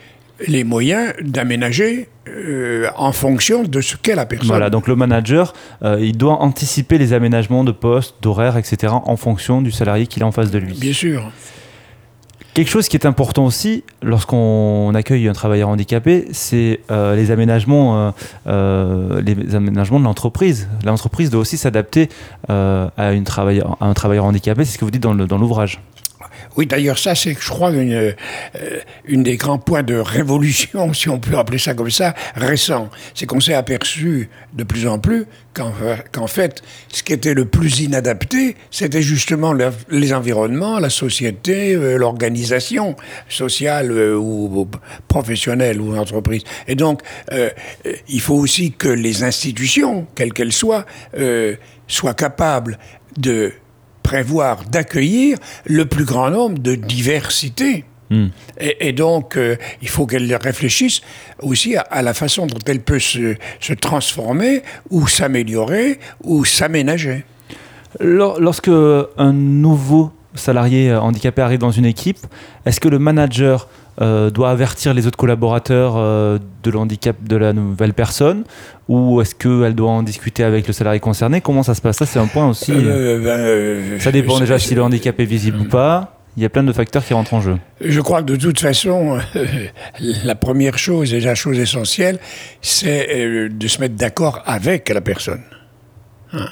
les 0.46 0.64
moyens 0.64 1.14
d'aménager 1.20 2.08
euh, 2.28 2.88
en 2.96 3.12
fonction 3.12 3.64
de 3.64 3.80
ce 3.80 3.96
qu'est 3.96 4.14
la 4.14 4.26
personne. 4.26 4.48
voilà, 4.48 4.70
donc 4.70 4.86
le 4.86 4.96
manager, 4.96 5.54
euh, 5.82 5.98
il 6.00 6.16
doit 6.16 6.42
anticiper 6.42 6.98
les 6.98 7.12
aménagements 7.12 7.64
de 7.64 7.72
poste, 7.72 8.16
d'horaire, 8.22 8.56
etc. 8.56 8.92
en 8.92 9.16
fonction 9.16 9.62
du 9.62 9.70
salarié 9.70 10.06
qu'il 10.06 10.22
a 10.22 10.26
en 10.26 10.32
face 10.32 10.50
de 10.50 10.58
lui. 10.58 10.74
Bien 10.74 10.92
sûr. 10.92 11.30
Quelque 12.58 12.70
chose 12.70 12.88
qui 12.88 12.96
est 12.96 13.06
important 13.06 13.46
aussi 13.46 13.84
lorsqu'on 14.02 14.92
accueille 14.96 15.28
un 15.28 15.32
travailleur 15.32 15.68
handicapé, 15.68 16.26
c'est 16.32 16.80
euh, 16.90 17.14
les 17.14 17.30
aménagements, 17.30 18.08
euh, 18.08 18.10
euh, 18.48 19.22
les 19.22 19.54
aménagements 19.54 20.00
de 20.00 20.04
l'entreprise. 20.04 20.68
L'entreprise 20.84 21.30
doit 21.30 21.40
aussi 21.40 21.56
s'adapter 21.56 22.08
à, 22.48 22.90
un 22.98 23.22
travailleur 23.22 24.24
handicapé. 24.24 24.64
C'est 24.64 24.72
ce 24.72 24.78
que 24.78 24.84
vous 24.84 24.90
dites 24.90 25.04
dans 25.04 25.38
l'ouvrage. 25.38 25.80
Oui, 26.58 26.66
d'ailleurs, 26.66 26.98
ça, 26.98 27.14
c'est, 27.14 27.36
je 27.40 27.48
crois, 27.50 27.70
une, 27.70 27.92
euh, 27.92 28.12
une 29.04 29.22
des 29.22 29.36
grands 29.36 29.58
points 29.60 29.84
de 29.84 29.94
révolution, 29.94 30.92
si 30.92 31.08
on 31.08 31.20
peut 31.20 31.38
appeler 31.38 31.58
ça 31.58 31.72
comme 31.72 31.88
ça, 31.92 32.16
récent. 32.34 32.90
C'est 33.14 33.26
qu'on 33.26 33.38
s'est 33.38 33.54
aperçu 33.54 34.28
de 34.54 34.64
plus 34.64 34.88
en 34.88 34.98
plus 34.98 35.26
qu'en, 35.54 35.72
qu'en 36.10 36.26
fait, 36.26 36.62
ce 36.88 37.04
qui 37.04 37.12
était 37.12 37.32
le 37.32 37.44
plus 37.44 37.78
inadapté, 37.78 38.56
c'était 38.72 39.02
justement 39.02 39.52
le- 39.52 39.70
les 39.88 40.12
environnements, 40.12 40.80
la 40.80 40.90
société, 40.90 41.74
euh, 41.76 41.96
l'organisation 41.96 42.96
sociale 43.28 43.92
euh, 43.92 44.16
ou, 44.16 44.62
ou 44.62 44.68
professionnelle 45.06 45.80
ou 45.80 45.96
entreprise. 45.96 46.42
Et 46.66 46.74
donc, 46.74 47.02
il 48.08 48.20
faut 48.20 48.34
aussi 48.34 48.72
que 48.72 48.88
les 48.88 49.22
institutions, 49.22 50.08
quelles 50.16 50.32
qu'elles 50.32 50.52
soient, 50.52 50.86
soient 51.86 52.14
capables 52.14 52.78
de 53.16 53.52
prévoir 54.12 54.64
d'accueillir 54.74 55.36
le 55.66 55.84
plus 55.84 56.04
grand 56.12 56.30
nombre 56.30 56.58
de 56.68 56.74
diversités. 56.74 57.84
Hmm. 58.10 58.28
Et, 58.58 58.88
et 58.88 58.92
donc, 58.94 59.36
euh, 59.36 59.56
il 59.82 59.88
faut 59.94 60.06
qu'elle 60.06 60.34
réfléchisse 60.50 61.02
aussi 61.42 61.76
à, 61.76 61.82
à 61.82 62.00
la 62.08 62.14
façon 62.14 62.46
dont 62.46 62.64
elle 62.66 62.80
peut 62.80 62.98
se, 63.12 63.34
se 63.60 63.74
transformer 63.74 64.62
ou 64.90 65.06
s'améliorer 65.08 65.98
ou 66.24 66.46
s'aménager. 66.46 67.24
Lors- 68.00 68.40
Lorsque 68.40 68.70
un 69.26 69.32
nouveau 69.34 70.10
salarié 70.34 70.90
euh, 70.90 71.00
handicapé 71.00 71.42
arrive 71.42 71.58
dans 71.58 71.70
une 71.80 71.84
équipe, 71.94 72.20
est-ce 72.64 72.80
que 72.80 72.88
le 72.88 72.98
manager 72.98 73.68
euh, 74.00 74.30
doit 74.30 74.50
avertir 74.50 74.94
les 74.94 75.06
autres 75.06 75.16
collaborateurs 75.16 75.94
euh, 75.96 76.38
de 76.62 76.70
l'handicap 76.70 77.16
de 77.22 77.36
la 77.36 77.52
nouvelle 77.52 77.94
personne 77.94 78.44
ou 78.88 79.20
est-ce 79.20 79.34
qu'elle 79.34 79.74
doit 79.74 79.90
en 79.90 80.02
discuter 80.02 80.44
avec 80.44 80.66
le 80.66 80.72
salarié 80.72 81.00
concerné? 81.00 81.40
Comment 81.40 81.62
ça 81.62 81.74
se 81.74 81.80
passe? 81.80 81.98
Ça, 81.98 82.06
c'est 82.06 82.18
un 82.18 82.26
point 82.26 82.48
aussi. 82.48 82.72
Euh, 82.74 83.18
ben, 83.22 84.00
ça 84.00 84.12
dépend 84.12 84.38
déjà 84.38 84.58
si 84.58 84.74
le 84.74 84.82
handicap 84.82 85.18
est 85.18 85.24
visible 85.24 85.58
ou 85.60 85.64
pas. 85.64 86.14
Il 86.36 86.42
y 86.42 86.46
a 86.46 86.48
plein 86.48 86.62
de 86.62 86.72
facteurs 86.72 87.04
qui 87.04 87.14
rentrent 87.14 87.34
en 87.34 87.40
jeu. 87.40 87.56
Je 87.80 88.00
crois 88.00 88.22
que 88.22 88.28
de 88.28 88.36
toute 88.36 88.60
façon, 88.60 89.18
la 90.24 90.34
première 90.36 90.78
chose 90.78 91.12
et 91.12 91.20
la 91.20 91.34
chose 91.34 91.58
essentielle, 91.58 92.20
c'est 92.62 93.08
euh, 93.10 93.48
de 93.48 93.68
se 93.68 93.80
mettre 93.80 93.96
d'accord 93.96 94.42
avec 94.46 94.88
la 94.88 95.00
personne. 95.00 95.42
Hein. 96.32 96.46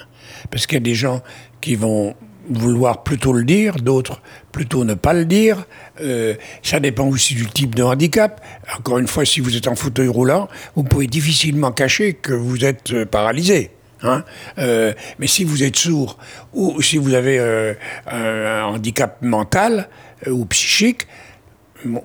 Parce 0.51 0.67
qu'il 0.67 0.77
y 0.77 0.81
a 0.81 0.85
des 0.85 0.95
gens 0.95 1.23
qui 1.61 1.77
vont 1.77 2.15
vouloir 2.49 3.03
plutôt 3.03 3.33
le 3.33 3.45
dire, 3.45 3.77
d'autres 3.77 4.21
plutôt 4.53 4.85
ne 4.85 4.95
pas 4.95 5.13
le 5.13 5.25
dire. 5.25 5.67
Euh, 6.01 6.35
ça 6.63 6.81
dépend 6.81 7.07
aussi 7.07 7.35
du 7.35 7.47
type 7.47 7.75
de 7.75 7.83
handicap. 7.83 8.41
Encore 8.79 8.99
une 8.99 9.07
fois, 9.07 9.25
si 9.25 9.41
vous 9.41 9.57
êtes 9.57 9.69
en 9.69 9.75
fauteuil 9.75 10.09
roulant, 10.09 10.49
vous 10.75 10.83
pouvez 10.83 11.07
difficilement 11.07 11.73
cacher 11.73 12.15
que 12.15 12.33
vous 12.33 12.65
êtes 12.65 12.93
euh, 12.93 13.05
paralysé. 13.05 13.71
Hein 14.03 14.25
Euh, 14.59 14.93
mais 15.19 15.27
si 15.27 15.45
vous 15.45 15.63
êtes 15.63 15.77
sourd 15.77 16.19
ou 16.53 16.81
si 16.83 16.99
vous 16.99 17.15
avez 17.15 17.39
un 18.07 18.65
handicap 18.65 19.23
mental 19.23 19.89
ou 20.27 20.45
psychique, 20.47 21.07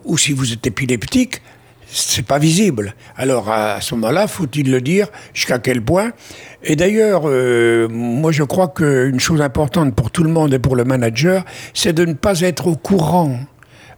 ou 0.05 0.17
si 0.17 0.31
vous 0.31 0.53
êtes 0.53 0.65
épileptique, 0.67 1.41
c'est 1.91 2.25
pas 2.25 2.39
visible. 2.39 2.95
Alors 3.17 3.49
à 3.51 3.81
ce 3.81 3.95
moment-là, 3.95 4.27
faut-il 4.27 4.71
le 4.71 4.81
dire 4.81 5.07
jusqu'à 5.33 5.59
quel 5.59 5.81
point? 5.81 6.11
Et 6.63 6.75
d'ailleurs, 6.75 7.23
euh, 7.25 7.87
moi 7.89 8.31
je 8.31 8.43
crois 8.43 8.69
qu'une 8.69 9.19
chose 9.19 9.41
importante 9.41 9.93
pour 9.93 10.09
tout 10.09 10.23
le 10.23 10.29
monde 10.29 10.53
et 10.53 10.59
pour 10.59 10.75
le 10.75 10.85
manager, 10.85 11.43
c'est 11.73 11.93
de 11.93 12.05
ne 12.05 12.13
pas 12.13 12.41
être 12.41 12.67
au 12.67 12.75
courant 12.75 13.37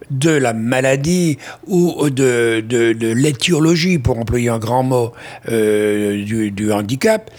de 0.09 0.31
la 0.31 0.53
maladie 0.53 1.37
ou 1.67 2.09
de, 2.09 2.61
de, 2.61 3.13
l'étiologie, 3.13 3.99
pour 3.99 4.19
employer 4.19 4.49
un 4.49 4.59
grand 4.59 4.83
mot, 4.83 5.13
euh, 5.49 6.23
du 6.23 6.71
handicap, 6.71 7.31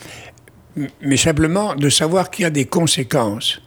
mais 1.02 1.16
simplement 1.16 1.74
de 1.74 1.88
savoir 1.88 2.30
qu'il 2.30 2.44
y 2.44 2.46
a 2.46 2.50
des 2.50 2.64
conséquences. 2.64 3.60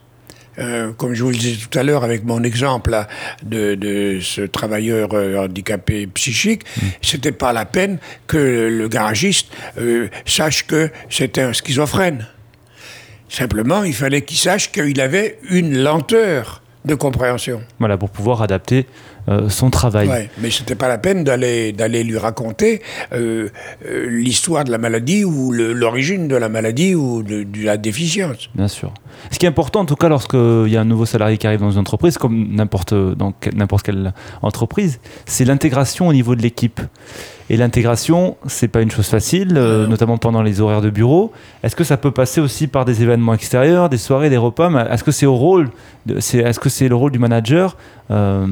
Euh, 0.58 0.92
comme 0.92 1.14
je 1.14 1.22
vous 1.22 1.30
le 1.30 1.36
disais 1.36 1.56
tout 1.56 1.78
à 1.78 1.82
l'heure 1.82 2.04
avec 2.04 2.24
mon 2.24 2.42
exemple 2.42 2.90
là, 2.90 3.06
de, 3.44 3.74
de 3.74 4.18
ce 4.20 4.40
travailleur 4.42 5.10
euh, 5.12 5.44
handicapé 5.44 6.06
psychique, 6.08 6.62
c'était 7.00 7.32
pas 7.32 7.52
la 7.52 7.64
peine 7.64 7.98
que 8.26 8.68
le 8.68 8.88
garagiste 8.88 9.48
euh, 9.78 10.08
sache 10.26 10.66
que 10.66 10.90
c'était 11.10 11.42
un 11.42 11.52
schizophrène. 11.52 12.26
Simplement, 13.28 13.84
il 13.84 13.94
fallait 13.94 14.22
qu'il 14.22 14.38
sache 14.38 14.72
qu'il 14.72 15.00
avait 15.00 15.38
une 15.50 15.78
lenteur 15.78 16.62
de 16.84 16.94
compréhension. 16.94 17.62
Voilà, 17.78 17.96
pour 17.98 18.10
pouvoir 18.10 18.42
adapter 18.42 18.86
euh, 19.28 19.48
son 19.48 19.70
travail. 19.70 20.08
Ouais, 20.08 20.30
mais 20.38 20.50
c'était 20.50 20.74
pas 20.74 20.88
la 20.88 20.98
peine 20.98 21.22
d'aller 21.22 21.72
d'aller 21.72 22.02
lui 22.02 22.16
raconter 22.16 22.80
euh, 23.12 23.48
euh, 23.86 24.06
l'histoire 24.08 24.64
de 24.64 24.70
la 24.70 24.78
maladie 24.78 25.24
ou 25.24 25.52
l'origine 25.52 26.28
de 26.28 26.36
la 26.36 26.48
maladie 26.48 26.94
ou 26.94 27.22
de, 27.22 27.42
de 27.42 27.64
la 27.64 27.76
déficience. 27.76 28.48
Bien 28.54 28.68
sûr. 28.68 28.92
Ce 29.30 29.38
qui 29.38 29.46
est 29.46 29.48
important, 29.48 29.80
en 29.80 29.86
tout 29.86 29.96
cas, 29.96 30.08
lorsqu'il 30.08 30.68
y 30.68 30.76
a 30.76 30.80
un 30.80 30.84
nouveau 30.84 31.06
salarié 31.06 31.36
qui 31.36 31.46
arrive 31.46 31.60
dans 31.60 31.72
une 31.72 31.78
entreprise, 31.78 32.16
comme 32.18 32.48
n'importe 32.54 32.94
quelle 33.84 34.12
entreprise, 34.42 35.00
c'est 35.26 35.44
l'intégration 35.44 36.08
au 36.08 36.12
niveau 36.12 36.34
de 36.34 36.42
l'équipe. 36.42 36.80
Et 37.50 37.56
l'intégration, 37.56 38.36
c'est 38.46 38.68
pas 38.68 38.82
une 38.82 38.90
chose 38.90 39.06
facile, 39.06 39.54
euh, 39.56 39.86
notamment 39.86 40.18
pendant 40.18 40.42
les 40.42 40.60
horaires 40.60 40.82
de 40.82 40.90
bureau. 40.90 41.32
Est-ce 41.62 41.74
que 41.74 41.84
ça 41.84 41.96
peut 41.96 42.10
passer 42.10 42.42
aussi 42.42 42.66
par 42.66 42.84
des 42.84 43.02
événements 43.02 43.32
extérieurs, 43.32 43.88
des 43.88 43.96
soirées, 43.96 44.28
des 44.28 44.36
repas? 44.36 44.68
Mais 44.68 44.84
Est-ce 44.90 45.02
que 45.02 45.12
c'est 45.12 45.24
au 45.24 45.34
rôle, 45.34 45.70
est-ce 46.14 46.60
que 46.60 46.68
c'est 46.68 46.88
le 46.88 46.94
rôle 46.94 47.10
du 47.10 47.18
manager 47.18 47.78
euh, 48.10 48.46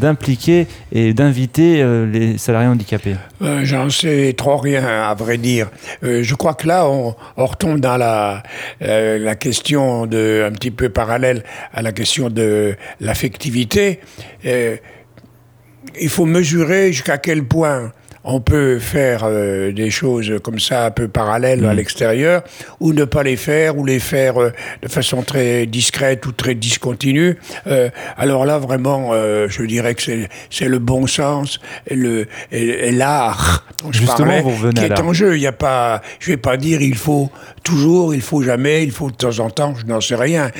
d'impliquer 0.00 0.66
et 0.90 1.14
d'inviter 1.14 1.80
euh, 1.80 2.06
les 2.06 2.38
salariés 2.38 2.68
handicapés? 2.68 3.14
J'en 3.62 3.88
sais 3.88 4.34
trop 4.36 4.56
rien, 4.56 4.84
à 4.84 5.14
vrai 5.14 5.38
dire. 5.38 5.70
Je 6.02 6.34
crois 6.34 6.54
que 6.54 6.66
là, 6.66 6.88
on, 6.88 7.14
on 7.36 7.46
retombe 7.46 7.78
dans 7.78 7.96
la, 7.96 8.42
la 8.80 9.34
question 9.36 10.06
de, 10.06 10.44
un 10.48 10.52
petit 10.52 10.72
peu 10.72 10.88
parallèle 10.88 11.44
à 11.72 11.82
la 11.82 11.92
question 11.92 12.30
de 12.30 12.74
l'affectivité. 13.00 14.00
Il 14.44 16.08
faut 16.08 16.26
mesurer 16.26 16.92
jusqu'à 16.92 17.18
quel 17.18 17.44
point 17.44 17.92
on 18.24 18.40
peut 18.40 18.78
faire 18.78 19.22
euh, 19.24 19.72
des 19.72 19.90
choses 19.90 20.32
comme 20.42 20.58
ça 20.58 20.86
un 20.86 20.90
peu 20.90 21.08
parallèles 21.08 21.64
à 21.64 21.72
l'extérieur 21.72 22.42
ou 22.78 22.92
ne 22.92 23.04
pas 23.04 23.22
les 23.22 23.36
faire 23.36 23.78
ou 23.78 23.84
les 23.84 23.98
faire 23.98 24.40
euh, 24.40 24.52
de 24.82 24.88
façon 24.88 25.22
très 25.22 25.66
discrète 25.66 26.26
ou 26.26 26.32
très 26.32 26.54
discontinue. 26.54 27.38
Euh, 27.66 27.88
alors 28.16 28.44
là 28.44 28.58
vraiment 28.58 29.10
euh, 29.12 29.46
je 29.48 29.62
dirais 29.62 29.94
que 29.94 30.02
c'est 30.02 30.28
c'est 30.50 30.68
le 30.68 30.78
bon 30.78 31.06
sens 31.06 31.60
et 31.86 31.94
le 31.94 32.26
et, 32.52 32.88
et 32.88 32.92
l'art 32.92 33.64
dont 33.82 33.92
je 33.92 34.00
Justement, 34.00 34.26
parlais, 34.26 34.42
vous 34.42 34.70
qui 34.70 34.84
est 34.84 35.00
en 35.00 35.12
jeu. 35.12 35.36
Il 35.36 35.42
y 35.42 35.46
a 35.46 35.52
pas 35.52 36.02
je 36.18 36.30
vais 36.30 36.36
pas 36.36 36.56
dire 36.56 36.82
il 36.82 36.96
faut 36.96 37.30
toujours, 37.62 38.14
il 38.14 38.20
faut 38.20 38.42
jamais, 38.42 38.82
il 38.82 38.90
faut 38.90 39.10
de 39.10 39.16
temps 39.16 39.38
en 39.38 39.50
temps, 39.50 39.74
je 39.74 39.86
n'en 39.86 40.00
sais 40.00 40.14
rien. 40.14 40.50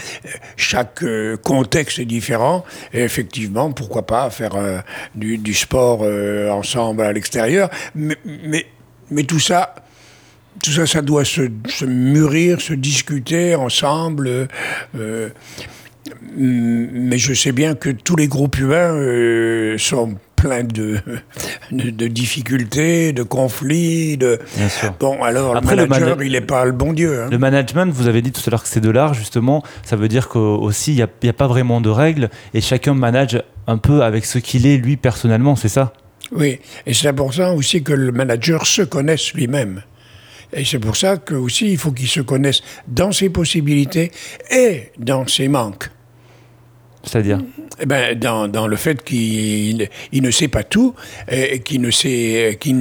Chaque 0.56 1.02
euh, 1.02 1.36
contexte 1.36 1.98
est 1.98 2.04
différent 2.04 2.64
et 2.92 3.02
effectivement, 3.02 3.72
pourquoi 3.72 4.06
pas 4.06 4.30
faire 4.30 4.54
euh, 4.56 4.78
du, 5.14 5.54
sport 5.54 6.00
euh, 6.02 6.50
ensemble 6.50 7.02
à 7.02 7.12
l'extérieur. 7.12 7.70
Mais, 7.94 8.66
tout 9.26 9.40
ça, 9.40 9.74
tout 10.62 10.70
ça, 10.70 10.86
ça 10.86 11.02
doit 11.02 11.24
se, 11.24 11.42
mûrir, 11.84 12.60
se 12.60 12.74
discuter 12.74 13.54
ensemble. 13.54 14.48
mais 16.36 17.18
je 17.18 17.34
sais 17.34 17.52
bien 17.52 17.74
que 17.74 17.90
tous 17.90 18.16
les 18.16 18.28
groupes 18.28 18.58
humains 18.58 19.76
sont 19.78 20.16
pleins 20.40 20.64
de, 20.64 20.98
de, 21.70 21.90
de 21.90 22.06
difficultés, 22.08 23.12
de 23.12 23.22
conflits. 23.22 24.16
De... 24.16 24.38
Bien 24.56 24.68
sûr. 24.68 24.94
Bon, 24.98 25.22
alors 25.22 25.56
Après, 25.56 25.76
le 25.76 25.82
le 25.82 25.88
manager, 25.88 26.16
mana- 26.16 26.24
il 26.24 26.32
n'est 26.32 26.40
pas 26.40 26.64
le 26.64 26.72
bon 26.72 26.92
Dieu. 26.92 27.22
hein. 27.22 27.28
Le 27.30 27.38
management, 27.38 27.92
vous 27.92 28.06
avez 28.08 28.22
dit 28.22 28.32
tout 28.32 28.42
à 28.46 28.50
l'heure 28.50 28.62
que 28.62 28.68
c'est 28.68 28.80
de 28.80 28.90
l'art, 28.90 29.14
justement. 29.14 29.62
Ça 29.84 29.96
veut 29.96 30.08
dire 30.08 30.28
qu'aussi, 30.28 30.92
il 30.92 30.96
n'y 30.96 31.02
a, 31.02 31.08
y 31.22 31.28
a 31.28 31.32
pas 31.32 31.46
vraiment 31.46 31.80
de 31.80 31.90
règles 31.90 32.30
et 32.54 32.60
chacun 32.60 32.94
manage 32.94 33.42
un 33.66 33.78
peu 33.78 34.02
avec 34.02 34.24
ce 34.24 34.38
qu'il 34.38 34.66
est, 34.66 34.76
lui, 34.78 34.96
personnellement, 34.96 35.56
c'est 35.56 35.68
ça? 35.68 35.92
Oui, 36.32 36.60
et 36.86 36.94
c'est 36.94 37.08
important 37.08 37.54
aussi 37.54 37.82
que 37.82 37.92
le 37.92 38.12
manager 38.12 38.66
se 38.66 38.82
connaisse 38.82 39.32
lui-même. 39.34 39.82
Et 40.52 40.64
c'est 40.64 40.78
pour 40.80 40.96
ça 40.96 41.16
que 41.16 41.34
aussi 41.34 41.70
il 41.70 41.78
faut 41.78 41.92
qu'il 41.92 42.08
se 42.08 42.20
connaisse 42.20 42.60
dans 42.88 43.12
ses 43.12 43.30
possibilités 43.30 44.10
et 44.50 44.90
dans 44.98 45.26
ses 45.26 45.46
manques. 45.48 45.90
C'est-à-dire 47.02 47.38
Eh 47.80 47.86
ben, 47.86 48.18
dans, 48.18 48.46
dans 48.46 48.66
le 48.66 48.76
fait 48.76 49.02
qu'il 49.02 49.88
il 50.12 50.22
ne 50.22 50.30
sait 50.30 50.48
pas 50.48 50.62
tout, 50.64 50.94
et 51.30 51.60
qu'il 51.60 51.80
ne 51.80 51.90
sait, 51.90 52.58
qu'il 52.60 52.76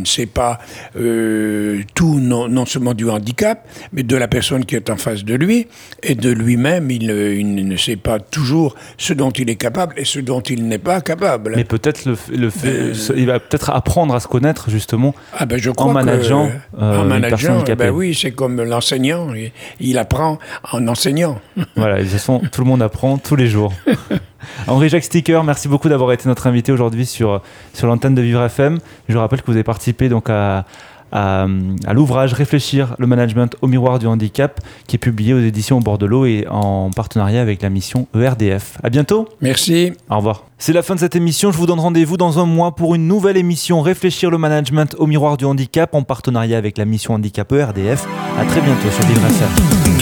ne 0.00 0.04
sait 0.04 0.26
pas 0.26 0.58
euh, 0.96 1.82
tout, 1.94 2.18
non, 2.20 2.48
non 2.48 2.66
seulement 2.66 2.94
du 2.94 3.08
handicap, 3.08 3.66
mais 3.92 4.02
de 4.02 4.16
la 4.16 4.28
personne 4.28 4.64
qui 4.64 4.74
est 4.76 4.90
en 4.90 4.96
face 4.96 5.24
de 5.24 5.34
lui, 5.34 5.68
et 6.02 6.14
de 6.14 6.30
lui-même, 6.30 6.90
il, 6.90 7.06
ne- 7.06 7.30
il 7.32 7.68
ne 7.68 7.76
sait 7.76 7.96
pas 7.96 8.18
toujours 8.18 8.74
ce 8.98 9.12
dont 9.12 9.30
il 9.30 9.48
est 9.50 9.56
capable 9.56 9.94
et 9.96 10.04
ce 10.04 10.18
dont 10.20 10.40
il 10.40 10.66
n'est 10.66 10.78
pas 10.78 11.00
capable. 11.00 11.52
Mais 11.56 11.64
peut-être 11.64 12.04
le, 12.06 12.50
fait, 12.50 12.68
Euh, 12.68 12.94
il 13.16 13.26
va 13.26 13.38
peut-être 13.38 13.70
apprendre 13.70 14.14
à 14.14 14.20
se 14.20 14.26
connaître, 14.28 14.68
justement. 14.70 15.14
Ah 15.38 15.46
ben 15.46 15.58
je 15.58 15.70
crois 15.70 15.92
manageant, 15.92 16.48
que, 16.48 16.82
euh, 16.82 17.00
en 17.00 17.04
manageant, 17.04 17.64
eh 17.68 17.74
ben 17.76 17.90
oui, 17.90 18.18
c'est 18.20 18.32
comme 18.32 18.60
l'enseignant, 18.62 19.32
il, 19.34 19.52
il 19.80 19.96
apprend 19.98 20.38
en 20.72 20.88
enseignant. 20.88 21.40
Voilà, 21.76 21.98
de 21.98 22.02
toute 22.02 22.12
façon, 22.12 22.40
tout 22.50 22.62
le 22.62 22.66
monde 22.66 22.82
apprend 22.82 23.16
tous 23.18 23.36
les 23.36 23.46
jours. 23.46 23.59
Henri-Jacques 24.66 25.04
Sticker, 25.04 25.44
merci 25.44 25.68
beaucoup 25.68 25.88
d'avoir 25.88 26.12
été 26.12 26.28
notre 26.28 26.46
invité 26.46 26.72
aujourd'hui 26.72 27.06
sur, 27.06 27.42
sur 27.74 27.86
l'antenne 27.86 28.14
de 28.14 28.22
Vivre 28.22 28.42
FM. 28.42 28.78
Je 29.08 29.18
rappelle 29.18 29.42
que 29.42 29.46
vous 29.46 29.56
avez 29.56 29.64
participé 29.64 30.08
donc 30.08 30.30
à, 30.30 30.64
à, 31.12 31.46
à 31.86 31.92
l'ouvrage 31.92 32.32
Réfléchir 32.32 32.94
le 32.98 33.06
management 33.06 33.56
au 33.60 33.66
miroir 33.66 33.98
du 33.98 34.06
handicap 34.06 34.60
qui 34.86 34.96
est 34.96 34.98
publié 34.98 35.34
aux 35.34 35.40
éditions 35.40 35.78
au 35.78 35.80
bord 35.80 35.98
de 35.98 36.06
l'eau 36.06 36.24
et 36.24 36.46
en 36.48 36.90
partenariat 36.90 37.40
avec 37.40 37.62
la 37.62 37.70
mission 37.70 38.06
ERDF. 38.14 38.78
À 38.82 38.90
bientôt. 38.90 39.28
Merci. 39.40 39.92
Au 40.08 40.16
revoir. 40.16 40.44
C'est 40.58 40.72
la 40.72 40.82
fin 40.82 40.94
de 40.94 41.00
cette 41.00 41.16
émission. 41.16 41.52
Je 41.52 41.56
vous 41.56 41.66
donne 41.66 41.80
rendez-vous 41.80 42.16
dans 42.16 42.38
un 42.38 42.46
mois 42.46 42.74
pour 42.74 42.94
une 42.94 43.06
nouvelle 43.06 43.36
émission 43.36 43.80
Réfléchir 43.80 44.30
le 44.30 44.38
management 44.38 44.94
au 44.98 45.06
miroir 45.06 45.36
du 45.36 45.44
handicap 45.44 45.94
en 45.94 46.02
partenariat 46.02 46.58
avec 46.58 46.78
la 46.78 46.84
mission 46.84 47.14
handicap 47.14 47.50
ERDF. 47.52 48.06
À 48.38 48.44
très 48.44 48.60
bientôt 48.60 48.90
sur 48.90 49.04
Vivre 49.06 49.26
FM. 49.26 49.99